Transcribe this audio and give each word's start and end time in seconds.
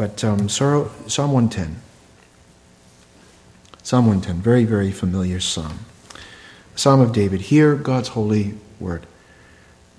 But 0.00 0.24
um, 0.24 0.48
Psalm 0.48 0.88
110. 1.08 1.76
Psalm 3.82 4.06
110, 4.06 4.36
very, 4.36 4.64
very 4.64 4.90
familiar 4.90 5.40
psalm. 5.40 5.80
Psalm 6.74 7.02
of 7.02 7.12
David. 7.12 7.42
Hear 7.42 7.74
God's 7.74 8.08
holy 8.08 8.54
word. 8.78 9.04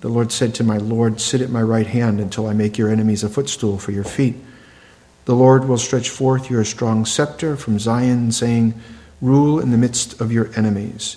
The 0.00 0.08
Lord 0.08 0.32
said 0.32 0.56
to 0.56 0.64
my 0.64 0.76
Lord, 0.76 1.20
Sit 1.20 1.40
at 1.40 1.50
my 1.50 1.62
right 1.62 1.86
hand 1.86 2.18
until 2.18 2.48
I 2.48 2.52
make 2.52 2.78
your 2.78 2.88
enemies 2.88 3.22
a 3.22 3.28
footstool 3.28 3.78
for 3.78 3.92
your 3.92 4.02
feet. 4.02 4.34
The 5.26 5.36
Lord 5.36 5.68
will 5.68 5.78
stretch 5.78 6.08
forth 6.08 6.50
your 6.50 6.64
strong 6.64 7.06
scepter 7.06 7.56
from 7.56 7.78
Zion, 7.78 8.32
saying, 8.32 8.74
Rule 9.20 9.60
in 9.60 9.70
the 9.70 9.78
midst 9.78 10.20
of 10.20 10.32
your 10.32 10.50
enemies. 10.56 11.16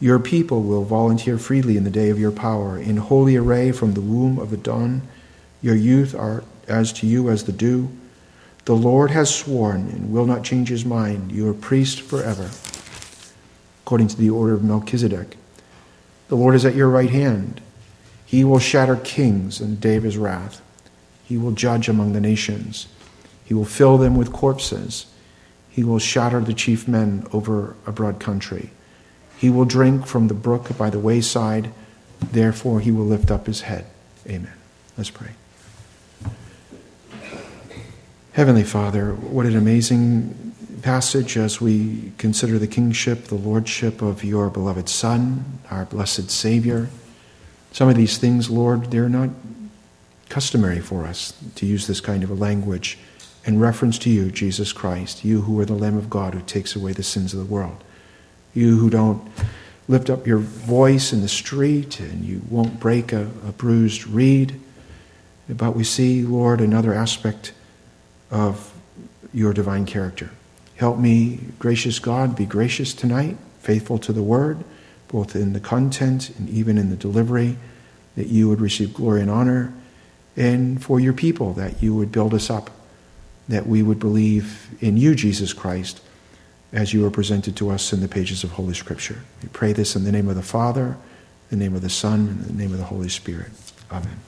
Your 0.00 0.18
people 0.18 0.64
will 0.64 0.82
volunteer 0.82 1.38
freely 1.38 1.76
in 1.76 1.84
the 1.84 1.90
day 1.90 2.10
of 2.10 2.18
your 2.18 2.32
power. 2.32 2.76
In 2.76 2.96
holy 2.96 3.36
array 3.36 3.70
from 3.70 3.94
the 3.94 4.00
womb 4.00 4.40
of 4.40 4.50
the 4.50 4.56
dawn, 4.56 5.02
your 5.62 5.76
youth 5.76 6.12
are 6.12 6.42
as 6.66 6.92
to 6.94 7.06
you 7.06 7.30
as 7.30 7.44
the 7.44 7.52
dew. 7.52 7.88
The 8.66 8.74
Lord 8.74 9.12
has 9.12 9.32
sworn 9.32 9.88
and 9.88 10.12
will 10.12 10.26
not 10.26 10.42
change 10.42 10.68
his 10.68 10.84
mind. 10.84 11.30
You 11.30 11.48
are 11.48 11.54
priest 11.54 12.00
forever, 12.00 12.50
according 13.84 14.08
to 14.08 14.16
the 14.16 14.28
order 14.28 14.54
of 14.54 14.64
Melchizedek. 14.64 15.36
The 16.26 16.34
Lord 16.34 16.56
is 16.56 16.64
at 16.64 16.74
your 16.74 16.88
right 16.88 17.10
hand. 17.10 17.60
He 18.24 18.42
will 18.42 18.58
shatter 18.58 18.96
kings 18.96 19.60
in 19.60 19.70
the 19.70 19.76
day 19.76 19.94
of 19.94 20.02
his 20.02 20.18
wrath. 20.18 20.60
He 21.24 21.38
will 21.38 21.52
judge 21.52 21.88
among 21.88 22.12
the 22.12 22.20
nations. 22.20 22.88
He 23.44 23.54
will 23.54 23.64
fill 23.64 23.98
them 23.98 24.16
with 24.16 24.32
corpses. 24.32 25.06
He 25.70 25.84
will 25.84 26.00
shatter 26.00 26.40
the 26.40 26.52
chief 26.52 26.88
men 26.88 27.24
over 27.32 27.76
a 27.86 27.92
broad 27.92 28.18
country. 28.18 28.70
He 29.38 29.48
will 29.48 29.64
drink 29.64 30.08
from 30.08 30.26
the 30.26 30.34
brook 30.34 30.76
by 30.76 30.90
the 30.90 30.98
wayside. 30.98 31.70
Therefore, 32.32 32.80
he 32.80 32.90
will 32.90 33.04
lift 33.04 33.30
up 33.30 33.46
his 33.46 33.60
head. 33.60 33.86
Amen. 34.26 34.54
Let's 34.98 35.10
pray. 35.10 35.30
Heavenly 38.36 38.64
Father, 38.64 39.14
what 39.14 39.46
an 39.46 39.56
amazing 39.56 40.54
passage 40.82 41.38
as 41.38 41.58
we 41.58 42.12
consider 42.18 42.58
the 42.58 42.66
kingship, 42.66 43.28
the 43.28 43.34
lordship 43.34 44.02
of 44.02 44.22
your 44.22 44.50
beloved 44.50 44.90
Son, 44.90 45.58
our 45.70 45.86
blessed 45.86 46.30
Savior. 46.30 46.90
Some 47.72 47.88
of 47.88 47.96
these 47.96 48.18
things, 48.18 48.50
Lord, 48.50 48.90
they're 48.90 49.08
not 49.08 49.30
customary 50.28 50.80
for 50.80 51.06
us 51.06 51.32
to 51.54 51.64
use 51.64 51.86
this 51.86 52.02
kind 52.02 52.22
of 52.22 52.28
a 52.28 52.34
language 52.34 52.98
in 53.46 53.58
reference 53.58 53.96
to 54.00 54.10
you, 54.10 54.30
Jesus 54.30 54.70
Christ, 54.70 55.24
you 55.24 55.40
who 55.40 55.58
are 55.58 55.64
the 55.64 55.72
Lamb 55.72 55.96
of 55.96 56.10
God 56.10 56.34
who 56.34 56.42
takes 56.42 56.76
away 56.76 56.92
the 56.92 57.02
sins 57.02 57.32
of 57.32 57.38
the 57.38 57.46
world. 57.46 57.82
You 58.52 58.76
who 58.76 58.90
don't 58.90 59.26
lift 59.88 60.10
up 60.10 60.26
your 60.26 60.40
voice 60.40 61.10
in 61.10 61.22
the 61.22 61.28
street 61.28 62.00
and 62.00 62.22
you 62.22 62.42
won't 62.50 62.80
break 62.80 63.14
a, 63.14 63.30
a 63.48 63.52
bruised 63.52 64.06
reed. 64.06 64.60
But 65.48 65.74
we 65.74 65.84
see, 65.84 66.22
Lord, 66.22 66.60
another 66.60 66.92
aspect 66.92 67.54
of 68.30 68.72
your 69.32 69.52
divine 69.52 69.86
character. 69.86 70.30
Help 70.76 70.98
me, 70.98 71.40
gracious 71.58 71.98
God, 71.98 72.36
be 72.36 72.46
gracious 72.46 72.92
tonight, 72.92 73.36
faithful 73.60 73.98
to 73.98 74.12
the 74.12 74.22
word, 74.22 74.64
both 75.08 75.34
in 75.34 75.52
the 75.52 75.60
content 75.60 76.30
and 76.38 76.48
even 76.48 76.76
in 76.78 76.90
the 76.90 76.96
delivery, 76.96 77.56
that 78.16 78.26
you 78.26 78.48
would 78.48 78.60
receive 78.60 78.94
glory 78.94 79.20
and 79.20 79.30
honor, 79.30 79.72
and 80.36 80.82
for 80.82 81.00
your 81.00 81.12
people, 81.12 81.52
that 81.54 81.82
you 81.82 81.94
would 81.94 82.12
build 82.12 82.34
us 82.34 82.50
up 82.50 82.70
that 83.48 83.66
we 83.66 83.82
would 83.82 83.98
believe 83.98 84.68
in 84.80 84.96
you, 84.96 85.14
Jesus 85.14 85.52
Christ, 85.52 86.00
as 86.72 86.92
you 86.92 87.06
are 87.06 87.10
presented 87.10 87.56
to 87.56 87.70
us 87.70 87.92
in 87.92 88.00
the 88.00 88.08
pages 88.08 88.42
of 88.42 88.52
Holy 88.52 88.74
Scripture. 88.74 89.22
We 89.42 89.48
pray 89.48 89.72
this 89.72 89.94
in 89.94 90.04
the 90.04 90.12
name 90.12 90.28
of 90.28 90.36
the 90.36 90.42
Father, 90.42 90.96
the 91.50 91.56
name 91.56 91.74
of 91.74 91.82
the 91.82 91.90
Son, 91.90 92.20
and 92.28 92.44
the 92.44 92.52
name 92.52 92.72
of 92.72 92.78
the 92.78 92.84
Holy 92.84 93.08
Spirit. 93.08 93.52
Amen. 93.90 94.18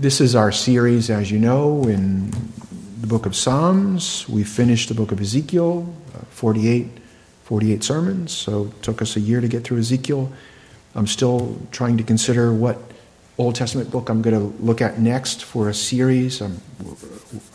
This 0.00 0.20
is 0.20 0.36
our 0.36 0.52
series, 0.52 1.10
as 1.10 1.32
you 1.32 1.40
know, 1.40 1.82
in 1.82 2.30
the 3.00 3.08
book 3.08 3.26
of 3.26 3.34
Psalms. 3.34 4.28
We 4.28 4.44
finished 4.44 4.88
the 4.88 4.94
book 4.94 5.10
of 5.10 5.20
Ezekiel, 5.20 5.92
uh, 6.14 6.18
48, 6.30 6.86
48 7.42 7.82
sermons, 7.82 8.30
so 8.30 8.66
it 8.66 8.80
took 8.80 9.02
us 9.02 9.16
a 9.16 9.20
year 9.20 9.40
to 9.40 9.48
get 9.48 9.64
through 9.64 9.80
Ezekiel. 9.80 10.32
I'm 10.94 11.08
still 11.08 11.60
trying 11.72 11.96
to 11.96 12.04
consider 12.04 12.52
what 12.52 12.78
Old 13.38 13.56
Testament 13.56 13.90
book 13.90 14.08
I'm 14.08 14.22
going 14.22 14.38
to 14.38 14.62
look 14.62 14.80
at 14.80 15.00
next 15.00 15.42
for 15.42 15.68
a 15.68 15.74
series. 15.74 16.40
i 16.40 16.48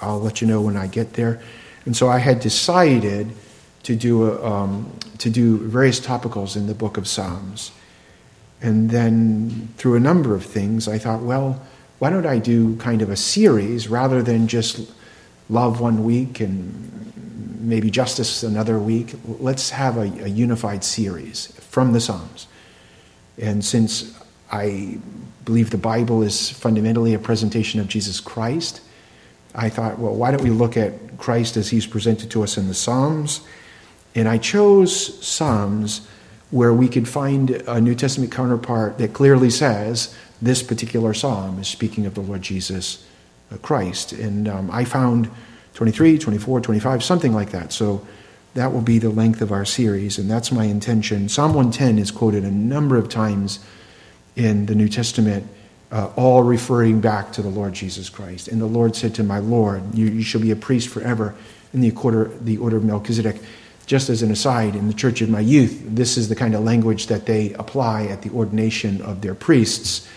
will 0.05 0.19
let 0.19 0.41
you 0.41 0.47
know 0.47 0.59
when 0.59 0.75
I 0.75 0.87
get 0.87 1.13
there. 1.13 1.41
And 1.85 1.95
so 1.95 2.09
I 2.09 2.17
had 2.17 2.41
decided 2.41 3.31
to 3.83 3.95
do, 3.95 4.25
a, 4.25 4.45
um, 4.45 4.93
to 5.19 5.29
do 5.29 5.59
various 5.59 6.01
topicals 6.01 6.57
in 6.57 6.67
the 6.67 6.75
book 6.75 6.97
of 6.97 7.07
Psalms. 7.07 7.71
And 8.61 8.89
then 8.89 9.69
through 9.77 9.95
a 9.95 10.01
number 10.01 10.35
of 10.35 10.43
things, 10.43 10.89
I 10.89 10.97
thought, 10.97 11.21
well, 11.21 11.65
why 12.03 12.09
don't 12.09 12.25
I 12.25 12.37
do 12.37 12.75
kind 12.75 13.01
of 13.01 13.09
a 13.09 13.15
series 13.15 13.87
rather 13.87 14.21
than 14.21 14.49
just 14.49 14.91
love 15.49 15.79
one 15.79 16.03
week 16.03 16.41
and 16.41 17.61
maybe 17.61 17.89
justice 17.89 18.43
another 18.43 18.77
week? 18.77 19.15
Let's 19.39 19.69
have 19.69 19.95
a, 19.95 20.01
a 20.01 20.27
unified 20.27 20.83
series 20.83 21.47
from 21.61 21.93
the 21.93 22.01
Psalms. 22.01 22.47
And 23.37 23.63
since 23.63 24.19
I 24.51 24.99
believe 25.45 25.69
the 25.69 25.77
Bible 25.77 26.23
is 26.23 26.49
fundamentally 26.49 27.13
a 27.13 27.19
presentation 27.19 27.79
of 27.79 27.87
Jesus 27.87 28.19
Christ. 28.19 28.81
I 29.55 29.69
thought, 29.69 29.97
well, 29.97 30.13
why 30.13 30.31
don't 30.31 30.43
we 30.43 30.49
look 30.49 30.75
at 30.75 31.17
Christ 31.17 31.55
as 31.55 31.69
he's 31.69 31.87
presented 31.87 32.29
to 32.31 32.43
us 32.43 32.57
in 32.57 32.67
the 32.67 32.73
Psalms? 32.73 33.39
And 34.13 34.27
I 34.27 34.39
chose 34.39 35.25
Psalms 35.25 36.05
where 36.53 36.71
we 36.71 36.87
could 36.87 37.07
find 37.07 37.49
a 37.49 37.81
New 37.81 37.95
Testament 37.95 38.31
counterpart 38.31 38.99
that 38.99 39.11
clearly 39.11 39.49
says 39.49 40.15
this 40.39 40.61
particular 40.61 41.11
psalm 41.11 41.57
is 41.57 41.67
speaking 41.67 42.05
of 42.05 42.13
the 42.13 42.21
Lord 42.21 42.43
Jesus 42.43 43.03
uh, 43.51 43.57
Christ. 43.57 44.13
And 44.13 44.47
um, 44.47 44.69
I 44.69 44.85
found 44.85 45.31
23, 45.73 46.19
24, 46.19 46.61
25, 46.61 47.03
something 47.03 47.33
like 47.33 47.49
that. 47.49 47.73
So 47.73 48.05
that 48.53 48.71
will 48.71 48.83
be 48.83 48.99
the 48.99 49.09
length 49.09 49.41
of 49.41 49.51
our 49.51 49.65
series, 49.65 50.19
and 50.19 50.29
that's 50.29 50.51
my 50.51 50.65
intention. 50.65 51.27
Psalm 51.27 51.55
110 51.55 51.97
is 51.97 52.11
quoted 52.11 52.43
a 52.43 52.51
number 52.51 52.97
of 52.97 53.09
times 53.09 53.57
in 54.35 54.67
the 54.67 54.75
New 54.75 54.87
Testament, 54.87 55.47
uh, 55.91 56.11
all 56.15 56.43
referring 56.43 57.01
back 57.01 57.31
to 57.31 57.41
the 57.41 57.49
Lord 57.49 57.73
Jesus 57.73 58.09
Christ. 58.09 58.47
And 58.47 58.61
the 58.61 58.67
Lord 58.67 58.95
said 58.95 59.15
to 59.15 59.23
my 59.23 59.39
Lord, 59.39 59.95
You, 59.95 60.05
you 60.05 60.21
shall 60.21 60.41
be 60.41 60.51
a 60.51 60.55
priest 60.55 60.89
forever 60.89 61.33
in 61.73 61.81
the 61.81 61.89
order, 61.89 62.25
the 62.25 62.59
order 62.59 62.77
of 62.77 62.83
Melchizedek. 62.83 63.41
Just 63.85 64.09
as 64.09 64.21
an 64.21 64.31
aside, 64.31 64.75
in 64.75 64.87
the 64.87 64.93
church 64.93 65.21
of 65.21 65.29
my 65.29 65.41
youth, 65.41 65.83
this 65.85 66.17
is 66.17 66.29
the 66.29 66.35
kind 66.35 66.55
of 66.55 66.63
language 66.63 67.07
that 67.07 67.25
they 67.25 67.53
apply 67.53 68.05
at 68.05 68.21
the 68.21 68.29
ordination 68.29 69.01
of 69.01 69.21
their 69.21 69.35
priests, 69.35 70.07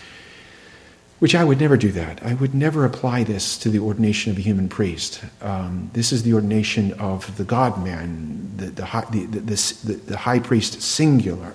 which 1.19 1.35
I 1.35 1.43
would 1.43 1.59
never 1.59 1.75
do 1.75 1.91
that. 1.91 2.23
I 2.23 2.35
would 2.35 2.55
never 2.55 2.85
apply 2.85 3.23
this 3.23 3.57
to 3.59 3.69
the 3.69 3.79
ordination 3.79 4.31
of 4.31 4.37
a 4.37 4.41
human 4.41 4.69
priest. 4.69 5.21
Um, 5.41 5.89
this 5.93 6.13
is 6.13 6.23
the 6.23 6.33
ordination 6.33 6.93
of 6.93 7.35
the 7.37 7.43
God 7.43 7.83
man, 7.83 8.51
the, 8.55 8.67
the, 8.67 8.85
high, 8.85 9.05
the, 9.11 9.25
the, 9.25 9.93
the, 10.05 10.17
high 10.17 10.39
priest 10.39 10.81
singular 10.81 11.53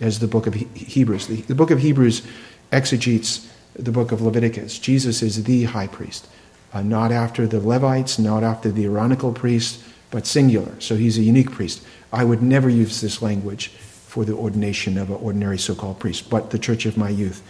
as 0.00 0.18
the 0.18 0.26
book 0.26 0.46
of 0.46 0.54
Hebrews. 0.54 1.26
The, 1.28 1.40
the 1.42 1.54
book 1.54 1.70
of 1.70 1.78
Hebrews 1.78 2.26
exegetes 2.72 3.50
the 3.74 3.92
book 3.92 4.12
of 4.12 4.20
Leviticus. 4.20 4.78
Jesus 4.78 5.22
is 5.22 5.44
the 5.44 5.64
high 5.64 5.86
priest, 5.86 6.28
uh, 6.72 6.82
not 6.82 7.12
after 7.12 7.46
the 7.46 7.60
Levites, 7.60 8.18
not 8.18 8.42
after 8.42 8.70
the 8.70 8.84
Aaronical 8.84 9.32
priests, 9.32 9.82
but 10.10 10.26
singular. 10.26 10.78
So 10.80 10.96
he's 10.96 11.18
a 11.18 11.22
unique 11.22 11.50
priest. 11.50 11.84
I 12.12 12.24
would 12.24 12.42
never 12.42 12.68
use 12.68 13.00
this 13.00 13.22
language 13.22 13.68
for 13.68 14.24
the 14.24 14.34
ordination 14.34 14.96
of 14.98 15.10
an 15.10 15.16
ordinary 15.16 15.58
so 15.58 15.74
called 15.74 15.98
priest, 15.98 16.30
but 16.30 16.50
the 16.50 16.58
church 16.58 16.86
of 16.86 16.96
my 16.96 17.08
youth 17.08 17.42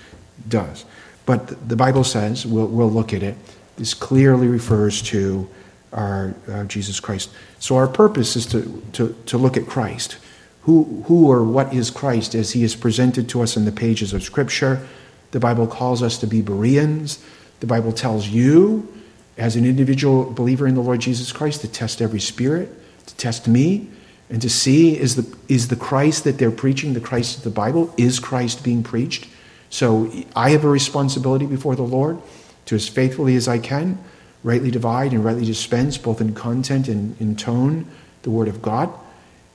does. 0.48 0.84
But 1.24 1.68
the 1.68 1.76
Bible 1.76 2.04
says, 2.04 2.46
we'll, 2.46 2.66
we'll 2.66 2.90
look 2.90 3.12
at 3.12 3.22
it, 3.22 3.36
this 3.76 3.94
clearly 3.94 4.48
refers 4.48 5.02
to 5.02 5.48
our 5.92 6.34
uh, 6.48 6.64
Jesus 6.64 6.98
Christ. 7.00 7.30
So 7.58 7.76
our 7.76 7.86
purpose 7.86 8.36
is 8.36 8.46
to, 8.46 8.82
to, 8.94 9.16
to 9.26 9.38
look 9.38 9.56
at 9.56 9.66
Christ 9.66 10.18
who, 10.66 11.04
who 11.06 11.30
or 11.30 11.44
what 11.44 11.72
is 11.72 11.92
Christ 11.92 12.34
as 12.34 12.50
he 12.50 12.64
is 12.64 12.74
presented 12.74 13.28
to 13.28 13.40
us 13.40 13.56
in 13.56 13.64
the 13.64 13.72
pages 13.72 14.12
of 14.12 14.24
Scripture. 14.24 14.84
The 15.30 15.38
Bible 15.38 15.68
calls 15.68 16.02
us 16.02 16.18
to 16.18 16.26
be 16.26 16.42
Bereans. 16.42 17.24
The 17.60 17.68
Bible 17.68 17.92
tells 17.92 18.26
you, 18.26 18.92
as 19.36 19.56
an 19.56 19.64
individual 19.64 20.30
believer 20.30 20.66
in 20.66 20.74
the 20.74 20.80
Lord 20.80 21.00
Jesus 21.00 21.32
Christ, 21.32 21.60
to 21.60 21.68
test 21.68 22.00
every 22.00 22.20
spirit, 22.20 22.70
to 23.06 23.16
test 23.16 23.46
me, 23.46 23.88
and 24.30 24.42
to 24.42 24.50
see 24.50 24.98
is 24.98 25.16
the, 25.16 25.36
is 25.48 25.68
the 25.68 25.76
Christ 25.76 26.24
that 26.24 26.38
they're 26.38 26.50
preaching, 26.50 26.94
the 26.94 27.00
Christ 27.00 27.38
of 27.38 27.44
the 27.44 27.50
Bible, 27.50 27.94
is 27.96 28.18
Christ 28.18 28.64
being 28.64 28.82
preached? 28.82 29.28
So 29.70 30.10
I 30.34 30.50
have 30.50 30.64
a 30.64 30.68
responsibility 30.68 31.46
before 31.46 31.76
the 31.76 31.82
Lord 31.82 32.20
to, 32.66 32.74
as 32.74 32.88
faithfully 32.88 33.36
as 33.36 33.46
I 33.46 33.58
can, 33.58 33.98
rightly 34.42 34.70
divide 34.70 35.12
and 35.12 35.24
rightly 35.24 35.44
dispense, 35.44 35.98
both 35.98 36.20
in 36.20 36.34
content 36.34 36.88
and 36.88 37.20
in 37.20 37.36
tone, 37.36 37.86
the 38.22 38.30
Word 38.30 38.48
of 38.48 38.62
God. 38.62 38.92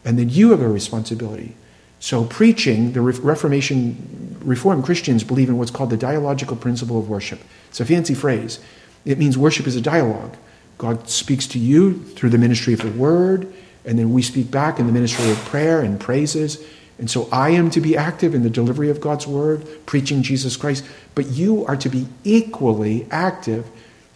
And 0.06 0.18
then 0.18 0.30
you 0.30 0.52
have 0.52 0.62
a 0.62 0.68
responsibility. 0.68 1.56
So, 2.00 2.26
preaching, 2.26 2.94
the 2.94 3.02
Reformation, 3.02 4.38
Reformed 4.44 4.84
Christians 4.84 5.24
believe 5.24 5.50
in 5.50 5.58
what's 5.58 5.70
called 5.70 5.92
the 5.92 5.98
dialogical 5.98 6.58
principle 6.58 6.98
of 6.98 7.10
worship. 7.10 7.40
It's 7.70 7.80
a 7.80 7.86
fancy 7.86 8.16
phrase. 8.16 8.60
It 9.06 9.18
means 9.18 9.38
worship 9.38 9.68
is 9.68 9.76
a 9.76 9.82
dialogue. 9.82 10.36
God 10.78 11.10
speaks 11.10 11.48
to 11.48 11.60
you 11.60 12.00
through 12.00 12.30
the 12.30 12.38
ministry 12.38 12.74
of 12.74 12.82
the 12.82 12.92
word, 12.92 13.52
and 13.86 13.98
then 13.98 14.14
we 14.14 14.22
speak 14.22 14.50
back 14.50 14.80
in 14.80 14.88
the 14.88 14.94
ministry 14.94 15.30
of 15.30 15.38
prayer 15.46 15.82
and 15.82 16.00
praises. 16.00 16.64
And 16.98 17.10
so 17.10 17.28
I 17.32 17.50
am 17.50 17.70
to 17.72 17.82
be 17.82 17.98
active 17.98 18.36
in 18.36 18.44
the 18.44 18.50
delivery 18.50 18.90
of 18.90 19.02
God's 19.02 19.26
word, 19.26 19.68
preaching 19.86 20.22
Jesus 20.22 20.56
Christ, 20.56 20.86
but 21.16 21.28
you 21.28 21.66
are 21.66 21.76
to 21.78 21.90
be 21.90 22.08
equally 22.24 23.08
active 23.10 23.68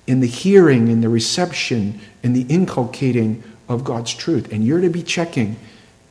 in 0.07 0.19
the 0.19 0.27
hearing 0.27 0.89
and 0.89 1.03
the 1.03 1.09
reception 1.09 1.99
and 2.23 2.35
the 2.35 2.45
inculcating 2.53 3.43
of 3.67 3.83
God's 3.83 4.13
truth. 4.13 4.51
And 4.51 4.63
you're 4.63 4.81
to 4.81 4.89
be 4.89 5.01
checking 5.01 5.55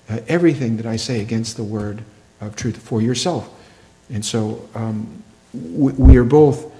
uh, 0.08 0.20
everything 0.26 0.76
that 0.78 0.86
I 0.86 0.96
say 0.96 1.20
against 1.20 1.56
the 1.56 1.64
word 1.64 2.02
of 2.40 2.56
truth 2.56 2.76
for 2.76 3.00
yourself. 3.00 3.48
And 4.12 4.24
so 4.24 4.68
um, 4.74 5.22
we, 5.52 5.92
we 5.92 6.16
are 6.16 6.24
both, 6.24 6.70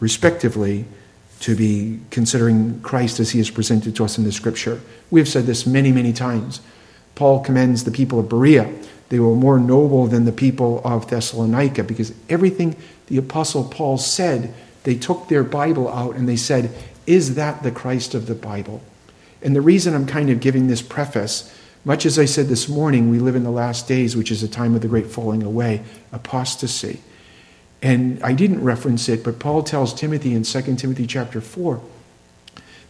respectively, 0.00 0.86
to 1.42 1.56
be 1.56 1.98
considering 2.10 2.80
Christ 2.82 3.18
as 3.18 3.30
he 3.30 3.40
is 3.40 3.50
presented 3.50 3.96
to 3.96 4.04
us 4.04 4.16
in 4.16 4.24
the 4.24 4.30
scripture. 4.30 4.80
We 5.10 5.18
have 5.18 5.28
said 5.28 5.44
this 5.44 5.66
many, 5.66 5.90
many 5.90 6.12
times. 6.12 6.60
Paul 7.16 7.42
commends 7.42 7.82
the 7.82 7.90
people 7.90 8.20
of 8.20 8.28
Berea. 8.28 8.72
They 9.08 9.18
were 9.18 9.34
more 9.34 9.58
noble 9.58 10.06
than 10.06 10.24
the 10.24 10.32
people 10.32 10.80
of 10.84 11.10
Thessalonica 11.10 11.82
because 11.82 12.14
everything 12.28 12.76
the 13.08 13.18
Apostle 13.18 13.64
Paul 13.64 13.98
said, 13.98 14.54
they 14.84 14.94
took 14.94 15.28
their 15.28 15.42
Bible 15.42 15.88
out 15.88 16.14
and 16.14 16.28
they 16.28 16.36
said, 16.36 16.70
Is 17.06 17.34
that 17.34 17.64
the 17.64 17.72
Christ 17.72 18.14
of 18.14 18.26
the 18.26 18.34
Bible? 18.36 18.80
And 19.42 19.56
the 19.56 19.60
reason 19.60 19.94
I'm 19.94 20.06
kind 20.06 20.30
of 20.30 20.38
giving 20.38 20.68
this 20.68 20.80
preface, 20.80 21.52
much 21.84 22.06
as 22.06 22.20
I 22.20 22.24
said 22.24 22.46
this 22.46 22.68
morning, 22.68 23.10
we 23.10 23.18
live 23.18 23.34
in 23.34 23.42
the 23.42 23.50
last 23.50 23.88
days, 23.88 24.16
which 24.16 24.30
is 24.30 24.44
a 24.44 24.48
time 24.48 24.76
of 24.76 24.80
the 24.80 24.88
great 24.88 25.06
falling 25.06 25.42
away, 25.42 25.82
apostasy. 26.12 27.00
And 27.82 28.22
I 28.22 28.32
didn't 28.32 28.62
reference 28.62 29.08
it, 29.08 29.24
but 29.24 29.40
Paul 29.40 29.64
tells 29.64 29.92
Timothy 29.92 30.34
in 30.34 30.44
2 30.44 30.76
Timothy 30.76 31.06
chapter 31.06 31.40
4 31.40 31.82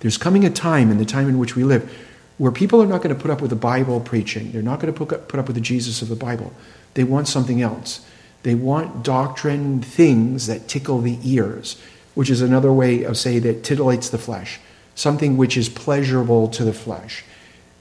there's 0.03 0.19
coming 0.19 0.45
a 0.45 0.51
time 0.51 0.91
in 0.91 0.99
the 0.99 1.05
time 1.05 1.29
in 1.29 1.39
which 1.39 1.55
we 1.55 1.63
live 1.63 1.89
where 2.37 2.51
people 2.51 2.83
are 2.83 2.87
not 2.87 3.03
going 3.03 3.15
to 3.15 3.21
put 3.21 3.31
up 3.31 3.41
with 3.41 3.51
the 3.51 3.57
Bible 3.57 4.01
preaching. 4.01 4.51
They're 4.51 4.63
not 4.63 4.81
going 4.81 4.93
to 4.93 5.07
put 5.07 5.39
up, 5.39 5.47
with 5.47 5.55
the 5.55 5.61
Jesus 5.61 6.03
of 6.03 6.09
the 6.09 6.17
Bible. 6.17 6.53
They 6.95 7.05
want 7.05 7.29
something 7.29 7.63
else. 7.63 8.05
They 8.43 8.57
want 8.57 9.05
doctrine, 9.05 9.81
things 9.81 10.49
that 10.49 10.67
tickle 10.67 11.01
the 11.01 11.21
ears, 11.23 11.81
which 12.15 12.31
is 12.31 12.43
another 12.43 12.73
way 12.73 13.05
of 13.05 13.17
saying 13.17 13.43
that 13.43 13.63
titillates 13.63 14.11
the 14.11 14.19
flesh, 14.19 14.59
something 14.97 15.37
which 15.37 15.57
is 15.57 15.69
pleasurable 15.69 16.49
to 16.49 16.65
the 16.65 16.73
flesh. 16.73 17.23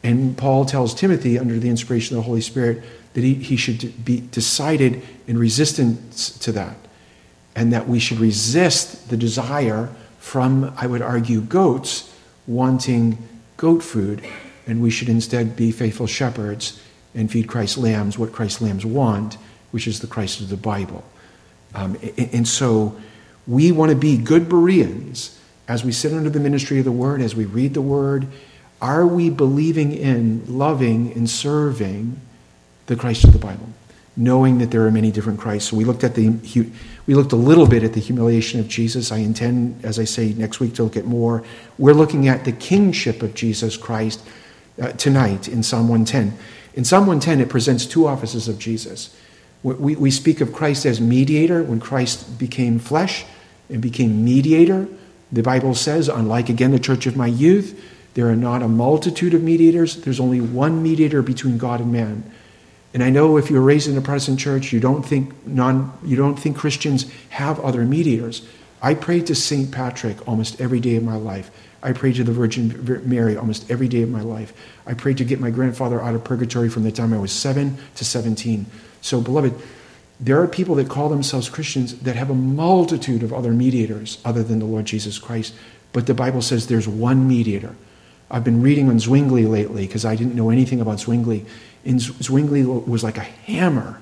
And 0.04 0.38
Paul 0.38 0.66
tells 0.66 0.94
Timothy, 0.94 1.40
under 1.40 1.58
the 1.58 1.70
inspiration 1.70 2.16
of 2.16 2.24
the 2.24 2.28
Holy 2.28 2.42
Spirit, 2.42 2.84
that 3.16 3.24
he, 3.24 3.34
he 3.34 3.56
should 3.56 4.06
be 4.06 4.22
decided 4.30 5.02
in 5.26 5.40
resistance 5.40 6.38
to 6.38 6.52
that 6.52 6.76
and 7.56 7.74
that 7.74 7.88
we 7.88 8.00
should 8.00 8.20
resist 8.20 9.10
the 9.10 9.18
desire 9.18 9.90
from, 10.20 10.74
I 10.78 10.88
would 10.88 11.02
argue, 11.02 11.42
goats 11.42 12.14
wanting 12.48 13.18
goat 13.58 13.84
food, 13.84 14.24
and 14.68 14.82
we 14.82 14.90
should 14.90 15.10
instead 15.10 15.56
be 15.56 15.72
faithful 15.72 16.08
shepherds 16.08 16.82
and 17.14 17.30
feed 17.30 17.48
Christ's 17.48 17.78
lambs 17.78 18.18
what 18.18 18.32
Christ's 18.32 18.62
lambs 18.62 18.86
want, 18.86 19.38
which 19.72 19.88
is 19.88 20.00
the 20.00 20.08
Christ 20.08 20.40
of 20.40 20.50
the 20.50 20.58
Bible. 20.58 21.04
Um, 21.74 21.98
and 22.18 22.48
so 22.48 23.00
we 23.48 23.72
want 23.72 23.92
to 23.92 23.98
be 23.98 24.18
good 24.18 24.48
Bereans 24.48 25.38
as 25.68 25.84
we 25.84 25.92
sit 25.92 26.14
under 26.14 26.30
the 26.30 26.40
ministry 26.40 26.80
of 26.80 26.86
the 26.86 26.92
Word, 26.92 27.22
as 27.22 27.36
we 27.36 27.46
read 27.46 27.74
the 27.74 27.82
Word. 27.82 28.28
Are 28.82 29.06
we 29.06 29.30
believing 29.30 29.94
in, 29.94 30.44
loving, 30.48 31.14
and 31.14 31.30
serving 31.30 32.20
the 32.88 32.96
Christ 32.96 33.24
of 33.24 33.34
the 33.34 33.40
Bible? 33.40 33.70
knowing 34.18 34.58
that 34.58 34.72
there 34.72 34.86
are 34.86 34.92
many 34.92 35.12
different 35.12 35.40
Christs. 35.40 35.70
So 35.70 35.78
we 35.78 35.86
looked 35.86 36.04
at 36.04 36.16
the 36.16 36.34
we 37.08 37.16
looked 37.16 37.32
a 37.32 37.38
little 37.38 37.68
bit 37.68 37.84
at 37.84 37.94
the 37.94 38.00
humiliation 38.00 38.60
of 38.60 38.68
Jesus. 38.68 39.12
I 39.12 39.18
intend, 39.18 39.84
as 39.84 39.98
I 39.98 40.04
say, 40.04 40.34
next 40.34 40.60
week 40.60 40.76
to 40.76 40.84
look 40.84 40.96
at 40.96 41.06
more. 41.06 41.44
We're 41.78 41.94
looking 41.94 42.28
at 42.28 42.46
the 42.46 42.52
kingship 42.52 43.24
of 43.24 43.34
Jesus 43.34 43.76
Christ 43.76 44.22
uh, 44.82 44.92
tonight 44.94 45.48
in 45.48 45.64
Psalm 45.64 45.88
110. 45.88 46.38
In 46.76 46.86
Psalm 46.86 47.08
110, 47.08 47.42
it 47.42 47.50
presents 47.50 47.86
two 47.86 48.08
offices 48.08 48.48
of 48.48 48.60
Jesus. 48.60 49.16
We, 49.64 49.96
we 49.96 50.12
speak 50.12 50.42
of 50.42 50.54
Christ 50.54 50.86
as 50.86 51.02
mediator 51.02 51.64
when 51.64 51.80
Christ 51.80 52.40
became 52.40 52.80
flesh 52.80 53.26
and 53.70 53.82
became 53.82 54.24
mediator. 54.24 54.88
The 55.32 55.44
Bible 55.44 55.76
says, 55.76 56.08
unlike 56.08 56.50
again 56.50 56.72
the 56.72 56.80
church 56.80 57.06
of 57.06 57.16
my 57.16 57.28
youth, 57.28 57.80
there 58.14 58.28
are 58.30 58.36
not 58.36 58.62
a 58.62 58.68
multitude 58.68 59.34
of 59.34 59.42
mediators. 59.42 59.98
There's 59.98 60.20
only 60.20 60.42
one 60.42 60.84
mediator 60.84 61.22
between 61.22 61.58
God 61.58 61.80
and 61.80 61.92
man 61.92 62.32
and 62.94 63.04
I 63.04 63.10
know 63.10 63.38
if 63.38 63.50
you're 63.50 63.62
raised 63.62 63.88
in 63.88 63.98
a 63.98 64.02
Protestant 64.02 64.40
church, 64.40 64.74
you 64.74 64.80
don't 64.80 65.04
think 65.04 65.48
non, 65.48 65.98
you 66.04 66.16
don't 66.16 66.38
think 66.38 66.58
Christians 66.58 67.12
have 67.30 67.60
other 67.60 67.86
mediators. 67.86 68.46
I 68.82 68.96
pray 68.96 69.22
to 69.22 69.36
St. 69.36 69.72
Patrick 69.72 70.28
almost 70.28 70.60
every 70.60 70.80
day 70.80 70.96
of 70.96 71.04
my 71.04 71.16
life. 71.16 71.52
I 71.84 71.94
pray 71.94 72.14
to 72.14 72.24
the 72.24 72.32
Virgin 72.32 73.02
Mary 73.06 73.38
almost 73.38 73.70
every 73.72 73.88
day 73.88 74.02
of 74.02 74.10
my 74.10 74.22
life. 74.22 74.54
I 74.86 74.94
pray 74.94 75.14
to 75.16 75.24
get 75.24 75.40
my 75.40 75.50
grandfather 75.50 76.02
out 76.02 76.16
of 76.16 76.24
purgatory 76.24 76.70
from 76.70 76.84
the 76.84 76.92
time 76.92 77.14
I 77.14 77.18
was 77.18 77.32
7 77.32 77.78
to 77.96 78.06
17. 78.06 78.66
So, 79.02 79.22
beloved, 79.22 79.54
there 80.20 80.40
are 80.40 80.48
people 80.48 80.76
that 80.76 80.90
call 80.90 81.10
themselves 81.10 81.50
Christians 81.50 81.98
that 82.00 82.16
have 82.16 82.30
a 82.30 82.36
multitude 82.36 83.24
of 83.24 83.34
other 83.34 83.52
mediators 83.52 84.20
other 84.24 84.44
than 84.44 84.60
the 84.60 84.66
Lord 84.66 84.86
Jesus 84.86 85.18
Christ. 85.18 85.56
But 85.94 86.06
the 86.06 86.14
Bible 86.14 86.44
says 86.44 86.68
there's 86.68 86.88
one 86.88 87.28
mediator. 87.28 87.76
I've 88.30 88.44
been 88.44 88.62
reading 88.62 88.88
on 88.88 89.00
Zwingli 89.00 89.46
lately 89.46 89.88
because 89.88 90.06
I 90.06 90.16
didn't 90.16 90.36
know 90.36 90.52
anything 90.52 90.80
about 90.80 91.00
Zwingli. 91.00 91.46
And 91.86 92.00
Zwingli 92.00 92.64
was 92.64 93.04
like 93.04 93.18
a 93.18 93.22
hammer. 93.22 94.02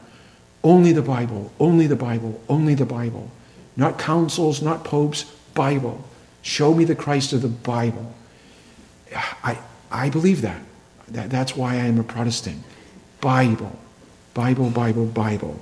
Only 0.63 0.91
the 0.91 1.01
Bible, 1.01 1.51
only 1.59 1.87
the 1.87 1.95
Bible, 1.95 2.41
only 2.49 2.73
the 2.73 2.85
Bible. 2.85 3.31
Not 3.77 3.97
councils, 3.97 4.61
not 4.61 4.83
popes, 4.83 5.23
Bible. 5.53 6.03
Show 6.41 6.73
me 6.73 6.83
the 6.83 6.95
Christ 6.95 7.33
of 7.33 7.41
the 7.41 7.47
Bible. 7.47 8.13
I, 9.15 9.57
I 9.91 10.09
believe 10.09 10.41
that. 10.41 10.61
that. 11.09 11.29
That's 11.29 11.55
why 11.55 11.75
I 11.75 11.85
am 11.85 11.99
a 11.99 12.03
Protestant. 12.03 12.63
Bible, 13.21 13.77
Bible, 14.33 14.69
Bible, 14.69 15.05
Bible. 15.05 15.61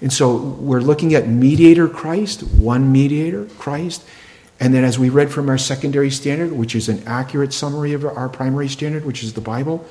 And 0.00 0.12
so 0.12 0.36
we're 0.36 0.80
looking 0.80 1.14
at 1.14 1.28
mediator 1.28 1.88
Christ, 1.88 2.42
one 2.42 2.92
mediator, 2.92 3.46
Christ. 3.58 4.04
And 4.60 4.74
then 4.74 4.84
as 4.84 4.98
we 4.98 5.08
read 5.08 5.30
from 5.30 5.48
our 5.48 5.58
secondary 5.58 6.10
standard, 6.10 6.52
which 6.52 6.74
is 6.74 6.88
an 6.88 7.02
accurate 7.06 7.52
summary 7.52 7.92
of 7.92 8.04
our 8.04 8.28
primary 8.28 8.68
standard, 8.68 9.04
which 9.04 9.22
is 9.22 9.34
the 9.34 9.40
Bible, 9.40 9.86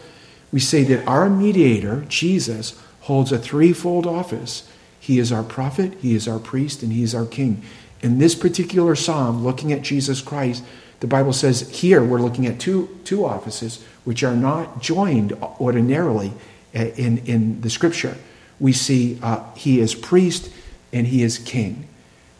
we 0.51 0.59
say 0.59 0.83
that 0.83 1.05
our 1.07 1.29
mediator, 1.29 2.05
Jesus, 2.07 2.79
holds 3.01 3.31
a 3.31 3.38
threefold 3.38 4.05
office. 4.05 4.69
He 4.99 5.19
is 5.19 5.31
our 5.31 5.44
prophet, 5.44 5.94
he 6.01 6.15
is 6.15 6.27
our 6.27 6.39
priest, 6.39 6.83
and 6.83 6.91
he 6.91 7.03
is 7.03 7.15
our 7.15 7.25
king. 7.25 7.61
In 8.01 8.19
this 8.19 8.35
particular 8.35 8.95
psalm, 8.95 9.44
looking 9.44 9.71
at 9.71 9.81
Jesus 9.81 10.21
Christ, 10.21 10.63
the 10.99 11.07
Bible 11.07 11.33
says 11.33 11.69
here 11.69 12.03
we're 12.03 12.21
looking 12.21 12.45
at 12.45 12.59
two, 12.59 12.97
two 13.03 13.25
offices 13.25 13.83
which 14.03 14.23
are 14.23 14.35
not 14.35 14.81
joined 14.81 15.33
ordinarily 15.59 16.33
in, 16.73 17.19
in 17.19 17.61
the 17.61 17.69
scripture. 17.69 18.17
We 18.59 18.73
see 18.73 19.19
uh, 19.21 19.44
he 19.53 19.79
is 19.79 19.94
priest 19.94 20.51
and 20.91 21.07
he 21.07 21.23
is 21.23 21.38
king. 21.38 21.88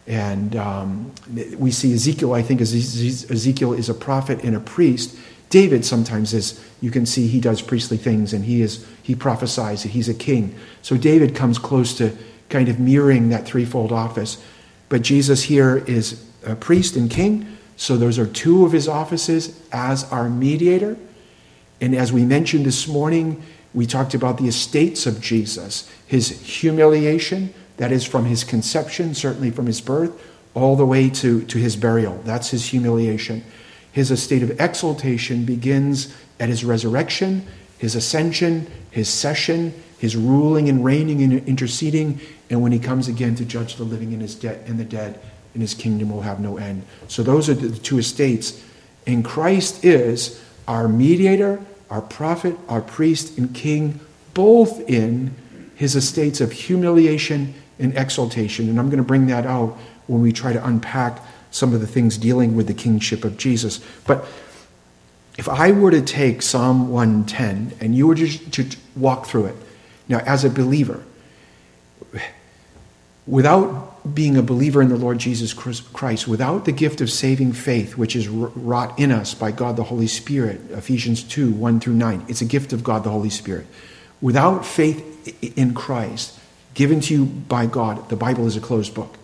And 0.06 0.56
um, 0.56 1.12
we 1.56 1.70
see 1.70 1.92
Ezekiel, 1.92 2.32
I 2.32 2.42
think 2.42 2.60
Ezekiel 2.60 3.74
is 3.74 3.88
a 3.88 3.94
prophet 3.94 4.42
and 4.42 4.56
a 4.56 4.60
priest. 4.60 5.16
David 5.50 5.84
sometimes 5.84 6.34
is, 6.34 6.62
you 6.80 6.90
can 6.90 7.06
see 7.06 7.26
he 7.26 7.40
does 7.40 7.62
priestly 7.62 7.96
things 7.96 8.32
and 8.32 8.44
he 8.44 8.62
is 8.62 8.86
he 9.02 9.14
prophesies 9.14 9.82
that 9.82 9.90
he's 9.90 10.08
a 10.08 10.14
king. 10.14 10.54
So 10.82 10.96
David 10.96 11.34
comes 11.34 11.58
close 11.58 11.96
to 11.96 12.16
kind 12.50 12.68
of 12.68 12.78
mirroring 12.78 13.30
that 13.30 13.46
threefold 13.46 13.92
office. 13.92 14.42
But 14.88 15.02
Jesus 15.02 15.44
here 15.44 15.78
is 15.86 16.24
a 16.44 16.54
priest 16.54 16.96
and 16.96 17.10
king. 17.10 17.56
So 17.76 17.96
those 17.96 18.18
are 18.18 18.26
two 18.26 18.66
of 18.66 18.72
his 18.72 18.88
offices 18.88 19.60
as 19.72 20.04
our 20.12 20.28
mediator. 20.28 20.96
And 21.80 21.94
as 21.94 22.12
we 22.12 22.24
mentioned 22.24 22.66
this 22.66 22.86
morning, 22.86 23.42
we 23.72 23.86
talked 23.86 24.14
about 24.14 24.38
the 24.38 24.48
estates 24.48 25.06
of 25.06 25.20
Jesus, 25.20 25.90
his 26.06 26.28
humiliation, 26.40 27.54
that 27.76 27.92
is 27.92 28.04
from 28.04 28.24
his 28.24 28.44
conception, 28.44 29.14
certainly 29.14 29.50
from 29.50 29.66
his 29.66 29.80
birth, 29.80 30.20
all 30.54 30.74
the 30.74 30.86
way 30.86 31.08
to, 31.10 31.42
to 31.44 31.58
his 31.58 31.76
burial. 31.76 32.20
That's 32.24 32.50
his 32.50 32.66
humiliation. 32.66 33.44
His 33.92 34.10
estate 34.10 34.42
of 34.42 34.60
exaltation 34.60 35.44
begins 35.44 36.14
at 36.38 36.48
his 36.48 36.64
resurrection, 36.64 37.46
his 37.78 37.94
ascension, 37.94 38.70
his 38.90 39.08
session, 39.08 39.72
his 39.98 40.16
ruling 40.16 40.68
and 40.68 40.84
reigning 40.84 41.22
and 41.22 41.46
interceding, 41.48 42.20
and 42.50 42.62
when 42.62 42.72
he 42.72 42.78
comes 42.78 43.08
again 43.08 43.34
to 43.36 43.44
judge 43.44 43.76
the 43.76 43.84
living 43.84 44.12
and, 44.12 44.22
his 44.22 44.34
de- 44.34 44.58
and 44.66 44.78
the 44.78 44.84
dead, 44.84 45.20
and 45.54 45.62
his 45.62 45.74
kingdom 45.74 46.10
will 46.10 46.22
have 46.22 46.40
no 46.40 46.56
end. 46.56 46.84
So 47.08 47.22
those 47.22 47.48
are 47.48 47.54
the 47.54 47.76
two 47.76 47.98
estates. 47.98 48.62
And 49.06 49.24
Christ 49.24 49.84
is 49.84 50.42
our 50.68 50.86
mediator, 50.86 51.60
our 51.90 52.02
prophet, 52.02 52.56
our 52.68 52.80
priest, 52.80 53.38
and 53.38 53.54
king, 53.54 53.98
both 54.34 54.80
in 54.88 55.34
his 55.74 55.96
estates 55.96 56.40
of 56.40 56.52
humiliation 56.52 57.54
and 57.78 57.96
exaltation. 57.96 58.68
And 58.68 58.78
I'm 58.78 58.86
going 58.86 58.98
to 58.98 59.04
bring 59.04 59.26
that 59.26 59.46
out 59.46 59.78
when 60.06 60.20
we 60.22 60.32
try 60.32 60.52
to 60.52 60.64
unpack 60.64 61.20
some 61.50 61.74
of 61.74 61.80
the 61.80 61.86
things 61.86 62.18
dealing 62.18 62.54
with 62.54 62.66
the 62.66 62.74
kingship 62.74 63.24
of 63.24 63.36
Jesus. 63.36 63.80
But 64.06 64.26
if 65.38 65.48
I 65.48 65.70
were 65.70 65.90
to 65.90 66.02
take 66.02 66.42
Psalm 66.42 66.88
110 66.88 67.78
and 67.80 67.94
you 67.94 68.06
were 68.06 68.16
to, 68.16 68.28
to 68.28 68.76
walk 68.96 69.26
through 69.26 69.46
it, 69.46 69.56
now 70.08 70.18
as 70.20 70.44
a 70.44 70.50
believer, 70.50 71.04
without 73.26 74.14
being 74.14 74.36
a 74.36 74.42
believer 74.42 74.80
in 74.82 74.88
the 74.88 74.96
Lord 74.96 75.18
Jesus 75.18 75.52
Christ, 75.52 76.26
without 76.26 76.64
the 76.64 76.72
gift 76.72 77.00
of 77.00 77.10
saving 77.10 77.52
faith, 77.52 77.96
which 77.96 78.16
is 78.16 78.28
wrought 78.28 78.98
in 78.98 79.12
us 79.12 79.34
by 79.34 79.52
God 79.52 79.76
the 79.76 79.84
Holy 79.84 80.06
Spirit, 80.06 80.60
Ephesians 80.70 81.22
2 81.22 81.52
1 81.52 81.80
through 81.80 81.94
9, 81.94 82.24
it's 82.28 82.40
a 82.40 82.46
gift 82.46 82.72
of 82.72 82.82
God 82.82 83.04
the 83.04 83.10
Holy 83.10 83.30
Spirit. 83.30 83.66
Without 84.20 84.66
faith 84.66 85.56
in 85.56 85.74
Christ, 85.74 86.38
given 86.74 87.00
to 87.02 87.14
you 87.14 87.24
by 87.26 87.66
God, 87.66 88.08
the 88.08 88.16
Bible 88.16 88.46
is 88.46 88.56
a 88.56 88.60
closed 88.60 88.94
book. 88.94 89.16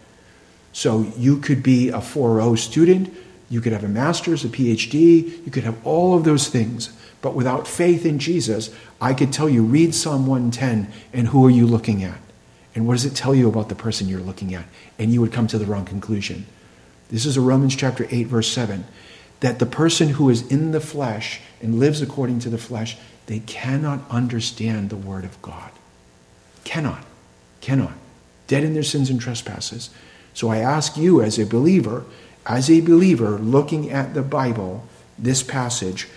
So 0.74 1.06
you 1.16 1.38
could 1.38 1.62
be 1.62 1.88
a 1.88 1.98
4.0 1.98 2.58
student, 2.58 3.14
You 3.48 3.60
could 3.60 3.72
have 3.72 3.84
a 3.84 3.88
master's, 3.88 4.44
a 4.44 4.48
PhD, 4.48 5.44
you 5.46 5.50
could 5.52 5.62
have 5.62 5.78
all 5.86 6.16
of 6.16 6.24
those 6.24 6.48
things. 6.48 6.92
But 7.22 7.36
without 7.36 7.68
faith 7.68 8.04
in 8.04 8.18
Jesus, 8.18 8.74
I 9.00 9.14
could 9.14 9.32
tell 9.32 9.48
you, 9.48 9.62
read 9.62 9.94
Psalm 9.94 10.26
110, 10.26 10.92
and 11.12 11.28
who 11.28 11.46
are 11.46 11.50
you 11.50 11.66
looking 11.66 12.02
at? 12.02 12.18
And 12.74 12.86
what 12.86 12.94
does 12.94 13.04
it 13.04 13.14
tell 13.14 13.34
you 13.34 13.48
about 13.48 13.68
the 13.68 13.76
person 13.76 14.08
you're 14.08 14.18
looking 14.18 14.54
at? 14.54 14.64
And 14.98 15.12
you 15.12 15.20
would 15.20 15.32
come 15.32 15.46
to 15.46 15.58
the 15.58 15.66
wrong 15.66 15.84
conclusion. 15.84 16.46
This 17.08 17.24
is 17.24 17.36
a 17.36 17.40
Romans 17.40 17.76
chapter 17.76 18.08
8, 18.10 18.24
verse 18.24 18.50
7. 18.50 18.84
That 19.40 19.60
the 19.60 19.66
person 19.66 20.08
who 20.08 20.28
is 20.28 20.50
in 20.50 20.72
the 20.72 20.80
flesh 20.80 21.40
and 21.62 21.78
lives 21.78 22.02
according 22.02 22.40
to 22.40 22.50
the 22.50 22.58
flesh, 22.58 22.96
they 23.26 23.38
cannot 23.38 24.00
understand 24.10 24.90
the 24.90 24.96
word 24.96 25.24
of 25.24 25.40
God. 25.40 25.70
Cannot. 26.64 27.04
Cannot. 27.60 27.94
Dead 28.48 28.64
in 28.64 28.74
their 28.74 28.82
sins 28.82 29.10
and 29.10 29.20
trespasses. 29.20 29.90
So 30.34 30.50
I 30.50 30.58
ask 30.58 30.96
you, 30.96 31.22
as 31.22 31.38
a 31.38 31.46
believer, 31.46 32.04
as 32.46 32.68
a 32.68 32.80
believer 32.80 33.38
looking 33.38 33.90
at 33.90 34.14
the 34.14 34.22
Bible, 34.22 34.86
this 35.18 35.42
passage, 35.42 36.08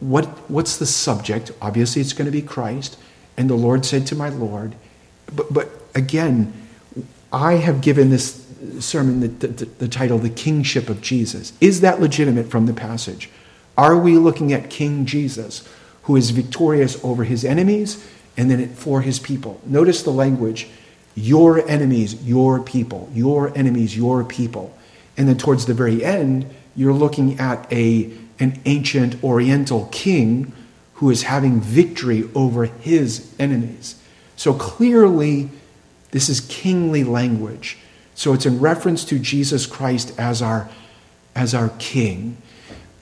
what, 0.00 0.26
what's 0.50 0.76
the 0.76 0.86
subject? 0.86 1.50
Obviously, 1.60 2.00
it's 2.00 2.12
going 2.12 2.26
to 2.26 2.32
be 2.32 2.42
Christ. 2.42 2.98
And 3.36 3.50
the 3.50 3.54
Lord 3.54 3.84
said 3.84 4.06
to 4.08 4.14
my 4.14 4.28
Lord, 4.28 4.74
but, 5.34 5.52
but 5.52 5.70
again, 5.94 6.52
I 7.32 7.54
have 7.54 7.80
given 7.80 8.10
this 8.10 8.46
sermon 8.80 9.20
the, 9.20 9.28
the, 9.28 9.64
the, 9.64 9.88
title, 9.88 10.18
The 10.18 10.30
Kingship 10.30 10.88
of 10.88 11.00
Jesus. 11.00 11.52
Is 11.60 11.80
that 11.80 12.00
legitimate 12.00 12.50
from 12.50 12.66
the 12.66 12.74
passage? 12.74 13.30
Are 13.76 13.96
we 13.96 14.16
looking 14.16 14.52
at 14.52 14.70
King 14.70 15.06
Jesus, 15.06 15.66
who 16.02 16.16
is 16.16 16.30
victorious 16.30 17.02
over 17.02 17.24
his 17.24 17.44
enemies 17.44 18.06
and 18.36 18.50
then 18.50 18.68
for 18.74 19.00
his 19.00 19.18
people? 19.18 19.60
Notice 19.64 20.02
the 20.02 20.10
language 20.10 20.68
your 21.14 21.68
enemies, 21.68 22.22
your 22.24 22.60
people, 22.60 23.10
your 23.12 23.56
enemies, 23.56 23.96
your 23.96 24.24
people. 24.24 24.76
And 25.16 25.28
then 25.28 25.36
towards 25.36 25.66
the 25.66 25.74
very 25.74 26.04
end, 26.04 26.48
you're 26.74 26.92
looking 26.92 27.38
at 27.38 27.70
a, 27.72 28.10
an 28.38 28.60
ancient 28.64 29.22
Oriental 29.22 29.86
king 29.92 30.52
who 30.94 31.10
is 31.10 31.24
having 31.24 31.60
victory 31.60 32.28
over 32.34 32.64
his 32.64 33.34
enemies. 33.38 34.00
So 34.36 34.54
clearly, 34.54 35.50
this 36.12 36.28
is 36.28 36.40
kingly 36.40 37.04
language. 37.04 37.78
So 38.14 38.32
it's 38.32 38.46
in 38.46 38.60
reference 38.60 39.04
to 39.06 39.18
Jesus 39.18 39.66
Christ 39.66 40.18
as 40.18 40.40
our, 40.40 40.68
as 41.34 41.54
our 41.54 41.70
king. 41.78 42.36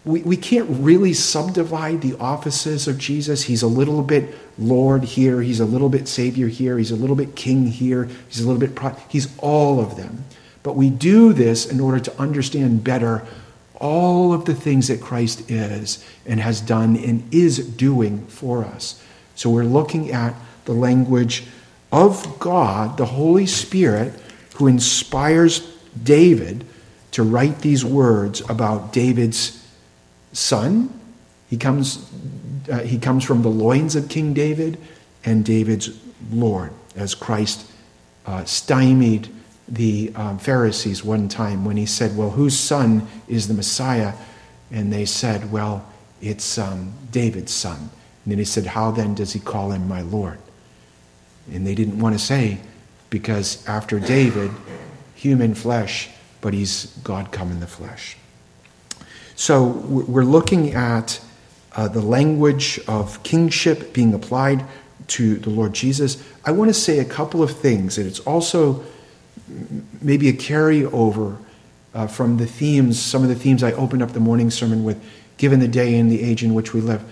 We, 0.05 0.23
we 0.23 0.37
can't 0.37 0.67
really 0.69 1.13
subdivide 1.13 2.01
the 2.01 2.17
offices 2.19 2.89
of 2.89 2.97
Jesus. 2.97 3.43
He's 3.43 3.63
a 3.63 3.67
little 3.67 4.03
bit 4.03 4.35
Lord 4.59 5.05
here, 5.05 5.43
he's 5.43 5.61
a 5.61 5.65
little 5.65 5.89
bit 5.89 6.09
Savior 6.09 6.49
here, 6.49 6.79
he's 6.79 6.91
a 6.91 6.97
little 6.97 7.17
bit 7.17 7.37
King 7.37 7.67
here, 7.67 8.09
he's 8.29 8.41
a 8.41 8.47
little 8.47 8.61
bit, 8.61 8.75
pro- 8.75 8.97
he's 9.09 9.29
all 9.39 9.81
of 9.81 9.97
them. 9.97 10.25
But 10.63 10.77
we 10.77 10.91
do 10.91 11.33
this 11.33 11.67
in 11.67 11.81
order 11.81 12.01
to 12.01 12.19
understand 12.19 12.85
better 12.85 13.27
all 13.75 14.33
of 14.33 14.45
the 14.45 14.55
things 14.55 14.89
that 14.89 15.01
Christ 15.01 15.51
is 15.51 16.05
and 16.27 16.39
has 16.41 16.61
done 16.61 16.97
and 16.97 17.33
is 17.33 17.59
doing 17.59 18.27
for 18.27 18.65
us. 18.65 19.03
So 19.35 19.49
we're 19.49 19.65
looking 19.65 20.13
at 20.13 20.35
the 20.67 20.73
language 20.73 21.45
of 21.91 22.39
God, 22.39 22.99
the 22.99 23.07
Holy 23.07 23.47
Spirit, 23.47 24.13
who 24.57 24.67
inspires 24.67 25.61
David 26.03 26.67
to 27.13 27.23
write 27.23 27.61
these 27.61 27.85
words 27.85 28.43
about 28.49 28.93
David's 28.93 29.60
son. 30.33 30.99
He 31.49 31.57
comes, 31.57 32.11
uh, 32.71 32.81
he 32.81 32.99
comes 32.99 33.25
from 33.25 33.43
the 33.43 33.49
loins 33.49 33.97
of 33.97 34.09
King 34.09 34.33
David 34.33 34.79
and 35.25 35.45
David's 35.45 35.91
Lord, 36.31 36.73
as 36.97 37.15
Christ 37.15 37.71
uh, 38.27 38.45
stymied 38.45 39.29
the 39.69 40.13
um, 40.15 40.39
Pharisees 40.39 41.05
one 41.05 41.29
time 41.29 41.65
when 41.65 41.77
he 41.77 41.87
said, 41.87 42.17
Well, 42.17 42.31
whose 42.31 42.59
son 42.59 43.07
is 43.29 43.49
the 43.49 43.55
Messiah? 43.55 44.15
And 44.71 44.93
they 44.93 45.05
said, 45.05 45.51
Well, 45.51 45.87
it's 46.21 46.59
um, 46.59 46.93
David's 47.11 47.53
son. 47.53 47.79
And 48.25 48.33
then 48.33 48.39
he 48.39 48.45
said, 48.45 48.67
How 48.67 48.91
then 48.91 49.15
does 49.15 49.33
he 49.33 49.41
call 49.41 49.71
him 49.71 49.89
my 49.89 50.03
Lord? 50.03 50.39
And 51.53 51.67
they 51.67 51.75
didn't 51.75 51.99
want 51.99 52.15
to 52.15 52.25
say, 52.25 52.59
because 53.09 53.67
after 53.67 53.99
David, 53.99 54.51
human 55.15 55.55
flesh, 55.55 56.09
but 56.41 56.55
he's 56.55 56.87
God 57.03 57.33
come 57.33 57.51
in 57.51 57.61
the 57.61 57.67
flesh. 57.67 58.17
So 59.41 59.69
we're 59.69 60.23
looking 60.23 60.75
at 60.75 61.19
uh, 61.73 61.89
the 61.89 62.03
language 62.03 62.79
of 62.87 63.23
kingship 63.23 63.95
being 63.95 64.13
applied 64.13 64.67
to 65.07 65.37
the 65.37 65.49
Lord 65.49 65.73
Jesus. 65.73 66.23
I 66.45 66.51
want 66.51 66.69
to 66.69 66.75
say 66.75 66.99
a 66.99 67.07
couple 67.07 67.43
of 67.43 67.51
things, 67.51 67.97
and 67.97 68.07
it's 68.07 68.21
also 68.21 68.85
maybe 70.03 70.29
a 70.29 70.35
carryover 70.35 71.39
uh, 71.95 72.07
from 72.07 72.37
the 72.37 72.45
themes, 72.45 73.01
some 73.01 73.23
of 73.23 73.31
the 73.31 73.35
themes 73.35 73.63
I 73.63 73.73
opened 73.73 74.03
up 74.03 74.13
the 74.13 74.21
morning 74.21 74.51
sermon 74.51 74.85
with, 74.85 75.03
given 75.39 75.59
the 75.59 75.69
day 75.69 75.99
and 75.99 76.13
the 76.13 76.23
age 76.23 76.45
in 76.45 76.53
which 76.53 76.75
we 76.75 76.83
live. 76.83 77.03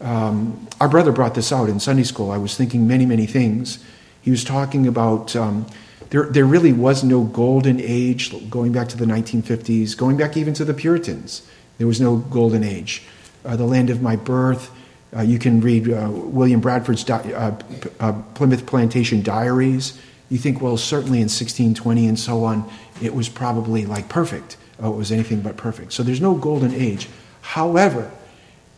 Um, 0.00 0.68
our 0.80 0.88
brother 0.88 1.10
brought 1.10 1.34
this 1.34 1.50
out 1.50 1.68
in 1.68 1.80
Sunday 1.80 2.04
school. 2.04 2.30
I 2.30 2.38
was 2.38 2.56
thinking 2.56 2.86
many, 2.86 3.06
many 3.06 3.26
things. 3.26 3.84
He 4.20 4.30
was 4.30 4.44
talking 4.44 4.86
about 4.86 5.34
um, 5.34 5.66
there, 6.10 6.26
there 6.26 6.44
really 6.44 6.72
was 6.72 7.02
no 7.02 7.24
golden 7.24 7.80
age 7.80 8.48
going 8.48 8.70
back 8.70 8.88
to 8.90 8.96
the 8.96 9.04
1950s, 9.04 9.96
going 9.96 10.16
back 10.16 10.36
even 10.36 10.54
to 10.54 10.64
the 10.64 10.74
Puritans. 10.74 11.42
There 11.78 11.86
was 11.86 12.00
no 12.00 12.16
golden 12.16 12.62
age. 12.62 13.02
Uh, 13.44 13.56
the 13.56 13.64
land 13.64 13.90
of 13.90 14.00
my 14.00 14.16
birth, 14.16 14.70
uh, 15.16 15.22
you 15.22 15.38
can 15.38 15.60
read 15.60 15.90
uh, 15.90 16.08
William 16.10 16.60
Bradford's 16.60 17.04
di- 17.04 17.32
uh, 17.32 17.56
uh, 18.00 18.12
Plymouth 18.34 18.66
Plantation 18.66 19.22
Diaries. 19.22 20.00
You 20.30 20.38
think, 20.38 20.62
well, 20.62 20.76
certainly 20.76 21.18
in 21.18 21.24
1620 21.24 22.06
and 22.06 22.18
so 22.18 22.44
on, 22.44 22.68
it 23.02 23.14
was 23.14 23.28
probably 23.28 23.84
like 23.84 24.08
perfect. 24.08 24.56
Oh, 24.80 24.92
it 24.92 24.96
was 24.96 25.12
anything 25.12 25.40
but 25.40 25.56
perfect. 25.56 25.92
So 25.92 26.02
there's 26.02 26.20
no 26.20 26.34
golden 26.34 26.72
age. 26.74 27.08
However, 27.42 28.10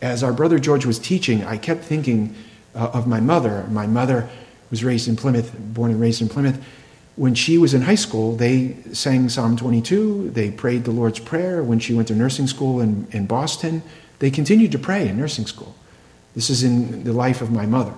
as 0.01 0.23
our 0.23 0.33
brother 0.33 0.59
George 0.59 0.85
was 0.85 0.99
teaching, 0.99 1.43
I 1.43 1.57
kept 1.57 1.83
thinking 1.83 2.35
uh, 2.73 2.91
of 2.93 3.07
my 3.07 3.19
mother. 3.19 3.65
My 3.69 3.87
mother 3.87 4.29
was 4.69 4.83
raised 4.83 5.07
in 5.07 5.15
Plymouth, 5.15 5.55
born 5.57 5.91
and 5.91 6.01
raised 6.01 6.21
in 6.21 6.27
Plymouth. 6.27 6.63
When 7.15 7.33
she 7.33 7.57
was 7.57 7.73
in 7.73 7.81
high 7.81 7.95
school, 7.95 8.35
they 8.35 8.75
sang 8.91 9.29
Psalm 9.29 9.55
22. 9.55 10.31
They 10.31 10.51
prayed 10.51 10.83
the 10.83 10.91
Lord's 10.91 11.19
Prayer. 11.19 11.63
When 11.63 11.79
she 11.79 11.93
went 11.93 12.09
to 12.09 12.15
nursing 12.15 12.47
school 12.47 12.81
in, 12.81 13.07
in 13.11 13.25
Boston, 13.25 13.83
they 14.19 14.29
continued 14.29 14.73
to 14.73 14.79
pray 14.79 15.07
in 15.07 15.17
nursing 15.17 15.45
school. 15.45 15.75
This 16.35 16.49
is 16.49 16.63
in 16.63 17.05
the 17.05 17.13
life 17.13 17.41
of 17.41 17.51
my 17.51 17.65
mother. 17.65 17.93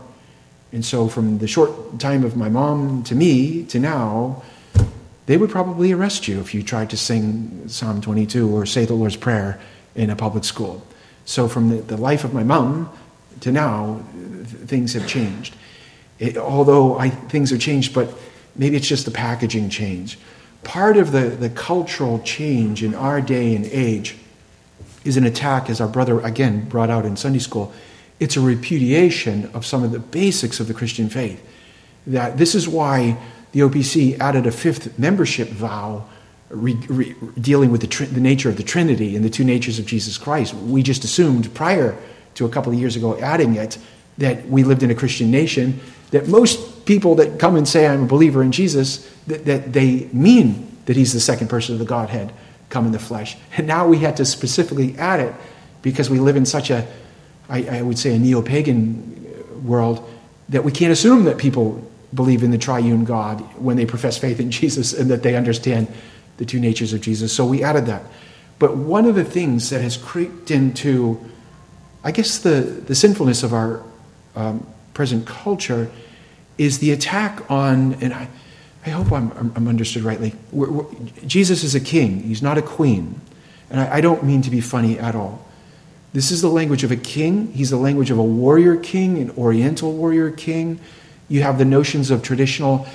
And 0.72 0.86
so, 0.86 1.08
from 1.08 1.40
the 1.40 1.48
short 1.48 2.00
time 2.00 2.24
of 2.24 2.36
my 2.36 2.50
mom 2.50 3.04
to 3.04 3.16
me 3.16 3.64
to 3.66 3.80
now, 3.80 4.44
they 5.26 5.38
would 5.38 5.50
probably 5.50 5.92
arrest 5.92 6.28
you 6.28 6.40
if 6.40 6.54
you 6.54 6.62
tried 6.62 6.90
to 6.92 6.98
sing 6.98 7.68
Psalm 7.68 8.02
22 8.02 8.56
or 8.56 8.66
say 8.66 8.86
the 8.86 8.94
Lord's 8.94 9.16
Prayer 9.16 9.60
in 9.96 10.10
a 10.10 10.16
public 10.16 10.44
school. 10.44 10.86
So, 11.26 11.48
from 11.48 11.70
the, 11.70 11.78
the 11.78 11.98
life 11.98 12.24
of 12.24 12.34
my 12.34 12.44
mom 12.44 12.92
to 13.40 13.52
now, 13.52 14.04
things 14.46 14.94
have 14.94 15.08
changed. 15.08 15.56
It, 16.20 16.38
although 16.38 17.00
I, 17.00 17.10
things 17.10 17.50
have 17.52 17.60
changed, 17.60 17.94
but 17.94 18.14
maybe 18.58 18.76
it's 18.76 18.88
just 18.88 19.06
the 19.06 19.12
packaging 19.12 19.70
change. 19.70 20.18
Part 20.64 20.98
of 20.98 21.12
the, 21.12 21.30
the 21.30 21.50
cultural 21.50 22.20
change 22.20 22.84
in 22.84 22.94
our 22.94 23.22
day 23.22 23.56
and 23.56 23.66
age 23.66 24.18
is 25.06 25.18
an 25.18 25.26
attack, 25.26 25.70
as 25.70 25.80
our 25.80 25.88
brother 25.88 26.20
again 26.22 26.68
brought 26.68 26.90
out 26.90 27.06
in 27.06 27.16
Sunday 27.16 27.40
school. 27.40 27.72
It's 28.20 28.36
a 28.36 28.42
repudiation 28.42 29.50
of 29.54 29.66
some 29.66 29.84
of 29.84 29.92
the 29.92 30.00
basics 30.00 30.60
of 30.60 30.68
the 30.68 30.74
Christian 30.74 31.10
faith. 31.10 31.42
That 32.08 32.38
this 32.38 32.56
is 32.56 32.68
why 32.68 33.18
the 33.52 33.62
OPC 33.62 34.20
added 34.20 34.46
a 34.46 34.52
fifth 34.52 34.98
membership 35.00 35.50
vow 35.50 36.06
re, 36.50 36.74
re, 36.88 37.16
dealing 37.40 37.72
with 37.72 37.82
the, 37.82 38.06
the 38.06 38.20
nature 38.20 38.50
of 38.50 38.58
the 38.58 38.64
Trinity 38.64 39.16
and 39.16 39.24
the 39.24 39.30
two 39.30 39.44
natures 39.44 39.80
of 39.80 39.86
Jesus 39.86 40.18
Christ. 40.18 40.54
We 40.54 40.84
just 40.84 41.04
assumed 41.04 41.54
prior 41.54 41.98
to 42.36 42.46
a 42.46 42.50
couple 42.50 42.72
of 42.72 42.80
years 42.80 42.96
ago 42.96 43.18
adding 43.20 43.56
it 43.56 43.78
that 44.18 44.48
we 44.48 44.64
lived 44.64 44.84
in 44.84 44.92
a 44.92 44.96
Christian 44.96 45.32
nation, 45.32 45.80
that 46.12 46.28
most 46.28 46.77
people 46.88 47.16
that 47.16 47.38
come 47.38 47.56
and 47.56 47.68
say, 47.68 47.86
I'm 47.86 48.04
a 48.04 48.08
believer 48.08 48.42
in 48.42 48.52
Jesus, 48.52 49.08
that, 49.28 49.46
that 49.46 49.74
they 49.74 50.10
mean 50.12 50.76
that 50.86 50.96
he's 50.96 51.14
the 51.14 51.20
second 51.20 51.50
person 51.50 51.74
of 51.74 51.80
the 51.80 51.86
Godhead 51.86 52.34
come 52.70 52.86
in 52.86 52.92
the 52.92 53.00
flesh. 53.00 53.38
And 53.56 53.68
now 53.68 53.88
we 53.88 54.00
had 54.00 54.18
to 54.18 54.26
specifically 54.26 54.98
add 54.98 55.20
it 55.20 55.36
because 55.82 56.10
we 56.10 56.20
live 56.20 56.36
in 56.36 56.46
such 56.46 56.70
a, 56.70 56.88
I, 57.50 57.80
I 57.80 57.82
would 57.82 58.00
say, 58.00 58.16
a 58.16 58.20
neo 58.20 58.42
pagan 58.42 59.14
world 59.64 60.08
that 60.50 60.64
we 60.64 60.72
can't 60.72 60.92
assume 60.92 61.26
that 61.26 61.38
people 61.38 61.84
believe 62.14 62.42
in 62.42 62.52
the 62.52 62.58
triune 62.58 63.04
God 63.04 63.42
when 63.62 63.76
they 63.76 63.86
profess 63.86 64.18
faith 64.18 64.40
in 64.40 64.50
Jesus 64.60 64.94
and 64.94 65.12
that 65.12 65.24
they 65.24 65.36
understand 65.36 65.88
the 66.38 66.46
two 66.46 66.60
natures 66.60 66.94
of 66.94 67.02
Jesus. 67.02 67.34
So 67.34 67.46
we 67.46 67.64
added 67.64 67.86
that. 67.88 68.04
But 68.60 68.76
one 68.76 69.06
of 69.06 69.16
the 69.16 69.26
things 69.26 69.70
that 69.70 69.82
has 69.82 69.98
creeped 69.98 70.52
into, 70.52 71.20
I 72.04 72.12
guess, 72.12 72.40
the, 72.40 72.62
the 72.62 72.96
sinfulness 72.96 73.44
of 73.44 73.54
our 73.54 73.84
um, 74.36 74.66
present 74.94 75.28
culture 75.28 75.92
is 76.58 76.80
the 76.80 76.92
attack 76.92 77.50
on, 77.50 77.94
and 77.96 78.14
I, 78.14 78.28
I 78.86 78.90
hope 78.90 79.12
I'm, 79.12 79.32
I'm 79.56 79.68
understood 79.68 80.04
rightly. 80.04 80.34
We're, 80.52 80.72
we're, 80.72 80.86
Jesus 81.26 81.64
is 81.64 81.76
a 81.76 81.80
king, 81.80 82.24
he's 82.24 82.42
not 82.42 82.58
a 82.58 82.62
queen. 82.62 83.22
And 83.70 83.80
I, 83.80 83.98
I 83.98 84.02
don't 84.02 84.24
mean 84.24 84.42
to 84.44 84.50
be 84.50 84.62
funny 84.62 84.98
at 84.98 85.16
all. 85.16 85.46
This 86.14 86.32
is 86.32 86.42
the 86.42 86.50
language 86.50 86.84
of 86.84 86.92
a 86.92 86.96
king. 86.96 87.52
He's 87.52 87.70
the 87.70 87.78
language 87.78 88.12
of 88.12 88.18
a 88.18 88.24
warrior 88.24 88.78
king, 88.78 89.18
an 89.18 89.32
oriental 89.32 89.92
warrior 89.92 90.32
king. 90.32 90.80
You 91.28 91.44
have 91.44 91.58
the 91.58 91.66
notions 91.66 92.10
of 92.10 92.24
traditional, 92.24 92.88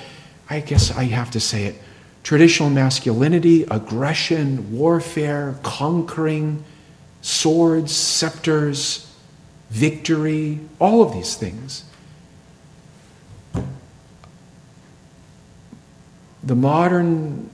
I 0.49 0.59
guess 0.59 0.91
I 0.91 1.05
have 1.05 1.31
to 1.31 1.39
say 1.39 1.65
it, 1.65 1.75
traditional 2.23 2.69
masculinity, 2.69 3.63
aggression, 3.63 4.75
warfare, 4.77 5.55
conquering, 5.61 6.63
swords, 7.21 7.95
scepters, 7.95 9.09
victory, 9.69 10.59
all 10.79 11.01
of 11.01 11.13
these 11.13 11.35
things. 11.35 11.85
The 16.43 16.55
modern 16.55 17.49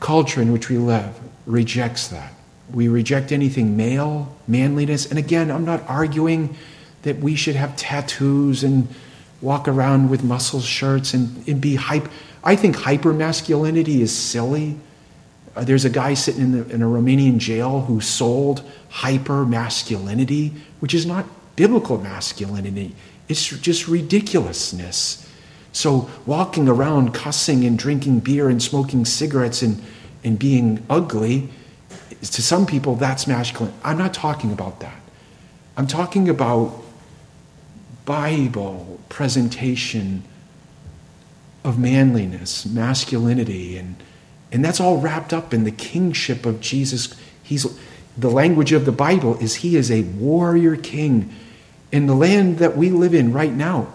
culture 0.00 0.40
in 0.40 0.52
which 0.52 0.68
we 0.68 0.78
live 0.78 1.18
rejects 1.46 2.08
that. 2.08 2.32
We 2.72 2.88
reject 2.88 3.32
anything 3.32 3.76
male, 3.76 4.34
manliness. 4.46 5.06
And 5.06 5.18
again, 5.18 5.50
I'm 5.50 5.64
not 5.64 5.82
arguing 5.88 6.56
that 7.02 7.18
we 7.18 7.34
should 7.34 7.56
have 7.56 7.76
tattoos 7.76 8.62
and 8.62 8.88
walk 9.40 9.68
around 9.68 10.10
with 10.10 10.22
muscle 10.22 10.60
shirts 10.60 11.14
and, 11.14 11.46
and 11.48 11.60
be 11.60 11.74
hype. 11.74 12.08
I 12.44 12.56
think 12.56 12.76
hyper 12.76 13.12
masculinity 13.12 14.02
is 14.02 14.14
silly. 14.14 14.78
Uh, 15.56 15.64
there's 15.64 15.84
a 15.84 15.90
guy 15.90 16.14
sitting 16.14 16.42
in, 16.42 16.52
the, 16.52 16.74
in 16.74 16.82
a 16.82 16.86
Romanian 16.86 17.38
jail 17.38 17.82
who 17.82 18.00
sold 18.00 18.62
hyper 18.88 19.44
masculinity, 19.44 20.52
which 20.78 20.94
is 20.94 21.06
not 21.06 21.26
biblical 21.56 21.98
masculinity. 21.98 22.94
It's 23.28 23.46
just 23.46 23.88
ridiculousness. 23.88 25.19
So, 25.72 26.10
walking 26.26 26.68
around 26.68 27.14
cussing 27.14 27.64
and 27.64 27.78
drinking 27.78 28.20
beer 28.20 28.48
and 28.48 28.60
smoking 28.62 29.04
cigarettes 29.04 29.62
and, 29.62 29.82
and 30.24 30.38
being 30.38 30.84
ugly, 30.90 31.48
to 32.20 32.42
some 32.42 32.66
people, 32.66 32.96
that's 32.96 33.26
masculine. 33.26 33.72
I'm 33.84 33.96
not 33.96 34.12
talking 34.12 34.52
about 34.52 34.80
that. 34.80 35.00
I'm 35.76 35.86
talking 35.86 36.28
about 36.28 36.82
Bible 38.04 39.00
presentation 39.08 40.24
of 41.64 41.78
manliness, 41.78 42.66
masculinity, 42.66 43.76
and, 43.76 43.96
and 44.50 44.64
that's 44.64 44.80
all 44.80 44.98
wrapped 44.98 45.32
up 45.32 45.54
in 45.54 45.64
the 45.64 45.70
kingship 45.70 46.44
of 46.44 46.60
Jesus. 46.60 47.14
He's, 47.42 47.66
the 48.16 48.30
language 48.30 48.72
of 48.72 48.84
the 48.84 48.92
Bible 48.92 49.36
is 49.38 49.56
he 49.56 49.76
is 49.76 49.90
a 49.90 50.02
warrior 50.02 50.76
king 50.76 51.34
in 51.92 52.06
the 52.06 52.14
land 52.14 52.58
that 52.58 52.76
we 52.76 52.90
live 52.90 53.14
in 53.14 53.32
right 53.32 53.52
now. 53.52 53.92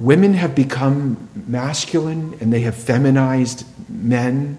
Women 0.00 0.32
have 0.32 0.54
become 0.54 1.28
masculine 1.46 2.38
and 2.40 2.50
they 2.50 2.60
have 2.60 2.74
feminized 2.74 3.66
men, 3.86 4.56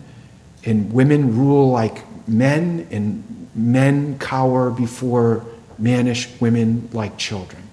and 0.64 0.94
women 0.94 1.36
rule 1.36 1.72
like 1.72 2.04
men, 2.28 2.88
and 2.92 3.50
men 3.56 4.20
cower 4.20 4.70
before 4.70 5.44
mannish 5.80 6.30
women 6.40 6.88
like 6.94 7.18
children. 7.18 7.64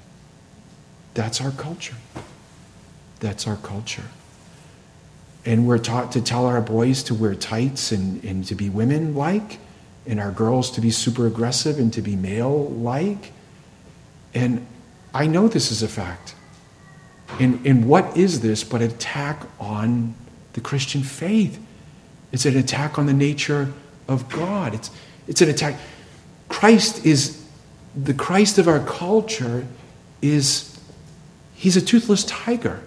That's 1.13 1.43
our 1.43 1.51
culture. 1.51 1.97
That's 3.21 3.47
our 3.47 3.57
culture. 3.57 4.05
And 5.45 5.69
we're 5.69 5.77
taught 5.77 6.13
to 6.13 6.23
tell 6.23 6.47
our 6.47 6.63
boys 6.63 7.03
to 7.05 7.15
wear 7.15 7.35
tights 7.35 7.93
and, 7.93 8.25
and 8.25 8.47
to 8.47 8.55
be 8.55 8.71
women 8.71 9.15
like, 9.15 9.59
and 10.07 10.19
our 10.19 10.33
girls 10.33 10.71
to 10.71 10.81
be 10.81 10.91
super 10.91 11.27
aggressive 11.27 11.79
and 11.79 11.93
to 11.93 12.01
be 12.01 12.17
male 12.17 12.65
like. 12.71 13.33
And 14.33 14.67
I 15.13 15.27
know 15.27 15.49
this 15.49 15.71
is 15.71 15.83
a 15.83 15.89
fact. 15.89 16.35
And, 17.39 17.65
and 17.67 17.87
what 17.87 18.17
is 18.17 18.41
this 18.41 18.65
but 18.65 18.83
an 18.83 18.91
attack 18.91 19.43
on 19.61 20.15
the 20.55 20.61
Christian 20.61 21.03
faith? 21.03 21.61
It's 22.33 22.47
an 22.47 22.57
attack 22.57 22.99
on 22.99 23.07
the 23.07 23.13
nature 23.13 23.73
of 24.09 24.29
God. 24.29 24.75
It's, 24.75 24.91
it's 25.27 25.41
an 25.41 25.49
attack. 25.49 25.79
Christ 26.49 27.05
is, 27.05 27.45
the 27.95 28.15
Christ 28.15 28.59
of 28.59 28.69
our 28.69 28.81
culture 28.81 29.67
is, 30.23 30.79
he's 31.55 31.77
a 31.77 31.83
toothless 31.83 32.25
tiger. 32.25 32.83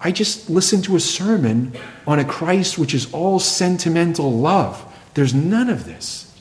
I 0.00 0.12
just 0.12 0.50
listened 0.50 0.84
to 0.84 0.96
a 0.96 1.00
sermon 1.00 1.72
on 2.06 2.18
a 2.18 2.24
Christ 2.24 2.78
which 2.78 2.94
is 2.94 3.12
all 3.12 3.38
sentimental 3.38 4.32
love. 4.32 4.84
There's 5.14 5.34
none 5.34 5.70
of 5.70 5.86
this. 5.86 6.38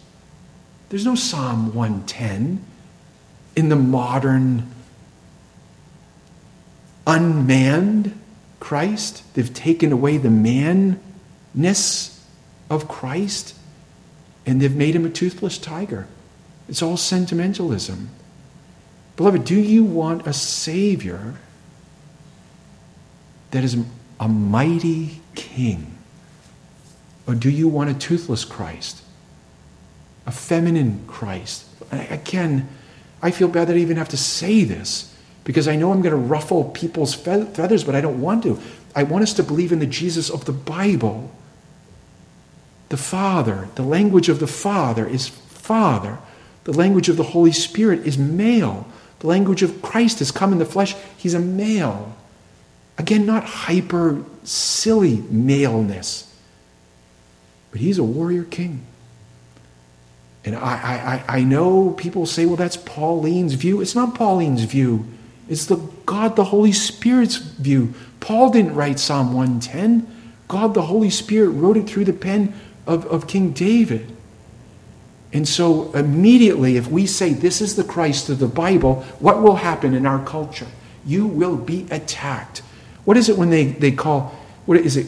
There's 0.89 1.05
no 1.05 1.15
Psalm 1.15 1.74
110 1.74 2.63
in 3.56 3.69
the 3.69 3.75
modern 3.75 4.69
unmanned 7.08 8.20
Christ. 8.60 9.24
They've 9.34 9.54
taken 9.54 9.91
away 9.91 10.18
the 10.18 10.30
manness 10.30 12.26
of 12.70 12.88
Christ 12.88 13.56
and 14.46 14.62
they've 14.62 14.76
made 14.76 14.96
him 14.96 15.06
a 15.06 15.10
toothless 15.10 15.58
tiger. 15.58 16.08
It's 16.68 16.82
all 16.82 16.98
sentimentalism. 16.98 18.10
Beloved, 19.15 19.46
do 19.46 19.56
you 19.56 19.84
want 19.84 20.28
a 20.28 20.34
Savior 20.34 21.36
that 23.52 23.63
is 23.63 23.78
a 24.20 24.28
mighty 24.28 25.22
king? 25.36 25.98
Or 27.28 27.34
do 27.34 27.50
you 27.50 27.68
want 27.68 27.89
a 27.89 27.94
toothless 27.94 28.46
Christ? 28.46 29.02
A 30.28 30.32
feminine 30.32 31.04
Christ? 31.08 31.65
Again, 31.91 32.68
I 33.22 33.32
feel 33.32 33.48
bad 33.48 33.68
that 33.68 33.76
I 33.76 33.80
even 33.80 33.98
have 33.98 34.10
to 34.10 34.18
say 34.18 34.63
this 34.63 35.14
because 35.45 35.69
I 35.69 35.77
know 35.77 35.93
I'm 35.93 36.01
going 36.01 36.12
to 36.12 36.17
ruffle 36.17 36.65
people's 36.65 37.13
feathers, 37.13 37.86
but 37.86 37.95
I 37.95 38.01
don't 38.01 38.19
want 38.19 38.43
to. 38.43 38.60
I 38.93 39.03
want 39.03 39.23
us 39.23 39.34
to 39.36 39.43
believe 39.43 39.71
in 39.71 39.79
the 39.79 39.86
Jesus 39.86 40.29
of 40.29 40.43
the 40.43 40.51
Bible. 40.51 41.31
The 42.89 42.97
Father, 42.97 43.69
the 43.75 43.84
language 43.84 44.27
of 44.27 44.39
the 44.39 44.47
Father 44.47 45.08
is 45.08 45.29
Father. 45.29 46.19
The 46.65 46.73
language 46.73 47.10
of 47.10 47.15
the 47.15 47.23
Holy 47.23 47.51
Spirit 47.51 48.05
is 48.05 48.17
male. 48.17 48.88
The 49.19 49.27
language 49.27 49.63
of 49.63 49.81
Christ 49.81 50.19
has 50.19 50.31
come 50.31 50.51
in 50.51 50.60
the 50.60 50.65
flesh. 50.65 50.95
He's 51.15 51.34
a 51.34 51.39
male. 51.39 52.15
Again, 52.97 53.25
not 53.25 53.43
hyper 53.43 54.23
silly 54.43 55.17
maleness, 55.29 56.34
but 57.71 57.81
he's 57.81 57.97
a 57.97 58.03
warrior 58.03 58.43
king. 58.43 58.86
And 60.45 60.55
I, 60.55 61.23
I, 61.27 61.38
I 61.39 61.43
know 61.43 61.91
people 61.91 62.25
say, 62.25 62.45
well, 62.45 62.55
that's 62.55 62.77
Pauline's 62.77 63.55
view. 63.55 63.81
It's 63.81 63.95
not 63.95 64.13
Pauline's 64.15 64.63
view, 64.63 65.08
it's 65.47 65.65
the 65.65 65.77
God 66.05 66.36
the 66.36 66.45
Holy 66.45 66.71
Spirit's 66.71 67.38
view. 67.38 67.93
Paul 68.19 68.49
didn't 68.49 68.75
write 68.75 68.99
Psalm 68.99 69.34
110. 69.34 70.12
God 70.47 70.73
the 70.73 70.84
Holy 70.84 71.10
Spirit 71.10 71.49
wrote 71.49 71.77
it 71.77 71.88
through 71.88 72.05
the 72.05 72.13
pen 72.13 72.53
of, 72.88 73.05
of 73.08 73.27
King 73.27 73.51
David. 73.51 74.15
And 75.34 75.47
so, 75.47 75.91
immediately, 75.93 76.77
if 76.77 76.88
we 76.89 77.05
say 77.05 77.34
this 77.34 77.60
is 77.60 77.75
the 77.75 77.84
Christ 77.84 78.29
of 78.29 78.39
the 78.39 78.47
Bible, 78.47 79.01
what 79.19 79.41
will 79.41 79.58
happen 79.58 79.93
in 79.93 80.05
our 80.05 80.23
culture? 80.23 80.67
You 81.05 81.27
will 81.27 81.58
be 81.58 81.88
attacked. 81.91 82.60
What 83.03 83.17
is 83.17 83.29
it 83.29 83.38
when 83.38 83.49
they, 83.49 83.65
they 83.65 83.91
call, 83.91 84.34
what 84.65 84.77
is 84.77 84.97
it? 84.97 85.08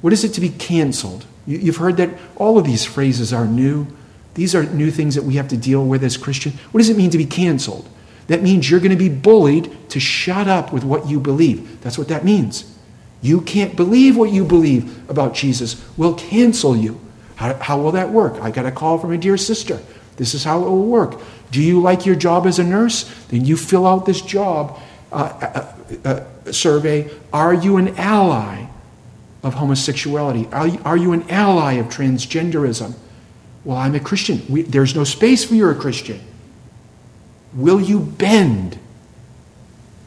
What 0.00 0.12
is 0.12 0.24
it 0.24 0.30
to 0.34 0.40
be 0.40 0.48
canceled? 0.48 1.26
You, 1.46 1.58
you've 1.58 1.76
heard 1.76 1.96
that 1.98 2.10
all 2.36 2.58
of 2.58 2.64
these 2.64 2.84
phrases 2.84 3.32
are 3.32 3.46
new. 3.46 3.86
These 4.34 4.54
are 4.54 4.64
new 4.64 4.90
things 4.90 5.14
that 5.14 5.24
we 5.24 5.34
have 5.34 5.48
to 5.48 5.56
deal 5.56 5.84
with 5.84 6.02
as 6.02 6.16
Christians. 6.16 6.58
What 6.72 6.78
does 6.78 6.88
it 6.88 6.96
mean 6.96 7.10
to 7.10 7.18
be 7.18 7.26
canceled? 7.26 7.88
That 8.28 8.42
means 8.42 8.70
you're 8.70 8.80
going 8.80 8.90
to 8.90 8.96
be 8.96 9.08
bullied 9.08 9.90
to 9.90 10.00
shut 10.00 10.48
up 10.48 10.72
with 10.72 10.84
what 10.84 11.08
you 11.08 11.20
believe. 11.20 11.80
That's 11.82 11.96
what 11.96 12.08
that 12.08 12.24
means. 12.24 12.72
You 13.22 13.40
can't 13.40 13.76
believe 13.76 14.16
what 14.16 14.30
you 14.30 14.44
believe 14.44 15.08
about 15.08 15.34
Jesus. 15.34 15.82
We'll 15.96 16.14
cancel 16.14 16.76
you. 16.76 17.00
How, 17.36 17.54
how 17.54 17.80
will 17.80 17.92
that 17.92 18.10
work? 18.10 18.40
I 18.42 18.50
got 18.50 18.66
a 18.66 18.72
call 18.72 18.98
from 18.98 19.12
a 19.12 19.18
dear 19.18 19.36
sister. 19.36 19.80
This 20.16 20.34
is 20.34 20.44
how 20.44 20.62
it 20.62 20.68
will 20.68 20.86
work. 20.86 21.20
Do 21.50 21.62
you 21.62 21.80
like 21.80 22.06
your 22.06 22.16
job 22.16 22.46
as 22.46 22.58
a 22.58 22.64
nurse? 22.64 23.04
Then 23.28 23.44
you 23.44 23.56
fill 23.56 23.86
out 23.86 24.06
this 24.06 24.20
job 24.20 24.80
uh, 25.12 25.72
uh, 26.04 26.08
uh, 26.08 26.52
survey, 26.52 27.10
are 27.32 27.54
you 27.54 27.76
an 27.76 27.96
ally 27.96 28.66
of 29.42 29.54
homosexuality? 29.54 30.48
Are 30.52 30.66
you, 30.66 30.80
are 30.84 30.96
you 30.96 31.12
an 31.12 31.30
ally 31.30 31.74
of 31.74 31.86
transgenderism? 31.86 32.94
Well, 33.64 33.76
I'm 33.76 33.94
a 33.94 34.00
Christian. 34.00 34.42
We, 34.48 34.62
there's 34.62 34.94
no 34.94 35.04
space 35.04 35.44
for 35.44 35.54
you're 35.54 35.70
a 35.70 35.76
Christian. 35.76 36.20
Will 37.56 37.80
you 37.80 37.98
bend? 37.98 38.78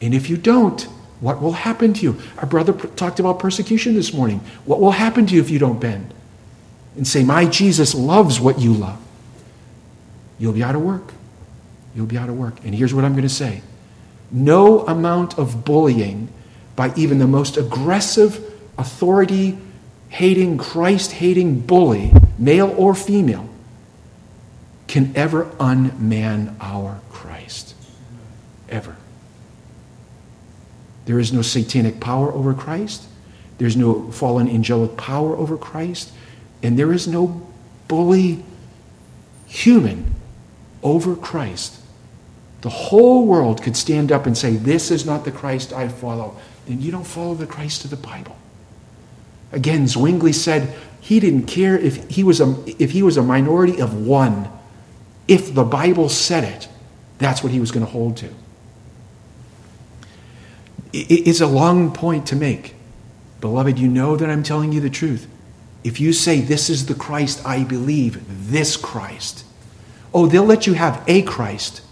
And 0.00 0.14
if 0.14 0.30
you 0.30 0.38
don't, 0.38 0.80
what 1.20 1.42
will 1.42 1.52
happen 1.52 1.92
to 1.92 2.02
you? 2.02 2.16
Our 2.38 2.46
brother 2.46 2.72
talked 2.72 3.20
about 3.20 3.38
persecution 3.38 3.94
this 3.94 4.14
morning. 4.14 4.40
What 4.64 4.80
will 4.80 4.92
happen 4.92 5.26
to 5.26 5.34
you 5.34 5.40
if 5.40 5.50
you 5.50 5.58
don't 5.58 5.78
bend? 5.78 6.14
And 6.96 7.06
say, 7.06 7.22
My 7.22 7.44
Jesus 7.44 7.94
loves 7.94 8.40
what 8.40 8.58
you 8.58 8.72
love. 8.72 8.98
You'll 10.38 10.54
be 10.54 10.62
out 10.62 10.74
of 10.74 10.80
work. 10.80 11.12
You'll 11.94 12.06
be 12.06 12.16
out 12.16 12.30
of 12.30 12.38
work. 12.38 12.64
And 12.64 12.74
here's 12.74 12.94
what 12.94 13.04
I'm 13.04 13.12
going 13.12 13.22
to 13.22 13.28
say 13.28 13.62
no 14.30 14.86
amount 14.86 15.38
of 15.38 15.64
bullying 15.64 16.28
by 16.76 16.94
even 16.94 17.18
the 17.18 17.26
most 17.26 17.56
aggressive, 17.56 18.42
authority 18.78 19.58
hating, 20.08 20.56
Christ 20.56 21.12
hating 21.12 21.60
bully, 21.60 22.12
male 22.38 22.74
or 22.76 22.94
female, 22.94 23.48
can 24.90 25.12
ever 25.16 25.50
unman 25.58 26.56
our 26.60 27.00
Christ. 27.10 27.74
Ever. 28.68 28.96
There 31.06 31.18
is 31.18 31.32
no 31.32 31.42
satanic 31.42 32.00
power 32.00 32.32
over 32.32 32.54
Christ. 32.54 33.06
There's 33.58 33.76
no 33.76 34.10
fallen 34.10 34.48
angelic 34.48 34.96
power 34.96 35.36
over 35.36 35.56
Christ. 35.56 36.12
And 36.62 36.78
there 36.78 36.92
is 36.92 37.08
no 37.08 37.46
bully 37.88 38.44
human 39.46 40.14
over 40.82 41.16
Christ 41.16 41.80
the 42.60 42.68
whole 42.68 43.26
world 43.26 43.62
could 43.62 43.76
stand 43.76 44.12
up 44.12 44.26
and 44.26 44.36
say, 44.36 44.56
This 44.56 44.90
is 44.90 45.06
not 45.06 45.24
the 45.24 45.32
Christ 45.32 45.72
I 45.72 45.88
follow, 45.88 46.36
then 46.66 46.80
you 46.80 46.90
don't 46.90 47.06
follow 47.06 47.34
the 47.34 47.46
Christ 47.46 47.84
of 47.84 47.90
the 47.90 47.96
Bible. 47.96 48.36
Again, 49.52 49.88
Zwingli 49.88 50.32
said 50.32 50.74
he 51.00 51.18
didn't 51.18 51.46
care 51.46 51.76
if 51.78 52.08
he 52.10 52.22
was 52.22 52.40
a, 52.40 52.62
if 52.78 52.90
he 52.92 53.02
was 53.02 53.16
a 53.16 53.22
minority 53.22 53.80
of 53.80 54.06
one. 54.06 54.48
If 55.28 55.54
the 55.54 55.64
Bible 55.64 56.08
said 56.08 56.44
it, 56.44 56.68
that's 57.18 57.42
what 57.42 57.52
he 57.52 57.60
was 57.60 57.70
going 57.70 57.84
to 57.84 57.92
hold 57.92 58.16
to. 58.18 58.30
It's 60.92 61.40
a 61.40 61.46
long 61.46 61.92
point 61.92 62.26
to 62.28 62.36
make. 62.36 62.74
Beloved, 63.40 63.78
you 63.78 63.88
know 63.88 64.16
that 64.16 64.28
I'm 64.28 64.42
telling 64.42 64.72
you 64.72 64.80
the 64.80 64.90
truth. 64.90 65.26
If 65.84 66.00
you 66.00 66.12
say, 66.12 66.40
This 66.40 66.68
is 66.68 66.86
the 66.86 66.94
Christ 66.94 67.44
I 67.46 67.64
believe, 67.64 68.20
this 68.50 68.76
Christ, 68.76 69.44
oh, 70.12 70.26
they'll 70.26 70.44
let 70.44 70.66
you 70.66 70.74
have 70.74 71.02
a 71.06 71.22
Christ 71.22 71.82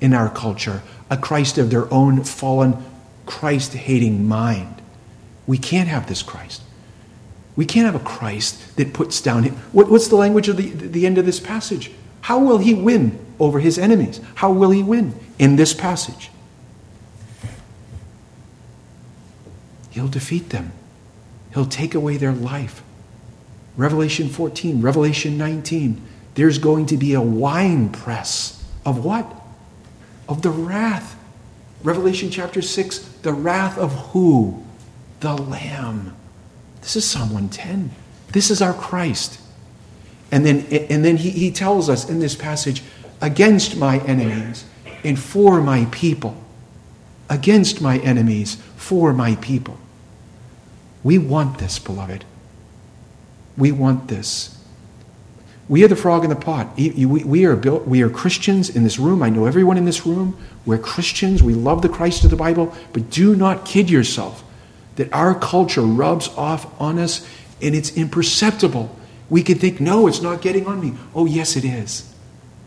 in 0.00 0.12
our 0.12 0.28
culture, 0.28 0.82
a 1.08 1.16
Christ 1.16 1.58
of 1.58 1.70
their 1.70 1.92
own 1.92 2.24
fallen, 2.24 2.84
Christ 3.24 3.72
hating 3.72 4.26
mind. 4.26 4.82
We 5.46 5.58
can't 5.58 5.88
have 5.88 6.08
this 6.08 6.22
Christ. 6.22 6.62
We 7.56 7.64
can't 7.64 7.86
have 7.86 7.94
a 7.94 8.04
Christ 8.04 8.76
that 8.76 8.92
puts 8.92 9.20
down. 9.20 9.44
What, 9.72 9.88
what's 9.90 10.08
the 10.08 10.16
language 10.16 10.48
of 10.48 10.56
the, 10.56 10.70
the 10.70 11.06
end 11.06 11.18
of 11.18 11.26
this 11.26 11.38
passage? 11.38 11.90
How 12.24 12.38
will 12.38 12.56
he 12.56 12.72
win 12.72 13.18
over 13.38 13.60
his 13.60 13.78
enemies? 13.78 14.18
How 14.36 14.50
will 14.50 14.70
he 14.70 14.82
win 14.82 15.14
in 15.38 15.56
this 15.56 15.74
passage? 15.74 16.30
He'll 19.90 20.08
defeat 20.08 20.48
them. 20.48 20.72
He'll 21.52 21.66
take 21.66 21.94
away 21.94 22.16
their 22.16 22.32
life. 22.32 22.82
Revelation 23.76 24.30
14, 24.30 24.80
Revelation 24.80 25.36
19. 25.36 26.00
There's 26.34 26.56
going 26.56 26.86
to 26.86 26.96
be 26.96 27.12
a 27.12 27.20
wine 27.20 27.90
press 27.90 28.64
of 28.86 29.04
what? 29.04 29.30
Of 30.26 30.40
the 30.40 30.48
wrath. 30.48 31.18
Revelation 31.82 32.30
chapter 32.30 32.62
6, 32.62 32.98
the 33.20 33.34
wrath 33.34 33.76
of 33.76 33.92
who? 34.12 34.64
The 35.20 35.34
Lamb. 35.34 36.16
This 36.80 36.96
is 36.96 37.04
Psalm 37.04 37.34
110. 37.34 37.90
This 38.32 38.50
is 38.50 38.62
our 38.62 38.72
Christ. 38.72 39.38
And 40.34 40.44
then, 40.44 40.66
and 40.90 41.04
then 41.04 41.16
he, 41.16 41.30
he 41.30 41.52
tells 41.52 41.88
us 41.88 42.10
in 42.10 42.18
this 42.18 42.34
passage, 42.34 42.82
against 43.20 43.76
my 43.76 44.00
enemies 44.00 44.64
and 45.04 45.16
for 45.16 45.60
my 45.60 45.84
people. 45.92 46.36
Against 47.30 47.80
my 47.80 47.98
enemies, 47.98 48.56
for 48.74 49.12
my 49.12 49.36
people. 49.36 49.78
We 51.04 51.18
want 51.18 51.58
this, 51.58 51.78
beloved. 51.78 52.24
We 53.56 53.70
want 53.70 54.08
this. 54.08 54.60
We 55.68 55.84
are 55.84 55.88
the 55.88 55.94
frog 55.94 56.24
in 56.24 56.30
the 56.30 56.36
pot. 56.36 56.76
We 56.76 57.46
are, 57.46 57.54
built, 57.54 57.86
we 57.86 58.02
are 58.02 58.10
Christians 58.10 58.74
in 58.74 58.82
this 58.82 58.98
room. 58.98 59.22
I 59.22 59.30
know 59.30 59.46
everyone 59.46 59.78
in 59.78 59.84
this 59.84 60.04
room. 60.04 60.36
We're 60.66 60.78
Christians. 60.78 61.44
We 61.44 61.54
love 61.54 61.80
the 61.80 61.88
Christ 61.88 62.24
of 62.24 62.30
the 62.30 62.36
Bible. 62.36 62.74
But 62.92 63.08
do 63.08 63.36
not 63.36 63.64
kid 63.64 63.88
yourself 63.88 64.42
that 64.96 65.12
our 65.12 65.32
culture 65.32 65.82
rubs 65.82 66.26
off 66.30 66.80
on 66.80 66.98
us 66.98 67.24
and 67.62 67.76
it's 67.76 67.96
imperceptible. 67.96 68.98
We 69.30 69.42
can 69.42 69.58
think, 69.58 69.80
no, 69.80 70.06
it's 70.06 70.20
not 70.20 70.42
getting 70.42 70.66
on 70.66 70.80
me. 70.80 70.94
Oh, 71.14 71.26
yes, 71.26 71.56
it 71.56 71.64
is. 71.64 72.14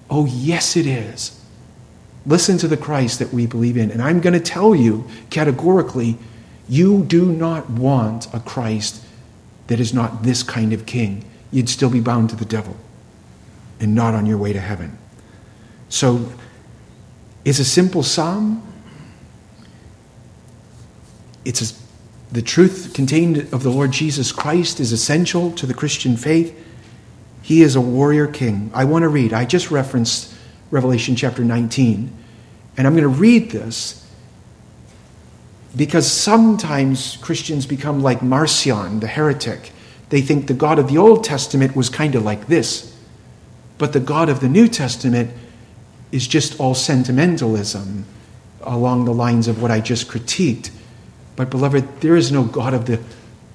Oh, 0.10 0.26
yes, 0.26 0.76
it 0.76 0.86
is. 0.86 1.40
Listen 2.26 2.58
to 2.58 2.68
the 2.68 2.78
Christ 2.78 3.20
that 3.20 3.32
we 3.34 3.46
believe 3.46 3.78
in. 3.78 3.92
And 3.92 4.02
I'm 4.02 4.20
going 4.20 4.34
to 4.34 4.40
tell 4.40 4.76
you 4.76 5.08
categorically 5.30 6.18
you 6.68 7.04
do 7.04 7.32
not 7.32 7.70
want 7.70 8.34
a 8.34 8.40
Christ 8.40 9.04
that 9.68 9.80
is 9.80 9.94
not 9.94 10.24
this 10.24 10.44
kind 10.44 10.74
of 10.74 10.86
king. 10.86 11.24
You'd 11.52 11.70
still 11.70 11.90
be 11.90 12.00
bound 12.00 12.30
to 12.32 12.36
the 12.36 12.46
devil 12.46 12.76
and 13.80 13.96
not 13.96 14.14
on 14.14 14.26
your 14.26 14.38
way 14.38 14.52
to 14.54 14.60
heaven. 14.60 14.98
So, 15.90 16.30
it's 17.46 17.60
a 17.60 17.66
simple 17.66 18.04
psalm. 18.04 18.62
It's 21.46 21.72
a, 21.72 21.87
the 22.32 22.42
truth 22.42 22.92
contained 22.94 23.38
of 23.54 23.64
the 23.64 23.70
Lord 23.70 23.92
Jesus 23.92 24.32
Christ 24.32 24.80
is 24.80 24.92
essential 24.92 25.52
to 25.54 25.66
the 25.66 25.74
Christian 25.74 26.18
faith. 26.18 26.58
He 27.42 27.62
is 27.62 27.76
a 27.76 27.82
warrior 27.82 28.28
king. 28.28 28.70
I 28.74 28.84
want 28.84 29.04
to 29.04 29.10
read, 29.10 29.32
I 29.32 29.46
just 29.46 29.72
referenced 29.72 30.34
Revelation 30.70 31.16
chapter 31.16 31.44
19, 31.44 32.12
and 32.76 32.88
I'm 32.88 32.94
going 32.94 33.04
to 33.04 33.08
read 33.08 33.52
this 33.52 34.06
because 35.76 36.12
sometimes 36.12 37.18
Christians 37.18 37.66
become 37.66 38.02
like 38.02 38.22
Marcion, 38.22 39.00
the 39.00 39.08
heretic. 39.08 39.72
They 40.10 40.22
think 40.22 40.48
the 40.48 40.54
God 40.54 40.80
of 40.80 40.90
the 40.90 40.98
Old 40.98 41.24
Testament 41.24 41.76
was 41.76 41.90
kind 41.90 42.16
of 42.16 42.24
like 42.24 42.48
this, 42.48 42.94
but 43.78 43.94
the 43.94 44.00
God 44.00 44.28
of 44.28 44.40
the 44.40 44.50
New 44.50 44.68
Testament 44.68 45.32
is 46.12 46.28
just 46.28 46.60
all 46.60 46.74
sentimentalism 46.74 48.06
along 48.62 49.06
the 49.06 49.14
lines 49.14 49.48
of 49.48 49.62
what 49.62 49.72
I 49.72 49.80
just 49.80 50.08
critiqued. 50.08 50.72
But, 51.38 51.50
beloved, 51.50 52.02
there 52.02 52.18
is 52.18 52.34
no 52.34 52.44
God 52.44 52.74
of 52.74 52.86
the 52.86 53.00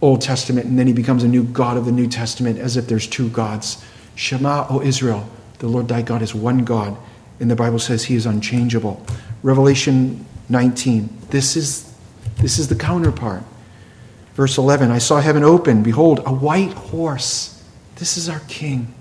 Old 0.01 0.21
Testament 0.21 0.66
and 0.66 0.79
then 0.79 0.88
he 0.88 0.92
becomes 0.92 1.23
a 1.23 1.29
new 1.29 1.45
God 1.45 1.77
of 1.77 1.85
the 1.85 1.92
New 1.92 2.09
Testament 2.09 2.59
as 2.59 2.77
if 2.77 2.88
there's 2.88 3.07
two 3.07 3.29
gods. 3.29 3.85
Shema, 4.16 4.66
O 4.68 4.83
Israel, 4.83 5.29
the 5.61 5.68
Lord 5.68 5.88
thy 5.88 6.03
God 6.03 6.23
is 6.23 6.35
one 6.35 6.64
God. 6.64 6.97
And 7.38 7.51
the 7.51 7.57
Bible 7.57 7.79
says 7.79 8.05
he 8.05 8.16
is 8.16 8.27
unchangeable. 8.27 9.05
Revelation 9.42 10.27
19. 10.49 11.09
This 11.31 11.57
is 11.57 11.92
this 12.38 12.59
is 12.59 12.68
the 12.68 12.75
counterpart. 12.75 13.45
Verse 14.35 14.59
11 14.59 14.90
I 14.90 14.99
saw 14.99 15.21
heaven 15.21 15.45
open. 15.45 15.83
Behold, 15.83 16.21
a 16.27 16.33
white 16.33 16.73
horse. 16.73 17.62
This 17.97 18.16
is 18.16 18.29
our 18.29 18.40
King. 18.49 18.92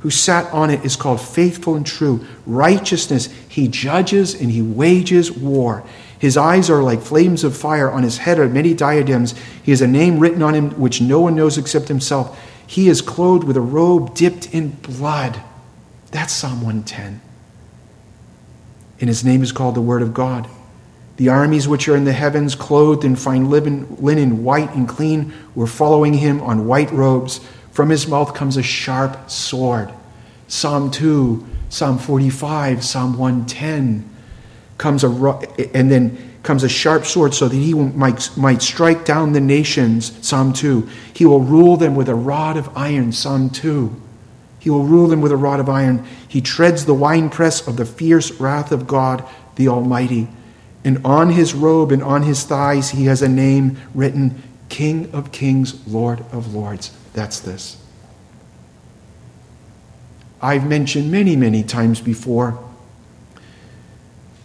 Who 0.00 0.10
sat 0.10 0.50
on 0.52 0.70
it 0.70 0.84
is 0.84 0.96
called 0.96 1.20
faithful 1.20 1.74
and 1.74 1.86
true. 1.86 2.26
Righteousness, 2.46 3.26
he 3.48 3.68
judges 3.68 4.34
and 4.34 4.50
he 4.50 4.62
wages 4.62 5.30
war. 5.30 5.84
His 6.20 6.36
eyes 6.36 6.68
are 6.68 6.82
like 6.82 7.00
flames 7.00 7.44
of 7.44 7.56
fire. 7.56 7.90
On 7.90 8.02
his 8.02 8.18
head 8.18 8.38
are 8.38 8.46
many 8.46 8.74
diadems. 8.74 9.34
He 9.62 9.72
has 9.72 9.80
a 9.80 9.86
name 9.86 10.18
written 10.18 10.42
on 10.42 10.54
him 10.54 10.78
which 10.78 11.00
no 11.00 11.18
one 11.18 11.34
knows 11.34 11.56
except 11.56 11.88
himself. 11.88 12.38
He 12.66 12.88
is 12.88 13.00
clothed 13.00 13.44
with 13.44 13.56
a 13.56 13.62
robe 13.62 14.14
dipped 14.14 14.54
in 14.54 14.68
blood. 14.68 15.40
That's 16.10 16.34
Psalm 16.34 16.60
110. 16.60 17.22
And 19.00 19.08
his 19.08 19.24
name 19.24 19.42
is 19.42 19.50
called 19.50 19.74
the 19.74 19.80
Word 19.80 20.02
of 20.02 20.12
God. 20.12 20.46
The 21.16 21.30
armies 21.30 21.66
which 21.66 21.88
are 21.88 21.96
in 21.96 22.04
the 22.04 22.12
heavens, 22.12 22.54
clothed 22.54 23.02
in 23.02 23.16
fine 23.16 23.48
linen, 23.48 24.44
white 24.44 24.74
and 24.74 24.86
clean, 24.86 25.32
were 25.54 25.66
following 25.66 26.12
him 26.12 26.42
on 26.42 26.66
white 26.66 26.92
robes. 26.92 27.40
From 27.72 27.88
his 27.88 28.06
mouth 28.06 28.34
comes 28.34 28.58
a 28.58 28.62
sharp 28.62 29.30
sword. 29.30 29.90
Psalm 30.48 30.90
2, 30.90 31.46
Psalm 31.70 31.96
45, 31.98 32.84
Psalm 32.84 33.16
110 33.16 34.10
comes 34.80 35.04
a 35.04 35.08
and 35.74 35.90
then 35.90 36.16
comes 36.42 36.64
a 36.64 36.68
sharp 36.68 37.04
sword 37.04 37.34
so 37.34 37.46
that 37.46 37.56
he 37.56 37.74
might, 37.74 38.34
might 38.36 38.62
strike 38.62 39.04
down 39.04 39.34
the 39.34 39.40
nations 39.40 40.26
psalm 40.26 40.52
2 40.52 40.88
he 41.12 41.26
will 41.26 41.42
rule 41.42 41.76
them 41.76 41.94
with 41.94 42.08
a 42.08 42.14
rod 42.14 42.56
of 42.56 42.74
iron 42.76 43.12
psalm 43.12 43.50
2 43.50 44.00
he 44.58 44.70
will 44.70 44.84
rule 44.84 45.06
them 45.06 45.20
with 45.20 45.30
a 45.30 45.36
rod 45.36 45.60
of 45.60 45.68
iron 45.68 46.02
he 46.26 46.40
treads 46.40 46.86
the 46.86 46.94
winepress 46.94 47.68
of 47.68 47.76
the 47.76 47.84
fierce 47.84 48.32
wrath 48.40 48.72
of 48.72 48.86
god 48.86 49.22
the 49.56 49.68
almighty 49.68 50.26
and 50.84 51.04
on 51.04 51.30
his 51.30 51.54
robe 51.54 51.92
and 51.92 52.02
on 52.02 52.22
his 52.22 52.44
thighs, 52.44 52.90
he 52.90 53.04
has 53.04 53.22
a 53.22 53.28
name 53.28 53.76
written 53.94 54.42
King 54.68 55.10
of 55.12 55.32
Kings, 55.32 55.86
Lord 55.86 56.20
of 56.32 56.54
Lords. 56.54 56.90
That's 57.12 57.40
this. 57.40 57.76
I've 60.40 60.66
mentioned 60.66 61.10
many, 61.10 61.36
many 61.36 61.62
times 61.62 62.00
before 62.00 62.58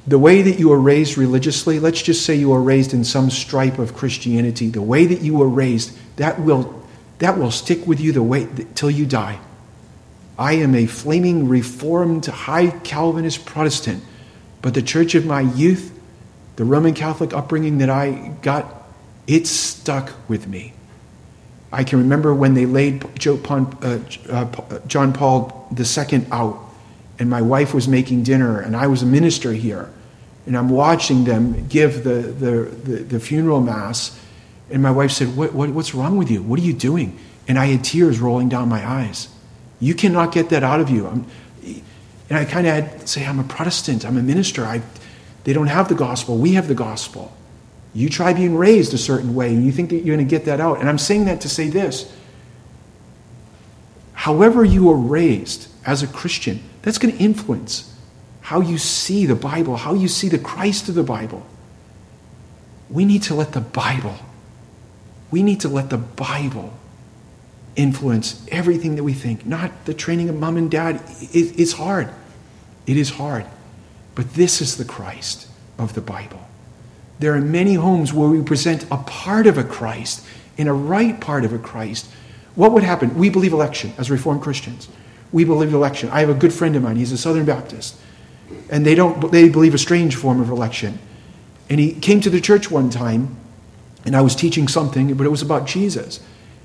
the 0.08 0.20
way 0.20 0.42
that 0.42 0.60
you 0.60 0.70
were 0.70 0.80
raised 0.80 1.18
religiously, 1.18 1.80
let's 1.80 2.02
just 2.02 2.26
say 2.26 2.36
you 2.36 2.50
were 2.50 2.62
raised 2.62 2.94
in 2.94 3.04
some 3.04 3.30
stripe 3.30 3.80
of 3.80 3.96
Christianity, 3.96 4.70
the 4.70 4.82
way 4.82 5.06
that 5.06 5.22
you 5.22 5.36
were 5.36 5.50
raised, 5.50 5.98
that 6.18 6.40
will, 6.40 6.84
that 7.20 7.38
will 7.38 7.52
stick 7.52 7.88
with 7.88 8.00
you 8.00 8.12
the 8.12 8.24
way 8.24 8.48
till 8.76 8.92
you 8.92 9.06
die. 9.06 9.40
I 10.38 10.54
am 10.54 10.76
a 10.76 10.86
flaming 10.86 11.48
reformed 11.48 12.26
high 12.26 12.70
Calvinist 12.70 13.46
Protestant, 13.46 14.04
but 14.62 14.74
the 14.74 14.82
church 14.82 15.16
of 15.16 15.26
my 15.26 15.42
youth 15.42 15.92
the 16.56 16.66
Roman 16.66 16.94
Catholic 16.94 17.34
upbringing 17.34 17.80
that 17.80 17.90
I 17.90 18.34
got, 18.42 18.84
it 19.28 19.48
stuck 19.48 20.14
with 20.30 20.48
me. 20.48 20.74
I 21.72 21.84
can 21.84 22.00
remember 22.00 22.34
when 22.34 22.54
they 22.54 22.66
laid 22.66 23.04
uh, 23.04 24.00
uh, 24.30 24.80
John 24.88 25.12
Paul 25.12 25.68
II 25.78 26.26
out, 26.32 26.65
and 27.20 27.30
my 27.30 27.42
wife 27.42 27.74
was 27.74 27.88
making 27.88 28.24
dinner, 28.24 28.60
and 28.60 28.76
I 28.76 28.88
was 28.88 29.02
a 29.02 29.06
minister 29.06 29.54
here, 29.54 29.90
and 30.46 30.58
I'm 30.58 30.70
watching 30.70 31.24
them 31.24 31.68
give 31.68 32.04
the, 32.04 32.22
the, 32.22 32.52
the, 32.70 33.04
the 33.04 33.20
funeral 33.20 33.62
mass, 33.62 34.20
and 34.70 34.82
my 34.82 34.92
wife 34.92 35.12
said, 35.12 35.36
what, 35.36 35.54
what, 35.54 35.70
What's 35.70 35.96
wrong 35.96 36.18
with 36.18 36.30
you? 36.30 36.42
What 36.42 36.60
are 36.60 36.64
you 36.64 36.74
doing? 36.74 37.20
And 37.48 37.60
I 37.60 37.66
had 37.68 37.84
tears 37.84 38.20
rolling 38.20 38.50
down 38.50 38.68
my 38.68 38.86
eyes. 38.88 39.28
You 39.80 39.94
cannot 39.94 40.32
get 40.32 40.50
that 40.50 40.64
out 40.64 40.80
of 40.80 40.90
you. 40.90 41.08
I'm, 41.08 41.26
and 42.30 42.40
I 42.40 42.46
kind 42.46 42.66
of 42.66 42.74
had 42.74 43.02
to 43.02 43.08
say, 43.08 43.26
I'm 43.26 43.40
a 43.40 43.44
Protestant, 43.44 44.06
I'm 44.06 44.18
a 44.18 44.22
minister. 44.22 44.64
I, 44.64 44.82
they 45.44 45.54
don't 45.54 45.68
have 45.68 45.90
the 45.90 45.96
gospel. 45.96 46.38
We 46.38 46.54
have 46.54 46.68
the 46.68 46.76
gospel. 46.76 47.32
You 47.94 48.10
try 48.10 48.34
being 48.34 48.56
raised 48.56 48.94
a 48.94 48.98
certain 48.98 49.36
way 49.36 49.54
and 49.54 49.64
you 49.64 49.72
think 49.72 49.92
that 49.92 49.98
you're 49.98 50.16
going 50.16 50.28
to 50.28 50.30
get 50.30 50.46
that 50.46 50.60
out. 50.60 50.80
And 50.80 50.90
I'm 50.90 50.98
saying 50.98 51.26
that 51.26 51.42
to 51.42 51.50
say 51.50 51.70
this. 51.70 52.12
However, 54.14 54.66
you 54.66 54.90
are 54.90 54.98
raised 54.98 55.68
as 55.86 56.02
a 56.02 56.08
Christian, 56.08 56.64
that's 56.86 56.98
going 56.98 57.14
to 57.14 57.22
influence 57.22 57.94
how 58.40 58.62
you 58.62 58.78
see 58.78 59.26
the 59.26 59.36
Bible, 59.36 59.76
how 59.76 59.94
you 59.94 60.08
see 60.08 60.30
the 60.30 60.40
Christ 60.40 60.88
of 60.88 60.96
the 60.96 61.04
Bible. 61.04 61.46
We 62.90 63.04
need 63.04 63.24
to 63.24 63.36
let 63.36 63.52
the 63.52 63.60
Bible 63.60 64.16
We 65.32 65.44
need 65.44 65.62
to 65.62 65.70
let 65.70 65.90
the 65.90 65.98
Bible 65.98 66.72
influence 67.76 68.46
everything 68.50 68.96
that 68.96 69.04
we 69.04 69.14
think, 69.14 69.46
not 69.46 69.86
the 69.86 69.94
training 69.94 70.30
of 70.30 70.40
mom 70.40 70.56
and 70.56 70.72
dad. 70.72 71.02
It, 71.20 71.60
it's 71.60 71.74
hard. 71.74 72.10
It 72.88 72.96
is 72.96 73.10
hard. 73.10 73.46
But 74.14 74.34
this 74.36 74.62
is 74.62 74.78
the 74.78 74.86
Christ 74.86 75.50
of 75.78 75.94
the 75.94 76.02
Bible. 76.02 76.48
There 77.20 77.34
are 77.34 77.42
many 77.42 77.74
homes 77.74 78.14
where 78.14 78.30
we 78.30 78.42
present 78.44 78.86
a 78.90 78.98
part 78.98 79.48
of 79.48 79.58
a 79.58 79.64
Christ, 79.64 80.26
in 80.58 80.68
a 80.68 80.74
right 80.74 81.20
part 81.20 81.44
of 81.44 81.52
a 81.52 81.60
Christ. 81.60 82.10
What 82.56 82.72
would 82.72 82.84
happen? 82.84 83.18
We 83.18 83.30
believe 83.30 83.52
election 83.52 83.94
as 83.98 84.10
Reformed 84.10 84.42
Christians. 84.42 84.88
We 85.32 85.44
believe 85.44 85.74
election. 85.74 86.10
I 86.10 86.20
have 86.22 86.30
a 86.30 86.34
good 86.34 86.54
friend 86.54 86.76
of 86.76 86.84
mine, 86.84 86.96
he's 86.96 87.12
a 87.12 87.18
Southern 87.18 87.46
Baptist. 87.46 87.98
And 88.70 88.86
they 88.86 88.96
don't 88.96 89.32
they 89.32 89.50
believe 89.50 89.74
a 89.74 89.80
strange 89.80 90.16
form 90.16 90.40
of 90.40 90.50
election. 90.50 91.00
And 91.70 91.80
he 91.80 91.94
came 91.94 92.22
to 92.22 92.30
the 92.30 92.40
church 92.40 92.70
one 92.70 92.90
time, 92.90 93.36
and 94.06 94.16
I 94.16 94.22
was 94.22 94.36
teaching 94.36 94.68
something, 94.68 95.14
but 95.16 95.26
it 95.26 95.30
was 95.30 95.42
about 95.42 95.66
Jesus. 95.66 96.20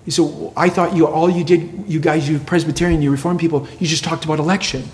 He 0.05 0.11
said, 0.11 0.23
well, 0.23 0.53
I 0.57 0.69
thought 0.69 0.95
you 0.95 1.07
all 1.07 1.31
you 1.31 1.45
did, 1.45 1.85
you 1.87 2.01
guys, 2.01 2.29
you 2.29 2.39
Presbyterian, 2.39 3.03
you 3.03 3.11
Reformed 3.11 3.41
people, 3.41 3.67
you 3.79 3.87
just 3.87 4.05
talked 4.05 4.25
about 4.25 4.39
election. 4.39 4.85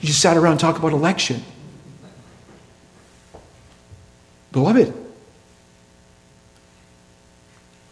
You 0.00 0.08
just 0.08 0.20
sat 0.20 0.36
around 0.36 0.52
and 0.52 0.60
talked 0.60 0.78
about 0.78 0.92
election. 0.92 1.42
Beloved, 4.52 4.92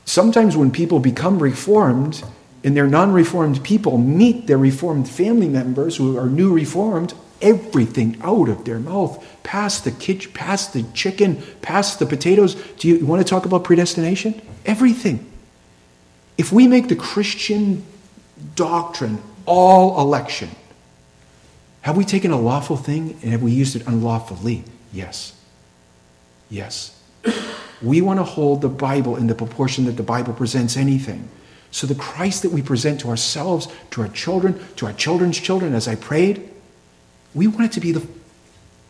sometimes 0.05 0.57
when 0.57 0.71
people 0.71 1.01
become 1.01 1.38
reformed 1.38 2.23
and 2.64 2.77
their 2.77 2.87
non 2.87 3.12
reformed 3.12 3.62
people 3.64 3.98
meet 3.98 4.46
their 4.46 4.59
reformed 4.59 5.09
family 5.09 5.48
members 5.48 5.96
who 5.96 6.16
are 6.16 6.27
new 6.27 6.53
reformed, 6.53 7.14
everything 7.40 8.16
out 8.22 8.48
of 8.48 8.64
their 8.64 8.79
mouth, 8.79 9.25
past 9.42 9.85
the 9.85 9.90
kitchen, 9.90 10.33
past 10.33 10.72
the 10.72 10.85
chicken, 10.94 11.42
past 11.61 11.98
the 11.98 12.07
potatoes. 12.07 12.55
Do 12.79 12.88
you, 12.88 12.96
you 12.98 13.07
want 13.07 13.20
to 13.20 13.29
talk 13.29 13.44
about 13.44 13.64
predestination? 13.64 14.40
Everything. 14.64 15.31
If 16.38 16.53
we 16.53 16.68
make 16.68 16.88
the 16.88 16.96
Christian 16.96 17.85
doctrine 18.55 19.20
all 19.44 20.01
election, 20.01 20.51
have 21.83 21.96
we 21.96 22.05
taken 22.05 22.31
a 22.31 22.38
lawful 22.38 22.77
thing 22.77 23.18
and 23.22 23.33
have 23.33 23.42
we 23.42 23.51
used 23.51 23.75
it 23.75 23.87
unlawfully? 23.87 24.64
Yes. 24.92 25.35
Yes. 26.48 26.98
We 27.83 28.01
want 28.01 28.20
to 28.20 28.25
hold 28.25 28.61
the 28.61 28.68
Bible 28.68 29.16
in 29.16 29.27
the 29.27 29.35
proportion 29.35 29.87
that 29.87 29.92
the 29.92 30.05
Bible 30.05 30.33
presents 30.33 30.77
anything. 30.77 31.29
So 31.73 31.87
the 31.87 31.95
Christ 31.95 32.43
that 32.43 32.53
we 32.53 32.63
present 32.63 33.01
to 33.01 33.09
ourselves, 33.09 33.67
to 33.91 34.03
our 34.03 34.09
children, 34.09 34.63
to 34.77 34.87
our 34.87 34.93
children's 34.93 35.41
children, 35.41 35.75
as 35.75 35.89
I 35.89 35.97
prayed, 35.97 36.49
we 37.35 37.47
want 37.47 37.65
it 37.65 37.73
to 37.73 37.81
be 37.81 37.93
the, 37.93 38.07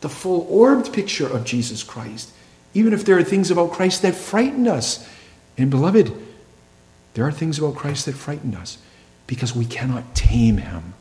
the 0.00 0.08
full 0.08 0.46
orbed 0.50 0.92
picture 0.92 1.26
of 1.26 1.44
Jesus 1.44 1.84
Christ. 1.84 2.32
Even 2.74 2.92
if 2.92 3.04
there 3.04 3.16
are 3.16 3.22
things 3.22 3.50
about 3.52 3.70
Christ 3.70 4.02
that 4.02 4.16
frighten 4.16 4.66
us. 4.66 5.08
And 5.56 5.70
beloved, 5.70 6.12
there 7.14 7.24
are 7.24 7.32
things 7.32 7.58
about 7.58 7.76
Christ 7.76 8.06
that 8.06 8.16
frighten 8.16 8.54
us 8.56 8.78
because 9.28 9.54
we 9.54 9.64
cannot 9.64 10.14
tame 10.16 10.56
him. 10.56 10.94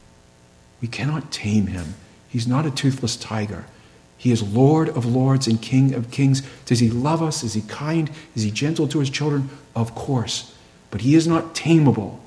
We 0.82 0.88
cannot 0.88 1.32
tame 1.32 1.68
him. 1.68 1.96
He's 2.30 2.48
not 2.48 2.66
a 2.68 2.72
toothless 2.72 3.16
tiger. 3.16 3.66
He 4.18 4.32
is 4.32 4.44
Lord 4.44 4.90
of 4.90 5.06
lords 5.06 5.48
and 5.48 5.60
King 5.60 5.96
of 5.96 6.12
kings. 6.12 6.44
Does 6.66 6.80
he 6.80 6.92
love 6.92 7.24
us? 7.24 7.44
Is 7.44 7.56
he 7.56 7.62
kind? 7.62 8.12
Is 8.36 8.44
he 8.44 8.52
gentle 8.52 8.88
to 8.90 9.00
his 9.00 9.10
children? 9.10 9.50
Of 9.76 9.96
course. 9.96 10.56
But 10.92 11.02
he 11.02 11.16
is 11.16 11.28
not 11.28 11.56
tameable. 11.56 12.20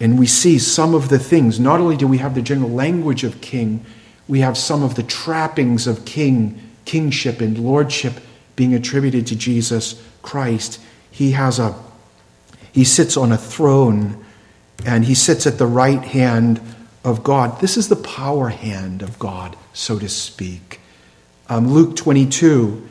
And 0.00 0.18
we 0.18 0.26
see 0.26 0.58
some 0.58 0.94
of 0.94 1.08
the 1.08 1.18
things. 1.18 1.60
Not 1.60 1.80
only 1.80 1.96
do 1.96 2.08
we 2.08 2.18
have 2.18 2.34
the 2.34 2.42
general 2.42 2.70
language 2.70 3.22
of 3.22 3.40
king, 3.40 3.84
we 4.26 4.40
have 4.40 4.56
some 4.56 4.82
of 4.82 4.94
the 4.94 5.02
trappings 5.02 5.86
of 5.86 6.04
king, 6.04 6.60
kingship, 6.84 7.40
and 7.40 7.58
lordship 7.58 8.14
being 8.56 8.74
attributed 8.74 9.26
to 9.28 9.36
Jesus 9.36 10.02
Christ. 10.22 10.80
He 11.10 11.32
has 11.32 11.58
a 11.58 11.74
he 12.72 12.84
sits 12.84 13.16
on 13.16 13.32
a 13.32 13.38
throne 13.38 14.24
and 14.86 15.04
he 15.04 15.14
sits 15.14 15.46
at 15.46 15.58
the 15.58 15.66
right 15.66 16.02
hand 16.02 16.60
of 17.04 17.22
God. 17.22 17.60
This 17.60 17.76
is 17.76 17.88
the 17.88 17.96
power 17.96 18.48
hand 18.48 19.02
of 19.02 19.18
God, 19.18 19.56
so 19.72 19.98
to 19.98 20.08
speak. 20.08 20.80
Um, 21.48 21.72
Luke 21.72 21.96
22, 21.96 22.88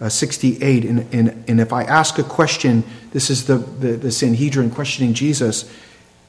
uh, 0.00 0.08
68. 0.08 0.84
And, 0.84 1.14
and, 1.14 1.44
and 1.48 1.60
if 1.60 1.72
I 1.72 1.82
ask 1.84 2.18
a 2.18 2.22
question, 2.22 2.84
this 3.12 3.30
is 3.30 3.46
the, 3.46 3.56
the, 3.56 3.92
the 3.92 4.12
Sanhedrin 4.12 4.70
questioning 4.70 5.14
Jesus, 5.14 5.72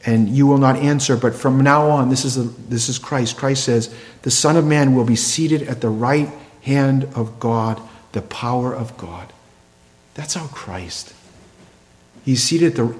and 0.05 0.29
you 0.29 0.47
will 0.47 0.57
not 0.57 0.75
answer. 0.77 1.17
But 1.17 1.35
from 1.35 1.61
now 1.61 1.89
on, 1.89 2.09
this 2.09 2.25
is, 2.25 2.35
the, 2.35 2.43
this 2.43 2.89
is 2.89 2.97
Christ. 2.97 3.37
Christ 3.37 3.63
says, 3.63 3.93
The 4.23 4.31
Son 4.31 4.55
of 4.55 4.65
Man 4.65 4.95
will 4.95 5.05
be 5.05 5.15
seated 5.15 5.63
at 5.63 5.81
the 5.81 5.89
right 5.89 6.29
hand 6.61 7.05
of 7.15 7.39
God, 7.39 7.81
the 8.11 8.21
power 8.21 8.73
of 8.73 8.97
God. 8.97 9.31
That's 10.13 10.35
our 10.35 10.47
Christ. 10.49 11.13
He's 12.25 12.43
seated 12.43 12.71
at 12.71 12.75
the 12.75 12.95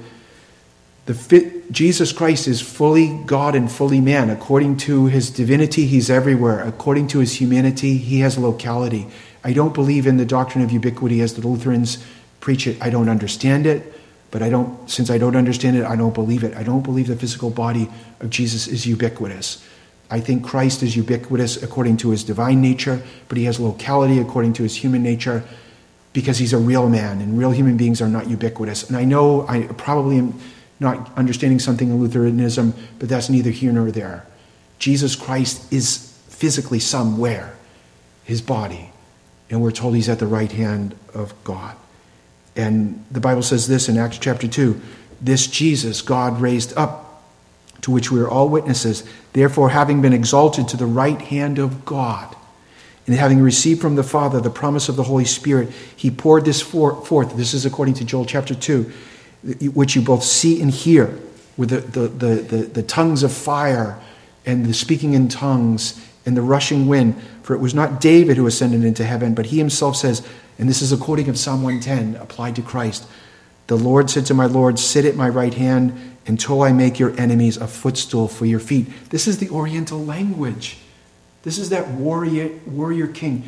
the 1.09 1.15
fit, 1.15 1.71
Jesus 1.71 2.11
Christ 2.11 2.47
is 2.47 2.61
fully 2.61 3.19
God 3.25 3.55
and 3.55 3.71
fully 3.71 3.99
man. 3.99 4.29
According 4.29 4.77
to 4.77 5.07
his 5.07 5.31
divinity, 5.31 5.87
he's 5.87 6.07
everywhere. 6.07 6.59
According 6.59 7.07
to 7.07 7.17
his 7.17 7.41
humanity, 7.41 7.97
he 7.97 8.19
has 8.19 8.37
locality. 8.37 9.07
I 9.43 9.53
don't 9.53 9.73
believe 9.73 10.05
in 10.05 10.17
the 10.17 10.25
doctrine 10.25 10.63
of 10.63 10.71
ubiquity 10.71 11.21
as 11.21 11.33
the 11.33 11.47
Lutherans 11.47 12.03
preach 12.39 12.67
it. 12.67 12.81
I 12.81 12.89
don't 12.89 13.09
understand 13.09 13.65
it, 13.65 13.93
but 14.31 14.41
I 14.41 14.49
don't 14.49 14.89
since 14.89 15.09
I 15.09 15.17
don't 15.17 15.35
understand 15.35 15.77
it, 15.77 15.85
I 15.85 15.95
don't 15.95 16.13
believe 16.13 16.43
it. 16.43 16.55
I 16.55 16.63
don't 16.63 16.83
believe 16.83 17.07
the 17.07 17.15
physical 17.15 17.49
body 17.49 17.89
of 18.19 18.29
Jesus 18.29 18.67
is 18.67 18.85
ubiquitous. 18.85 19.65
I 20.11 20.19
think 20.19 20.43
Christ 20.43 20.81
is 20.81 20.95
ubiquitous 20.95 21.61
according 21.61 21.97
to 21.97 22.09
his 22.09 22.23
divine 22.23 22.61
nature, 22.61 23.01
but 23.27 23.37
he 23.37 23.45
has 23.45 23.59
locality 23.59 24.19
according 24.19 24.53
to 24.53 24.63
his 24.63 24.75
human 24.75 25.03
nature 25.03 25.43
because 26.13 26.39
he's 26.39 26.53
a 26.53 26.57
real 26.57 26.89
man, 26.89 27.21
and 27.21 27.37
real 27.37 27.51
human 27.51 27.77
beings 27.77 28.01
are 28.01 28.07
not 28.07 28.27
ubiquitous. 28.27 28.87
And 28.87 28.97
I 28.97 29.03
know 29.03 29.47
I 29.47 29.67
probably 29.77 30.17
am 30.17 30.39
not 30.79 31.15
understanding 31.15 31.59
something 31.59 31.89
in 31.89 32.01
Lutheranism, 32.01 32.73
but 32.97 33.09
that's 33.09 33.29
neither 33.29 33.51
here 33.51 33.71
nor 33.71 33.91
there. 33.91 34.25
Jesus 34.79 35.15
Christ 35.15 35.71
is 35.71 36.17
physically 36.29 36.79
somewhere, 36.79 37.55
his 38.23 38.41
body, 38.41 38.91
and 39.49 39.61
we're 39.61 39.71
told 39.71 39.95
he's 39.95 40.09
at 40.09 40.19
the 40.19 40.27
right 40.27 40.51
hand 40.51 40.95
of 41.13 41.33
God. 41.43 41.75
And 42.55 43.05
the 43.09 43.19
Bible 43.19 43.41
says 43.41 43.67
this 43.67 43.89
in 43.89 43.97
Acts 43.97 44.17
chapter 44.17 44.47
2 44.47 44.79
this 45.21 45.47
Jesus 45.47 46.01
God 46.01 46.39
raised 46.39 46.77
up, 46.77 47.23
to 47.81 47.91
which 47.91 48.09
we 48.09 48.21
are 48.21 48.29
all 48.29 48.47
witnesses, 48.47 49.03
therefore, 49.33 49.69
having 49.69 50.01
been 50.01 50.13
exalted 50.13 50.69
to 50.69 50.77
the 50.77 50.85
right 50.85 51.19
hand 51.21 51.59
of 51.59 51.83
God, 51.83 52.35
and 53.05 53.15
having 53.15 53.41
received 53.41 53.81
from 53.81 53.95
the 53.95 54.03
Father 54.03 54.39
the 54.39 54.49
promise 54.49 54.87
of 54.87 54.95
the 54.95 55.03
Holy 55.03 55.25
Spirit, 55.25 55.71
he 55.95 56.09
poured 56.09 56.45
this 56.45 56.61
forth. 56.61 57.35
This 57.35 57.53
is 57.53 57.65
according 57.65 57.95
to 57.95 58.05
Joel 58.05 58.25
chapter 58.25 58.55
2 58.55 58.91
which 59.73 59.95
you 59.95 60.01
both 60.01 60.23
see 60.23 60.61
and 60.61 60.71
hear, 60.71 61.17
with 61.57 61.69
the, 61.69 61.79
the, 61.79 62.07
the, 62.07 62.35
the, 62.41 62.57
the 62.65 62.83
tongues 62.83 63.23
of 63.23 63.31
fire 63.31 63.99
and 64.45 64.65
the 64.65 64.73
speaking 64.73 65.13
in 65.13 65.27
tongues 65.27 66.05
and 66.29 66.37
the 66.37 66.43
rushing 66.43 66.85
wind. 66.85 67.19
For 67.41 67.55
it 67.55 67.59
was 67.59 67.73
not 67.73 67.99
David 67.99 68.37
who 68.37 68.45
ascended 68.45 68.83
into 68.85 69.03
heaven, 69.03 69.33
but 69.33 69.47
he 69.47 69.57
himself 69.57 69.95
says, 69.95 70.25
and 70.59 70.69
this 70.69 70.83
is 70.83 70.91
a 70.91 70.97
quoting 70.97 71.27
of 71.27 71.39
Psalm 71.39 71.63
110 71.63 72.21
applied 72.21 72.55
to 72.57 72.61
Christ 72.61 73.07
The 73.65 73.75
Lord 73.75 74.09
said 74.09 74.27
to 74.27 74.33
my 74.35 74.45
Lord, 74.45 74.77
Sit 74.77 75.05
at 75.05 75.15
my 75.15 75.27
right 75.27 75.53
hand 75.53 76.17
until 76.27 76.61
I 76.61 76.71
make 76.71 76.99
your 76.99 77.19
enemies 77.19 77.57
a 77.57 77.67
footstool 77.67 78.27
for 78.27 78.45
your 78.45 78.59
feet. 78.59 78.87
This 79.09 79.27
is 79.27 79.39
the 79.39 79.49
Oriental 79.49 80.03
language. 80.05 80.77
This 81.41 81.57
is 81.57 81.69
that 81.69 81.87
warrior, 81.87 82.51
warrior 82.67 83.07
king. 83.07 83.47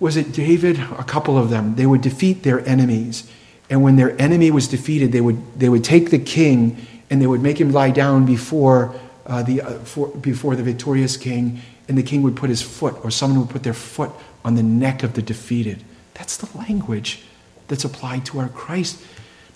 Was 0.00 0.16
it 0.16 0.32
David? 0.32 0.78
A 0.78 1.04
couple 1.04 1.36
of 1.36 1.50
them. 1.50 1.74
They 1.74 1.84
would 1.84 2.00
defeat 2.00 2.42
their 2.42 2.66
enemies. 2.66 3.30
And 3.68 3.82
when 3.82 3.96
their 3.96 4.18
enemy 4.20 4.50
was 4.50 4.68
defeated, 4.68 5.12
they 5.12 5.20
would, 5.20 5.58
they 5.58 5.68
would 5.68 5.84
take 5.84 6.10
the 6.10 6.18
king 6.18 6.86
and 7.10 7.20
they 7.20 7.26
would 7.26 7.42
make 7.42 7.60
him 7.60 7.72
lie 7.72 7.90
down 7.90 8.24
before, 8.24 8.94
uh, 9.26 9.42
the, 9.42 9.60
uh, 9.60 9.78
for, 9.80 10.08
before 10.08 10.56
the 10.56 10.62
victorious 10.62 11.16
king, 11.16 11.60
and 11.88 11.96
the 11.96 12.02
king 12.02 12.22
would 12.22 12.36
put 12.36 12.50
his 12.50 12.62
foot, 12.62 12.96
or 13.04 13.10
someone 13.10 13.40
would 13.40 13.50
put 13.50 13.62
their 13.62 13.74
foot 13.74 14.10
on 14.44 14.54
the 14.54 14.62
neck 14.62 15.02
of 15.02 15.14
the 15.14 15.22
defeated. 15.22 15.82
That's 16.14 16.36
the 16.36 16.58
language 16.58 17.22
that's 17.68 17.84
applied 17.84 18.24
to 18.26 18.38
our 18.38 18.48
Christ. 18.48 19.02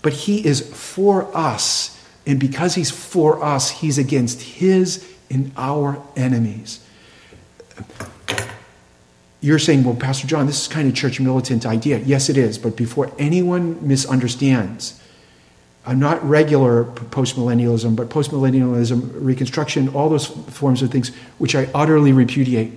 But 0.02 0.12
he 0.12 0.44
is 0.44 0.60
for 0.74 1.34
us, 1.36 2.02
and 2.26 2.38
because 2.40 2.74
he's 2.74 2.90
for 2.90 3.42
us, 3.42 3.70
he's 3.70 3.98
against 3.98 4.40
his 4.42 5.06
and 5.30 5.52
our 5.56 6.02
enemies 6.16 6.80
you're 9.40 9.58
saying, 9.58 9.84
well, 9.84 9.94
Pastor 9.94 10.26
John, 10.26 10.46
this 10.46 10.60
is 10.60 10.68
kind 10.68 10.88
of 10.88 10.94
church 10.94 11.18
militant 11.18 11.64
idea. 11.64 11.98
Yes, 11.98 12.28
it 12.28 12.36
is. 12.36 12.58
But 12.58 12.76
before 12.76 13.10
anyone 13.18 13.86
misunderstands, 13.86 14.99
I'm 15.86 15.98
not 15.98 16.22
regular 16.28 16.84
postmillennialism, 16.84 17.96
but 17.96 18.10
postmillennialism, 18.10 19.10
Reconstruction, 19.14 19.88
all 19.88 20.08
those 20.08 20.26
forms 20.26 20.82
of 20.82 20.90
things, 20.90 21.14
which 21.38 21.54
I 21.54 21.68
utterly 21.74 22.12
repudiate. 22.12 22.72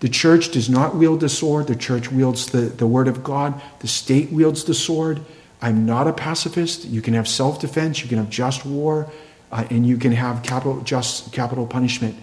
The 0.00 0.08
church 0.08 0.50
does 0.50 0.68
not 0.68 0.96
wield 0.96 1.20
the 1.20 1.28
sword. 1.28 1.68
The 1.68 1.76
church 1.76 2.10
wields 2.10 2.46
the, 2.46 2.62
the 2.62 2.86
word 2.86 3.08
of 3.08 3.22
God. 3.22 3.60
The 3.80 3.88
state 3.88 4.30
wields 4.32 4.64
the 4.64 4.74
sword. 4.74 5.20
I'm 5.62 5.86
not 5.86 6.08
a 6.08 6.12
pacifist. 6.12 6.84
You 6.84 7.00
can 7.00 7.14
have 7.14 7.28
self 7.28 7.60
defense, 7.60 8.02
you 8.02 8.08
can 8.08 8.18
have 8.18 8.28
just 8.28 8.66
war, 8.66 9.10
uh, 9.52 9.64
and 9.70 9.86
you 9.86 9.96
can 9.96 10.12
have 10.12 10.42
capital, 10.42 10.80
just 10.80 11.32
capital 11.32 11.66
punishment. 11.66 12.16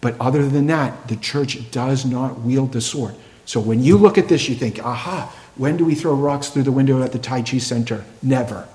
But 0.00 0.18
other 0.20 0.48
than 0.48 0.68
that, 0.68 1.08
the 1.08 1.16
church 1.16 1.70
does 1.70 2.04
not 2.04 2.40
wield 2.40 2.72
the 2.72 2.80
sword. 2.80 3.16
So 3.44 3.60
when 3.60 3.82
you 3.82 3.96
look 3.96 4.18
at 4.18 4.28
this, 4.28 4.48
you 4.48 4.54
think, 4.54 4.78
aha, 4.78 5.34
When 5.56 5.78
do 5.78 5.84
we 5.84 5.94
throw 5.94 6.14
rocks 6.14 6.48
through 6.50 6.64
the 6.64 6.72
window 6.72 7.02
at 7.02 7.12
the 7.12 7.18
Tai 7.18 7.42
Chi 7.42 7.58
Center? 7.58 8.04
Never. 8.22 8.68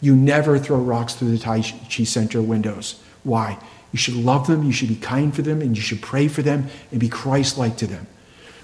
You 0.00 0.14
never 0.14 0.58
throw 0.58 0.78
rocks 0.78 1.14
through 1.14 1.30
the 1.30 1.38
Tai 1.38 1.62
Chi 1.62 2.04
Center 2.04 2.42
windows. 2.42 3.00
Why? 3.22 3.58
You 3.92 3.98
should 3.98 4.16
love 4.16 4.48
them, 4.48 4.64
you 4.64 4.72
should 4.72 4.88
be 4.88 4.96
kind 4.96 5.34
for 5.34 5.42
them, 5.42 5.60
and 5.60 5.76
you 5.76 5.82
should 5.82 6.02
pray 6.02 6.28
for 6.28 6.42
them 6.42 6.66
and 6.90 7.00
be 7.00 7.08
Christ 7.08 7.56
like 7.56 7.76
to 7.76 7.86
them. 7.86 8.06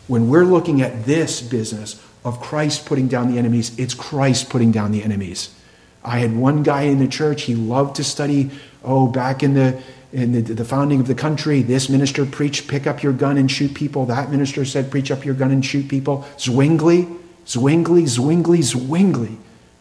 When 0.09 0.29
we're 0.29 0.45
looking 0.45 0.83
at 0.83 1.05
this 1.05 1.41
business 1.41 2.05
of 2.25 2.41
Christ 2.41 2.85
putting 2.85 3.07
down 3.07 3.31
the 3.31 3.39
enemies, 3.39 3.79
it's 3.79 3.95
Christ 3.95 4.51
putting 4.51 4.73
down 4.73 4.91
the 4.91 5.05
enemies. 5.05 5.55
I 6.03 6.19
had 6.19 6.37
one 6.37 6.63
guy 6.63 6.83
in 6.83 6.99
the 6.99 7.07
church, 7.07 7.43
he 7.43 7.55
loved 7.55 7.97
to 7.97 8.05
study, 8.05 8.51
oh, 8.83 9.07
back 9.07 9.43
in 9.43 9.55
the 9.55 9.81
in 10.13 10.33
the, 10.33 10.41
the, 10.41 10.65
founding 10.65 10.99
of 10.99 11.07
the 11.07 11.15
country, 11.15 11.63
this 11.63 11.89
minister 11.89 12.27
preached, 12.27 12.67
pick 12.67 12.89
up 12.89 13.01
your 13.01 13.13
gun 13.13 13.39
and 13.39 13.49
shoot 13.49 13.73
people. 13.75 14.07
That 14.07 14.29
minister 14.29 14.65
said, 14.65 14.91
preach 14.91 15.13
up 15.13 15.25
your 15.25 15.37
gun 15.37 15.53
and 15.53 15.65
shoot 15.65 15.87
people. 15.87 16.27
Zwingli, 16.37 17.07
Zwingli, 17.47 18.09
Zwingli, 18.09 18.59
Zwingli 18.59 19.39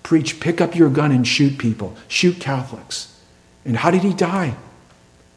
preach, 0.09 0.39
pick 0.39 0.59
up 0.59 0.73
your 0.73 0.89
gun 0.89 1.11
and 1.11 1.27
shoot 1.27 1.59
people, 1.59 1.95
shoot 2.07 2.39
Catholics. 2.39 3.15
And 3.63 3.77
how 3.77 3.91
did 3.91 4.01
he 4.01 4.11
die? 4.11 4.55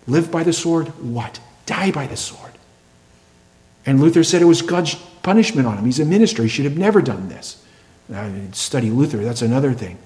Live 0.06 0.30
by 0.30 0.44
the 0.44 0.52
sword? 0.54 0.88
What? 0.98 1.40
Die 1.66 1.90
by 1.90 2.06
the 2.06 2.16
sword. 2.16 2.52
And 3.84 4.00
Luther 4.00 4.24
said 4.24 4.40
it 4.40 4.46
was 4.46 4.62
God's 4.62 4.94
punishment 5.22 5.66
on 5.66 5.76
him. 5.76 5.84
He's 5.84 6.00
a 6.00 6.06
minister. 6.06 6.42
He 6.42 6.48
should 6.48 6.64
have 6.64 6.78
never 6.78 7.02
done 7.02 7.28
this. 7.28 7.62
I 8.10 8.32
study 8.52 8.88
Luther, 8.88 9.18
that's 9.18 9.42
another 9.42 9.74
thing. 9.74 9.98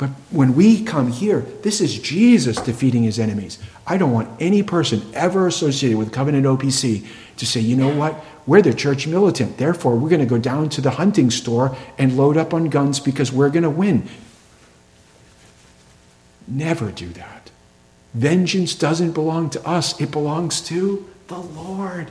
But 0.00 0.08
when 0.30 0.54
we 0.54 0.82
come 0.82 1.12
here, 1.12 1.40
this 1.60 1.82
is 1.82 1.98
Jesus 1.98 2.56
defeating 2.56 3.02
his 3.02 3.18
enemies. 3.18 3.58
I 3.86 3.98
don't 3.98 4.12
want 4.12 4.30
any 4.40 4.62
person 4.62 5.02
ever 5.12 5.46
associated 5.46 5.98
with 5.98 6.10
Covenant 6.10 6.46
OPC 6.46 7.06
to 7.36 7.44
say, 7.44 7.60
you 7.60 7.76
know 7.76 7.94
what? 7.94 8.24
We're 8.46 8.62
the 8.62 8.72
church 8.72 9.06
militant. 9.06 9.58
Therefore, 9.58 9.96
we're 9.96 10.08
going 10.08 10.20
to 10.20 10.26
go 10.26 10.38
down 10.38 10.70
to 10.70 10.80
the 10.80 10.92
hunting 10.92 11.30
store 11.30 11.76
and 11.98 12.16
load 12.16 12.38
up 12.38 12.54
on 12.54 12.70
guns 12.70 12.98
because 12.98 13.30
we're 13.30 13.50
going 13.50 13.62
to 13.62 13.68
win. 13.68 14.08
Never 16.48 16.90
do 16.90 17.10
that. 17.10 17.50
Vengeance 18.14 18.74
doesn't 18.74 19.12
belong 19.12 19.50
to 19.50 19.68
us, 19.68 20.00
it 20.00 20.10
belongs 20.10 20.62
to 20.62 21.10
the 21.26 21.38
Lord. 21.38 22.10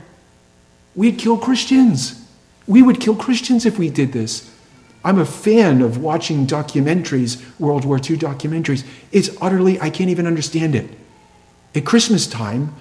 We'd 0.94 1.18
kill 1.18 1.38
Christians. 1.38 2.24
We 2.68 2.82
would 2.82 3.00
kill 3.00 3.16
Christians 3.16 3.66
if 3.66 3.80
we 3.80 3.90
did 3.90 4.12
this. 4.12 4.49
I'm 5.02 5.18
a 5.18 5.24
fan 5.24 5.80
of 5.80 5.98
watching 5.98 6.46
documentaries, 6.46 7.42
World 7.58 7.84
War 7.84 7.96
II 7.96 8.18
documentaries. 8.18 8.84
It's 9.12 9.30
utterly, 9.40 9.80
I 9.80 9.90
can't 9.90 10.10
even 10.10 10.26
understand 10.26 10.74
it. 10.74 10.90
At 11.74 11.86
Christmas 11.86 12.26
time, 12.26 12.74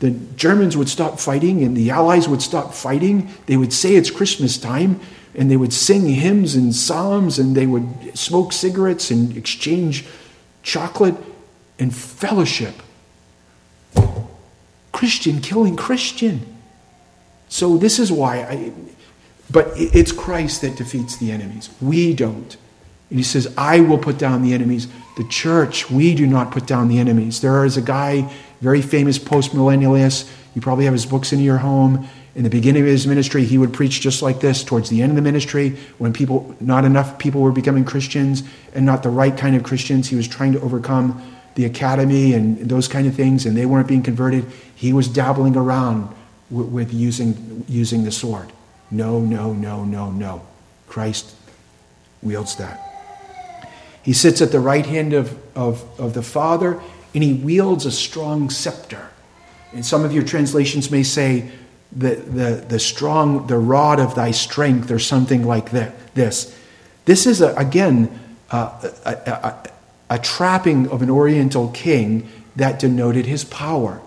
the 0.00 0.10
Germans 0.10 0.76
would 0.76 0.88
stop 0.88 1.20
fighting 1.20 1.62
and 1.62 1.76
the 1.76 1.90
Allies 1.90 2.28
would 2.28 2.42
stop 2.42 2.74
fighting. 2.74 3.30
They 3.46 3.56
would 3.56 3.72
say 3.72 3.94
it's 3.94 4.10
Christmas 4.10 4.58
time 4.58 4.98
and 5.34 5.50
they 5.50 5.56
would 5.56 5.72
sing 5.72 6.08
hymns 6.08 6.54
and 6.54 6.74
psalms 6.74 7.38
and 7.38 7.54
they 7.54 7.66
would 7.66 8.18
smoke 8.18 8.52
cigarettes 8.52 9.10
and 9.10 9.36
exchange 9.36 10.06
chocolate 10.62 11.16
and 11.78 11.94
fellowship. 11.94 12.74
Christian 14.92 15.40
killing 15.40 15.76
Christian. 15.76 16.56
So, 17.48 17.76
this 17.76 17.98
is 17.98 18.12
why 18.12 18.42
I, 18.42 18.72
but 19.50 19.72
it's 19.76 20.12
Christ 20.12 20.62
that 20.62 20.76
defeats 20.76 21.16
the 21.16 21.30
enemies. 21.32 21.70
We 21.80 22.14
don't. 22.14 22.56
And 23.10 23.18
he 23.18 23.24
says, 23.24 23.52
I 23.58 23.80
will 23.80 23.98
put 23.98 24.18
down 24.18 24.42
the 24.42 24.54
enemies. 24.54 24.86
The 25.16 25.24
church, 25.24 25.90
we 25.90 26.14
do 26.14 26.26
not 26.26 26.52
put 26.52 26.66
down 26.66 26.88
the 26.88 26.98
enemies. 26.98 27.40
There 27.40 27.64
is 27.64 27.76
a 27.76 27.82
guy, 27.82 28.32
very 28.60 28.80
famous 28.80 29.18
post 29.18 29.50
millennialist. 29.50 30.30
You 30.54 30.60
probably 30.60 30.84
have 30.84 30.94
his 30.94 31.06
books 31.06 31.32
in 31.32 31.40
your 31.40 31.58
home. 31.58 32.08
In 32.36 32.44
the 32.44 32.50
beginning 32.50 32.82
of 32.82 32.88
his 32.88 33.08
ministry, 33.08 33.44
he 33.44 33.58
would 33.58 33.72
preach 33.72 34.00
just 34.00 34.22
like 34.22 34.38
this. 34.38 34.62
Towards 34.62 34.88
the 34.88 35.02
end 35.02 35.10
of 35.10 35.16
the 35.16 35.22
ministry, 35.22 35.76
when 35.98 36.12
people, 36.12 36.54
not 36.60 36.84
enough 36.84 37.18
people 37.18 37.40
were 37.40 37.50
becoming 37.50 37.84
Christians 37.84 38.44
and 38.72 38.86
not 38.86 39.02
the 39.02 39.10
right 39.10 39.36
kind 39.36 39.56
of 39.56 39.64
Christians, 39.64 40.08
he 40.08 40.14
was 40.14 40.28
trying 40.28 40.52
to 40.52 40.60
overcome 40.60 41.20
the 41.56 41.64
academy 41.64 42.34
and 42.34 42.58
those 42.68 42.86
kind 42.86 43.08
of 43.08 43.16
things, 43.16 43.44
and 43.44 43.56
they 43.56 43.66
weren't 43.66 43.88
being 43.88 44.02
converted. 44.02 44.46
He 44.76 44.92
was 44.92 45.08
dabbling 45.08 45.56
around 45.56 46.14
with, 46.48 46.68
with 46.68 46.94
using, 46.94 47.64
using 47.68 48.04
the 48.04 48.12
sword. 48.12 48.52
No, 48.90 49.20
no, 49.20 49.52
no, 49.52 49.84
no, 49.84 50.10
no. 50.10 50.46
Christ 50.88 51.34
wields 52.22 52.56
that. 52.56 52.86
He 54.02 54.12
sits 54.12 54.40
at 54.40 54.50
the 54.50 54.60
right 54.60 54.86
hand 54.86 55.12
of, 55.12 55.38
of, 55.56 56.00
of 56.00 56.14
the 56.14 56.22
Father 56.22 56.80
and 57.14 57.22
he 57.22 57.32
wields 57.32 57.86
a 57.86 57.92
strong 57.92 58.50
scepter. 58.50 59.10
And 59.72 59.84
some 59.84 60.04
of 60.04 60.12
your 60.12 60.24
translations 60.24 60.90
may 60.90 61.02
say 61.02 61.50
the, 61.92 62.16
the, 62.16 62.64
the 62.68 62.78
strong, 62.78 63.46
the 63.46 63.58
rod 63.58 64.00
of 64.00 64.14
thy 64.14 64.30
strength, 64.30 64.90
or 64.90 64.98
something 64.98 65.44
like 65.44 65.70
that, 65.72 66.14
this. 66.14 66.56
This 67.04 67.26
is, 67.26 67.40
a, 67.40 67.54
again, 67.54 68.20
a, 68.50 68.90
a, 69.04 69.70
a 70.10 70.18
trapping 70.18 70.88
of 70.88 71.02
an 71.02 71.10
Oriental 71.10 71.68
king 71.68 72.28
that 72.56 72.78
denoted 72.78 73.26
his 73.26 73.44
power. 73.44 74.00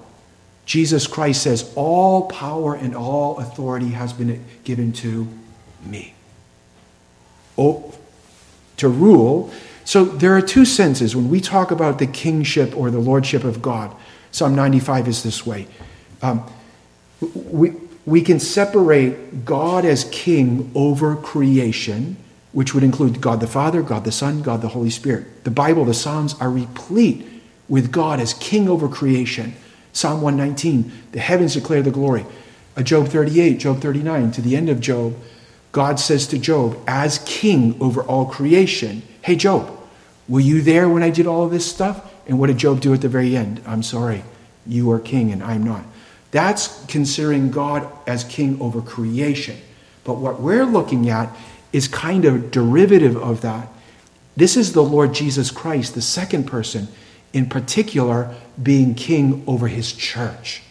Jesus 0.65 1.08
Christ 1.08 1.43
says, 1.43 1.71
All 1.76 2.28
power 2.28 2.76
and 2.76 2.95
all 2.95 3.38
authority 3.39 3.89
has 3.89 4.13
been 4.13 4.43
given 4.63 4.93
to 4.93 5.28
me. 5.86 6.13
Oh, 7.58 7.93
to 8.78 8.89
rule. 8.89 9.52
So 9.86 10.06
there 10.06 10.36
are 10.36 10.41
two 10.41 10.65
senses 10.65 11.15
when 11.15 11.30
we 11.30 11.41
talk 11.41 11.71
about 11.71 11.99
the 11.99 12.08
kingship 12.08 12.76
or 12.76 12.89
the 12.89 12.99
lordship 12.99 13.43
of 13.43 13.62
God. 13.62 13.95
Psalm 14.32 14.56
95 14.56 15.08
is 15.08 15.23
this 15.23 15.45
way. 15.45 15.67
Um, 16.21 16.49
we, 17.34 17.73
we 18.06 18.21
can 18.21 18.39
separate 18.39 19.45
God 19.45 19.86
as 19.86 20.06
king 20.06 20.71
over 20.73 21.15
creation, 21.15 22.17
which 22.54 22.73
would 22.73 22.84
include 22.84 23.21
God 23.21 23.41
the 23.41 23.47
Father, 23.47 23.82
God 23.82 24.06
the 24.06 24.12
Son, 24.12 24.41
God 24.41 24.62
the 24.62 24.69
Holy 24.69 24.89
Spirit. 24.89 25.43
The 25.43 25.52
Bible, 25.52 25.86
the 25.86 25.93
Psalms 25.93 26.36
are 26.39 26.49
replete 26.49 27.28
with 27.69 27.91
God 27.91 28.19
as 28.19 28.34
king 28.34 28.67
over 28.67 28.88
creation. 28.88 29.54
Psalm 29.93 30.21
119, 30.21 30.91
the 31.12 31.19
heavens 31.19 31.53
declare 31.53 31.82
the 31.82 31.91
glory. 31.91 32.25
Uh, 32.75 32.82
Job 32.82 33.08
38, 33.08 33.60
Job 33.60 33.79
39, 33.79 34.32
to 34.32 34.41
the 34.41 34.56
end 34.56 34.67
of 34.67 34.79
Job, 34.82 35.15
God 35.71 35.99
says 35.99 36.27
to 36.27 36.38
Job, 36.38 36.77
as 36.88 37.19
king 37.25 37.77
over 37.79 38.01
all 38.03 38.25
creation, 38.25 39.03
Hey, 39.21 39.36
Job, 39.36 39.79
were 40.27 40.39
you 40.39 40.62
there 40.62 40.89
when 40.89 41.03
I 41.03 41.10
did 41.10 41.27
all 41.27 41.43
of 41.43 41.51
this 41.51 41.69
stuff? 41.69 42.12
And 42.27 42.39
what 42.39 42.47
did 42.47 42.58
Job 42.58 42.82
do 42.82 42.93
at 42.93 43.01
the 43.01 43.10
very 43.10 43.36
end? 43.36 43.62
I'm 43.65 43.84
sorry, 43.84 44.23
you 44.65 44.91
are 44.91 44.99
king 44.99 45.32
and 45.32 45.43
I'm 45.43 45.63
not. 45.63 45.84
That's 46.32 46.84
considering 46.88 47.51
God 47.51 47.88
as 48.08 48.23
king 48.23 48.60
over 48.60 48.82
creation. 48.82 49.58
But 50.03 50.17
what 50.17 50.41
we're 50.41 50.65
looking 50.65 51.10
at 51.10 51.29
is 51.71 51.88
kind 51.88 52.25
of 52.25 52.49
derivative 52.49 53.15
of 53.15 53.41
that. 53.41 53.67
This 54.36 54.58
is 54.58 54.73
the 54.73 54.84
Lord 54.84 55.13
Jesus 55.13 55.51
Christ, 55.51 55.93
the 55.93 56.01
second 56.01 56.45
person 56.45 56.88
in 57.34 57.47
particular, 57.47 58.36
being 58.61 58.95
king 58.95 59.43
over 59.47 59.67
his 59.67 59.93
church. 59.93 60.61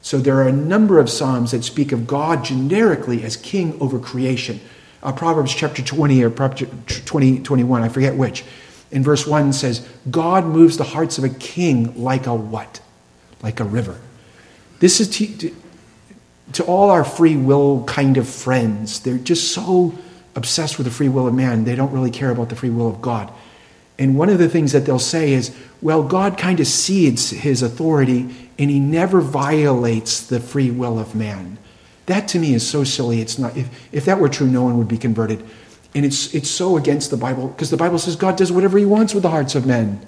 So 0.00 0.18
there 0.18 0.36
are 0.38 0.48
a 0.48 0.52
number 0.52 0.98
of 0.98 1.08
Psalms 1.08 1.52
that 1.52 1.62
speak 1.62 1.92
of 1.92 2.06
God 2.06 2.44
generically 2.44 3.22
as 3.22 3.36
king 3.36 3.80
over 3.80 3.98
creation. 3.98 4.60
Uh, 5.02 5.12
Proverbs 5.12 5.54
chapter 5.54 5.82
20 5.82 6.22
or 6.22 6.30
Proverbs 6.30 6.64
20, 7.04 7.40
21, 7.40 7.82
I 7.82 7.88
forget 7.88 8.16
which. 8.16 8.44
In 8.90 9.02
verse 9.02 9.26
1 9.26 9.52
says, 9.52 9.86
God 10.10 10.44
moves 10.44 10.76
the 10.76 10.84
hearts 10.84 11.18
of 11.18 11.24
a 11.24 11.28
king 11.28 12.02
like 12.02 12.26
a 12.26 12.34
what? 12.34 12.80
Like 13.42 13.60
a 13.60 13.64
river. 13.64 13.98
This 14.80 15.00
is 15.00 15.08
to, 15.10 15.26
to, 15.38 15.54
to 16.54 16.64
all 16.64 16.90
our 16.90 17.04
free 17.04 17.36
will 17.36 17.84
kind 17.84 18.16
of 18.16 18.28
friends. 18.28 19.00
They're 19.00 19.18
just 19.18 19.52
so 19.52 19.94
obsessed 20.34 20.78
with 20.78 20.86
the 20.86 20.92
free 20.92 21.08
will 21.08 21.28
of 21.28 21.34
man, 21.34 21.64
they 21.64 21.74
don't 21.74 21.92
really 21.92 22.10
care 22.10 22.30
about 22.30 22.48
the 22.48 22.56
free 22.56 22.70
will 22.70 22.88
of 22.88 23.00
God. 23.00 23.32
And 23.98 24.16
one 24.16 24.30
of 24.30 24.38
the 24.38 24.48
things 24.48 24.72
that 24.72 24.86
they'll 24.86 24.98
say 24.98 25.32
is, 25.32 25.54
well, 25.80 26.02
God 26.02 26.38
kind 26.38 26.60
of 26.60 26.66
cedes 26.66 27.30
his 27.30 27.62
authority 27.62 28.50
and 28.58 28.70
he 28.70 28.80
never 28.80 29.20
violates 29.20 30.26
the 30.26 30.40
free 30.40 30.70
will 30.70 30.98
of 30.98 31.14
man. 31.14 31.58
That 32.06 32.28
to 32.28 32.38
me 32.38 32.54
is 32.54 32.68
so 32.68 32.84
silly. 32.84 33.20
It's 33.20 33.38
not, 33.38 33.56
if, 33.56 33.88
if 33.92 34.04
that 34.06 34.18
were 34.18 34.28
true, 34.28 34.46
no 34.46 34.62
one 34.64 34.78
would 34.78 34.88
be 34.88 34.98
converted. 34.98 35.44
And 35.94 36.04
it's, 36.04 36.34
it's 36.34 36.50
so 36.50 36.76
against 36.76 37.10
the 37.10 37.16
Bible 37.16 37.48
because 37.48 37.70
the 37.70 37.76
Bible 37.76 37.98
says 37.98 38.16
God 38.16 38.36
does 38.36 38.50
whatever 38.50 38.78
he 38.78 38.84
wants 38.84 39.14
with 39.14 39.22
the 39.22 39.30
hearts 39.30 39.54
of 39.54 39.66
men. 39.66 40.04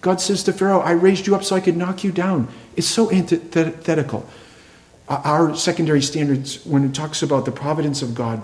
God 0.00 0.20
says 0.20 0.44
to 0.44 0.52
Pharaoh, 0.52 0.80
I 0.80 0.92
raised 0.92 1.26
you 1.26 1.34
up 1.34 1.42
so 1.42 1.56
I 1.56 1.60
could 1.60 1.76
knock 1.76 2.04
you 2.04 2.12
down. 2.12 2.48
It's 2.76 2.86
so 2.86 3.10
antithetical. 3.10 4.28
Our 5.08 5.54
secondary 5.54 6.02
standards, 6.02 6.64
when 6.64 6.84
it 6.84 6.94
talks 6.94 7.22
about 7.22 7.44
the 7.44 7.52
providence 7.52 8.02
of 8.02 8.14
God, 8.14 8.42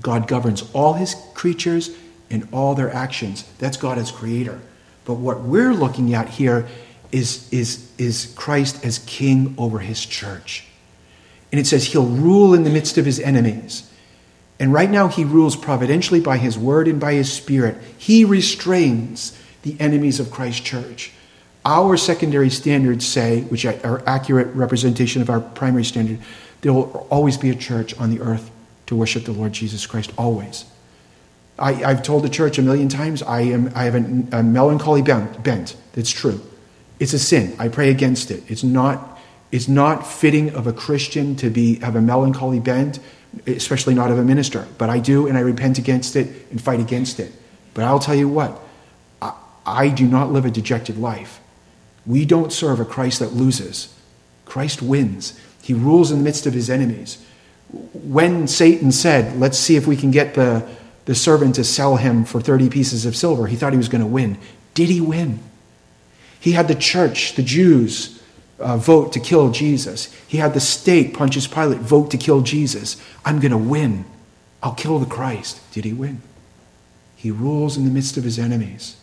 God 0.00 0.26
governs 0.26 0.68
all 0.72 0.94
his 0.94 1.14
creatures 1.34 1.90
in 2.30 2.48
all 2.52 2.74
their 2.74 2.92
actions. 2.92 3.44
That's 3.58 3.76
God 3.76 3.98
as 3.98 4.10
creator. 4.10 4.60
But 5.04 5.14
what 5.14 5.42
we're 5.42 5.74
looking 5.74 6.14
at 6.14 6.28
here 6.28 6.66
is, 7.12 7.52
is, 7.52 7.92
is 7.98 8.32
Christ 8.36 8.84
as 8.84 8.98
king 9.00 9.54
over 9.58 9.78
his 9.78 10.04
church. 10.04 10.66
And 11.52 11.60
it 11.60 11.66
says 11.66 11.84
he'll 11.84 12.06
rule 12.06 12.54
in 12.54 12.64
the 12.64 12.70
midst 12.70 12.98
of 12.98 13.04
his 13.04 13.20
enemies. 13.20 13.90
And 14.58 14.72
right 14.72 14.90
now, 14.90 15.08
he 15.08 15.24
rules 15.24 15.56
providentially 15.56 16.20
by 16.20 16.38
his 16.38 16.58
word 16.58 16.88
and 16.88 17.00
by 17.00 17.14
his 17.14 17.32
spirit. 17.32 17.76
He 17.98 18.24
restrains 18.24 19.38
the 19.62 19.76
enemies 19.80 20.20
of 20.20 20.30
Christ's 20.30 20.60
church. 20.60 21.12
Our 21.64 21.96
secondary 21.96 22.50
standards 22.50 23.06
say, 23.06 23.42
which 23.42 23.64
are 23.64 24.02
accurate 24.06 24.54
representation 24.54 25.22
of 25.22 25.30
our 25.30 25.40
primary 25.40 25.84
standard, 25.84 26.18
there 26.60 26.72
will 26.72 27.06
always 27.10 27.38
be 27.38 27.50
a 27.50 27.54
church 27.54 27.96
on 27.98 28.10
the 28.10 28.20
earth 28.20 28.50
to 28.86 28.96
worship 28.96 29.24
the 29.24 29.32
Lord 29.32 29.52
Jesus 29.52 29.86
Christ 29.86 30.12
always. 30.18 30.64
I, 31.58 31.72
have 31.72 32.02
told 32.02 32.24
the 32.24 32.28
church 32.28 32.58
a 32.58 32.62
million 32.62 32.88
times 32.88 33.22
I, 33.22 33.42
am, 33.42 33.70
I 33.74 33.84
have 33.84 33.94
a, 33.94 34.38
a 34.38 34.42
melancholy 34.42 35.02
bent. 35.02 35.76
That's 35.92 36.10
true. 36.10 36.40
It's 36.98 37.12
a 37.12 37.18
sin. 37.18 37.54
I 37.58 37.68
pray 37.68 37.90
against 37.90 38.30
it. 38.30 38.42
It's 38.48 38.64
not, 38.64 39.20
it's 39.52 39.68
not 39.68 40.06
fitting 40.06 40.54
of 40.54 40.66
a 40.66 40.72
Christian 40.72 41.36
to 41.36 41.50
be, 41.50 41.76
have 41.76 41.96
a 41.96 42.00
melancholy 42.00 42.60
bent, 42.60 42.98
especially 43.46 43.94
not 43.94 44.10
of 44.10 44.18
a 44.18 44.24
minister. 44.24 44.66
But 44.78 44.90
I 44.90 44.98
do, 44.98 45.26
and 45.28 45.36
I 45.38 45.40
repent 45.40 45.78
against 45.78 46.16
it 46.16 46.28
and 46.50 46.60
fight 46.60 46.80
against 46.80 47.20
it. 47.20 47.32
But 47.72 47.84
I'll 47.84 48.00
tell 48.00 48.14
you 48.14 48.28
what, 48.28 48.60
I, 49.22 49.34
I 49.64 49.88
do 49.88 50.06
not 50.06 50.32
live 50.32 50.44
a 50.44 50.50
dejected 50.50 50.98
life. 50.98 51.40
We 52.06 52.24
don't 52.24 52.52
serve 52.52 52.80
a 52.80 52.84
Christ 52.84 53.20
that 53.20 53.32
loses. 53.32 53.96
Christ 54.44 54.82
wins. 54.82 55.38
He 55.62 55.72
rules 55.72 56.10
in 56.10 56.18
the 56.18 56.24
midst 56.24 56.46
of 56.46 56.52
his 56.52 56.68
enemies. 56.68 57.24
When 57.92 58.46
Satan 58.46 58.92
said, 58.92 59.38
Let's 59.38 59.58
see 59.58 59.76
if 59.76 59.86
we 59.86 59.96
can 59.96 60.10
get 60.10 60.34
the 60.34 60.68
the 61.04 61.14
servant 61.14 61.54
to 61.56 61.64
sell 61.64 61.96
him 61.96 62.24
for 62.24 62.40
30 62.40 62.70
pieces 62.70 63.06
of 63.06 63.16
silver. 63.16 63.46
He 63.46 63.56
thought 63.56 63.72
he 63.72 63.78
was 63.78 63.88
going 63.88 64.00
to 64.02 64.06
win. 64.06 64.38
Did 64.74 64.88
he 64.88 65.00
win? 65.00 65.40
He 66.40 66.52
had 66.52 66.68
the 66.68 66.74
church, 66.74 67.34
the 67.34 67.42
Jews, 67.42 68.22
uh, 68.58 68.76
vote 68.76 69.12
to 69.12 69.20
kill 69.20 69.50
Jesus. 69.50 70.12
He 70.26 70.38
had 70.38 70.54
the 70.54 70.60
state, 70.60 71.14
Pontius 71.14 71.46
Pilate, 71.46 71.80
vote 71.80 72.10
to 72.12 72.16
kill 72.16 72.40
Jesus. 72.40 73.00
I'm 73.24 73.40
going 73.40 73.52
to 73.52 73.58
win. 73.58 74.04
I'll 74.62 74.74
kill 74.74 74.98
the 74.98 75.06
Christ. 75.06 75.60
Did 75.72 75.84
he 75.84 75.92
win? 75.92 76.22
He 77.16 77.30
rules 77.30 77.76
in 77.76 77.84
the 77.84 77.90
midst 77.90 78.16
of 78.16 78.24
his 78.24 78.38
enemies 78.38 78.96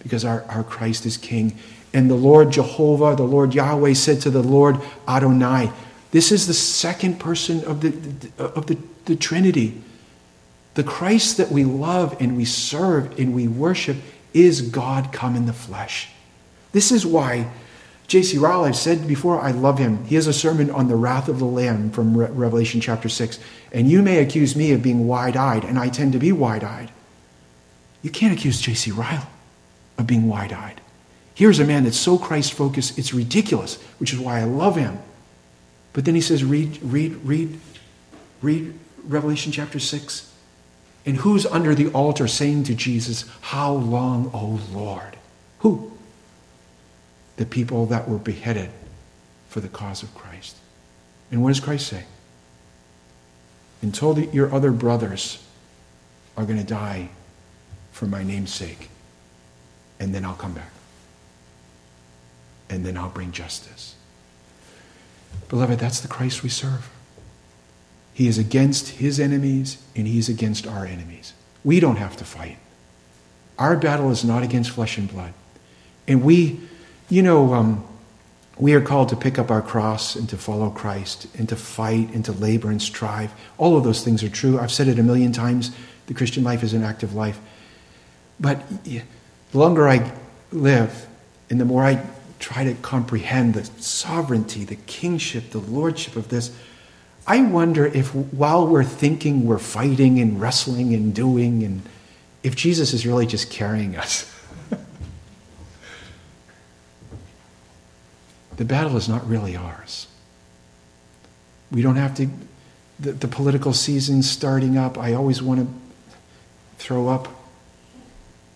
because 0.00 0.24
our, 0.24 0.44
our 0.48 0.64
Christ 0.64 1.06
is 1.06 1.16
king. 1.16 1.56
And 1.94 2.10
the 2.10 2.16
Lord 2.16 2.50
Jehovah, 2.50 3.14
the 3.16 3.22
Lord 3.22 3.54
Yahweh 3.54 3.94
said 3.94 4.20
to 4.22 4.30
the 4.30 4.42
Lord 4.42 4.80
Adonai, 5.06 5.70
this 6.12 6.30
is 6.30 6.46
the 6.46 6.54
second 6.54 7.18
person 7.18 7.64
of 7.64 7.80
the, 7.80 8.30
of 8.38 8.66
the, 8.66 8.78
the 9.06 9.16
Trinity. 9.16 9.80
The 10.74 10.84
Christ 10.84 11.36
that 11.36 11.50
we 11.50 11.64
love 11.64 12.16
and 12.20 12.36
we 12.36 12.44
serve 12.44 13.18
and 13.18 13.34
we 13.34 13.48
worship 13.48 13.96
is 14.32 14.62
God 14.62 15.12
come 15.12 15.36
in 15.36 15.46
the 15.46 15.52
flesh. 15.52 16.08
This 16.72 16.90
is 16.90 17.04
why 17.04 17.50
J.C. 18.12 18.36
Ryle, 18.36 18.64
I've 18.64 18.76
said 18.76 19.08
before, 19.08 19.40
I 19.40 19.52
love 19.52 19.78
him. 19.78 20.04
He 20.04 20.16
has 20.16 20.26
a 20.26 20.34
sermon 20.34 20.70
on 20.70 20.88
the 20.88 20.96
wrath 20.96 21.28
of 21.28 21.38
the 21.38 21.46
Lamb 21.46 21.90
from 21.90 22.14
Re- 22.14 22.26
Revelation 22.26 22.78
chapter 22.78 23.08
6. 23.08 23.38
And 23.72 23.90
you 23.90 24.02
may 24.02 24.18
accuse 24.18 24.54
me 24.54 24.72
of 24.72 24.82
being 24.82 25.06
wide 25.06 25.34
eyed, 25.34 25.64
and 25.64 25.78
I 25.78 25.88
tend 25.88 26.12
to 26.12 26.18
be 26.18 26.30
wide 26.30 26.62
eyed. 26.62 26.90
You 28.02 28.10
can't 28.10 28.36
accuse 28.36 28.60
J.C. 28.60 28.90
Ryle 28.90 29.30
of 29.96 30.06
being 30.06 30.28
wide 30.28 30.52
eyed. 30.52 30.80
Here's 31.34 31.58
a 31.58 31.64
man 31.64 31.84
that's 31.84 31.96
so 31.96 32.18
Christ 32.18 32.52
focused, 32.52 32.98
it's 32.98 33.14
ridiculous, 33.14 33.80
which 33.98 34.12
is 34.12 34.18
why 34.18 34.40
I 34.40 34.44
love 34.44 34.76
him. 34.76 34.98
But 35.94 36.04
then 36.04 36.14
he 36.14 36.20
says, 36.20 36.44
read, 36.44 36.82
read, 36.82 37.14
read, 37.24 37.58
read 38.42 38.74
Revelation 39.04 39.52
chapter 39.52 39.78
6. 39.78 40.31
And 41.04 41.16
who's 41.18 41.46
under 41.46 41.74
the 41.74 41.88
altar 41.88 42.28
saying 42.28 42.64
to 42.64 42.74
Jesus, 42.74 43.24
How 43.40 43.72
long, 43.72 44.30
O 44.32 44.60
Lord? 44.72 45.16
Who? 45.60 45.92
The 47.36 47.46
people 47.46 47.86
that 47.86 48.08
were 48.08 48.18
beheaded 48.18 48.70
for 49.48 49.60
the 49.60 49.68
cause 49.68 50.02
of 50.02 50.14
Christ. 50.14 50.56
And 51.30 51.42
what 51.42 51.48
does 51.48 51.60
Christ 51.60 51.88
say? 51.88 52.04
Until 53.80 54.14
the, 54.14 54.26
your 54.26 54.54
other 54.54 54.70
brothers 54.70 55.44
are 56.36 56.44
going 56.44 56.58
to 56.58 56.64
die 56.64 57.08
for 57.90 58.06
my 58.06 58.22
name's 58.22 58.52
sake, 58.52 58.88
and 59.98 60.14
then 60.14 60.24
I'll 60.24 60.34
come 60.34 60.54
back. 60.54 60.70
And 62.70 62.86
then 62.86 62.96
I'll 62.96 63.10
bring 63.10 63.32
justice. 63.32 63.96
Beloved, 65.48 65.78
that's 65.78 66.00
the 66.00 66.08
Christ 66.08 66.42
we 66.42 66.48
serve. 66.48 66.88
He 68.12 68.28
is 68.28 68.38
against 68.38 68.88
his 68.88 69.18
enemies 69.18 69.82
and 69.96 70.06
he 70.06 70.18
is 70.18 70.28
against 70.28 70.66
our 70.66 70.84
enemies. 70.84 71.32
We 71.64 71.80
don't 71.80 71.96
have 71.96 72.16
to 72.18 72.24
fight. 72.24 72.58
Our 73.58 73.76
battle 73.76 74.10
is 74.10 74.24
not 74.24 74.42
against 74.42 74.70
flesh 74.70 74.98
and 74.98 75.10
blood. 75.10 75.32
And 76.08 76.22
we, 76.22 76.60
you 77.08 77.22
know, 77.22 77.54
um, 77.54 77.84
we 78.58 78.74
are 78.74 78.80
called 78.80 79.08
to 79.10 79.16
pick 79.16 79.38
up 79.38 79.50
our 79.50 79.62
cross 79.62 80.14
and 80.14 80.28
to 80.28 80.36
follow 80.36 80.70
Christ 80.70 81.26
and 81.38 81.48
to 81.48 81.56
fight 81.56 82.10
and 82.12 82.24
to 82.24 82.32
labor 82.32 82.70
and 82.70 82.82
strive. 82.82 83.32
All 83.56 83.76
of 83.76 83.84
those 83.84 84.04
things 84.04 84.22
are 84.22 84.28
true. 84.28 84.58
I've 84.58 84.72
said 84.72 84.88
it 84.88 84.98
a 84.98 85.02
million 85.02 85.32
times. 85.32 85.70
The 86.06 86.14
Christian 86.14 86.44
life 86.44 86.62
is 86.62 86.74
an 86.74 86.82
active 86.82 87.14
life. 87.14 87.40
But 88.38 88.84
the 88.84 89.02
longer 89.52 89.88
I 89.88 90.12
live 90.50 91.06
and 91.48 91.60
the 91.60 91.64
more 91.64 91.84
I 91.84 92.04
try 92.38 92.64
to 92.64 92.74
comprehend 92.74 93.54
the 93.54 93.64
sovereignty, 93.80 94.64
the 94.64 94.76
kingship, 94.76 95.50
the 95.50 95.58
lordship 95.58 96.16
of 96.16 96.28
this, 96.28 96.54
I 97.26 97.42
wonder 97.42 97.86
if 97.86 98.14
while 98.14 98.66
we're 98.66 98.84
thinking 98.84 99.46
we're 99.46 99.58
fighting 99.58 100.18
and 100.18 100.40
wrestling 100.40 100.92
and 100.92 101.14
doing, 101.14 101.62
and 101.62 101.82
if 102.42 102.56
Jesus 102.56 102.92
is 102.92 103.06
really 103.06 103.26
just 103.26 103.50
carrying 103.50 103.96
us. 103.96 104.28
the 108.56 108.64
battle 108.64 108.96
is 108.96 109.08
not 109.08 109.28
really 109.28 109.54
ours. 109.54 110.08
We 111.70 111.80
don't 111.80 111.96
have 111.96 112.14
to, 112.16 112.28
the, 112.98 113.12
the 113.12 113.28
political 113.28 113.72
season 113.72 114.22
starting 114.22 114.76
up, 114.76 114.98
I 114.98 115.14
always 115.14 115.40
want 115.40 115.60
to 115.60 115.68
throw 116.78 117.08
up. 117.08 117.28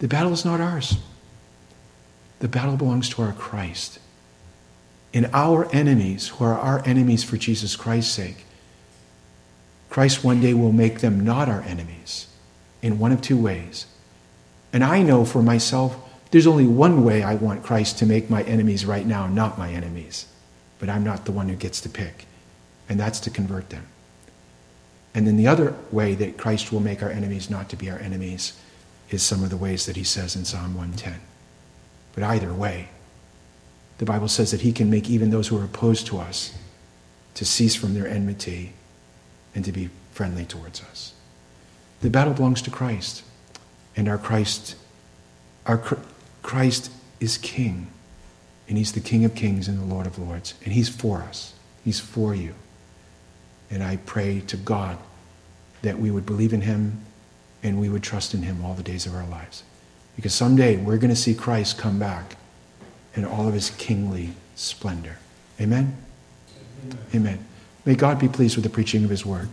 The 0.01 0.09
battle 0.09 0.33
is 0.33 0.45
not 0.45 0.61
ours. 0.61 0.99
The 2.41 2.49
battle 2.49 2.77
belongs 2.77 3.09
to 3.11 3.23
our 3.23 3.33
Christ. 3.33 4.01
And 5.15 5.31
our 5.33 5.73
enemies, 5.73 6.29
who 6.29 6.45
are 6.45 6.59
our 6.59 6.83
enemies 6.85 7.25
for 7.25 7.37
Jesus 7.37 7.77
Christ's 7.77 8.13
sake, 8.13 8.46
Christ 9.97 10.23
one 10.23 10.43
day 10.43 10.53
will 10.53 10.73
make 10.73 11.01
them 11.01 11.25
not 11.25 11.49
our 11.49 11.63
enemies 11.63 12.27
in 12.83 12.99
one 12.99 13.13
of 13.13 13.23
two 13.23 13.39
ways. 13.39 13.87
And 14.71 14.85
I 14.85 15.01
know 15.01 15.25
for 15.25 15.41
myself, 15.41 15.97
there's 16.31 16.47
only 16.47 16.67
one 16.67 17.03
way 17.03 17.23
I 17.23 17.37
want 17.37 17.63
Christ 17.63 17.97
to 18.01 18.05
make 18.05 18.29
my 18.29 18.43
enemies 18.43 18.85
right 18.85 19.07
now 19.07 19.27
not 19.27 19.57
my 19.57 19.71
enemies. 19.71 20.27
But 20.79 20.91
I'm 20.91 21.03
not 21.03 21.25
the 21.25 21.33
one 21.33 21.49
who 21.49 21.57
gets 21.57 21.81
to 21.81 21.89
pick, 21.89 22.27
and 22.91 23.01
that's 23.01 23.21
to 23.21 23.31
convert 23.31 23.71
them. 23.71 23.87
And 25.15 25.27
then 25.27 25.39
the 25.39 25.47
other 25.47 25.75
way 25.91 26.15
that 26.15 26.37
Christ 26.37 26.71
will 26.71 26.81
make 26.81 27.03
our 27.03 27.11
enemies 27.11 27.49
not 27.49 27.71
to 27.71 27.77
be 27.77 27.89
our 27.89 27.99
enemies 27.99 28.53
is 29.09 29.23
some 29.23 29.43
of 29.43 29.49
the 29.49 29.57
ways 29.57 29.87
that 29.87 29.97
he 29.97 30.05
says 30.05 30.37
in 30.37 30.45
Psalm 30.45 30.75
110. 30.75 31.23
But 32.15 32.23
either 32.23 32.53
way, 32.53 32.91
the 33.97 34.05
Bible 34.05 34.29
says 34.29 34.51
that 34.51 34.61
he 34.61 34.73
can 34.73 34.91
make 34.91 35.09
even 35.09 35.31
those 35.31 35.49
who 35.49 35.59
are 35.59 35.65
opposed 35.65 36.07
to 36.09 36.19
us 36.19 36.53
to 37.33 37.47
cease 37.47 37.75
from 37.75 37.95
their 37.95 38.07
enmity 38.07 38.75
and 39.57 39.65
to 39.65 39.73
be 39.73 39.89
friendly 40.13 40.45
towards 40.45 40.83
us. 40.83 41.15
The 42.03 42.11
battle 42.11 42.35
belongs 42.35 42.63
to 42.63 42.71
Christ, 42.71 43.25
and 43.97 44.07
our 44.07 44.19
Christ, 44.19 44.77
our 45.65 45.79
Christ 46.43 46.93
is 47.19 47.39
King, 47.39 47.89
and 48.69 48.77
He's 48.77 48.93
the 48.93 49.01
King 49.01 49.25
of 49.25 49.35
Kings 49.35 49.67
and 49.67 49.81
the 49.81 49.85
Lord 49.85 50.07
of 50.07 50.19
Lords, 50.19 50.55
and 50.63 50.75
He's 50.75 50.91
for 50.91 51.23
us. 51.23 51.55
He's 51.85 51.99
for 51.99 52.35
you. 52.35 52.55
And 53.71 53.83
I 53.83 53.97
pray 53.97 54.41
to 54.47 54.57
God 54.57 54.99
that 55.83 55.99
we 55.99 56.11
would 56.11 56.27
believe 56.27 56.53
in 56.53 56.61
Him 56.61 57.01
and 57.63 57.81
we 57.81 57.89
would 57.89 58.03
trust 58.03 58.35
in 58.35 58.43
Him 58.43 58.65
all 58.65 58.75
the 58.75 58.83
days 58.83 59.07
of 59.07 59.15
our 59.15 59.27
lives. 59.27 59.65
Because 60.15 60.35
someday 60.35 60.77
we're 60.77 60.99
going 60.99 61.11
to 61.11 61.17
see 61.17 61.35
Christ 61.35 61.79
come 61.79 61.99
back 61.99 62.37
in 63.15 63.25
all 63.25 63.49
of 63.49 63.55
His 63.55 63.71
kingly 63.71 64.31
splendor. 64.55 65.19
Amen? 65.61 65.97
Amen. 66.85 66.99
Amen. 67.15 67.47
May 67.87 67.95
God 67.95 68.19
be 68.19 68.29
pleased 68.29 68.57
with 68.57 68.65
the 68.65 68.71
preaching 68.71 69.05
of 69.05 69.11
his 69.11 69.25
word. 69.25 69.49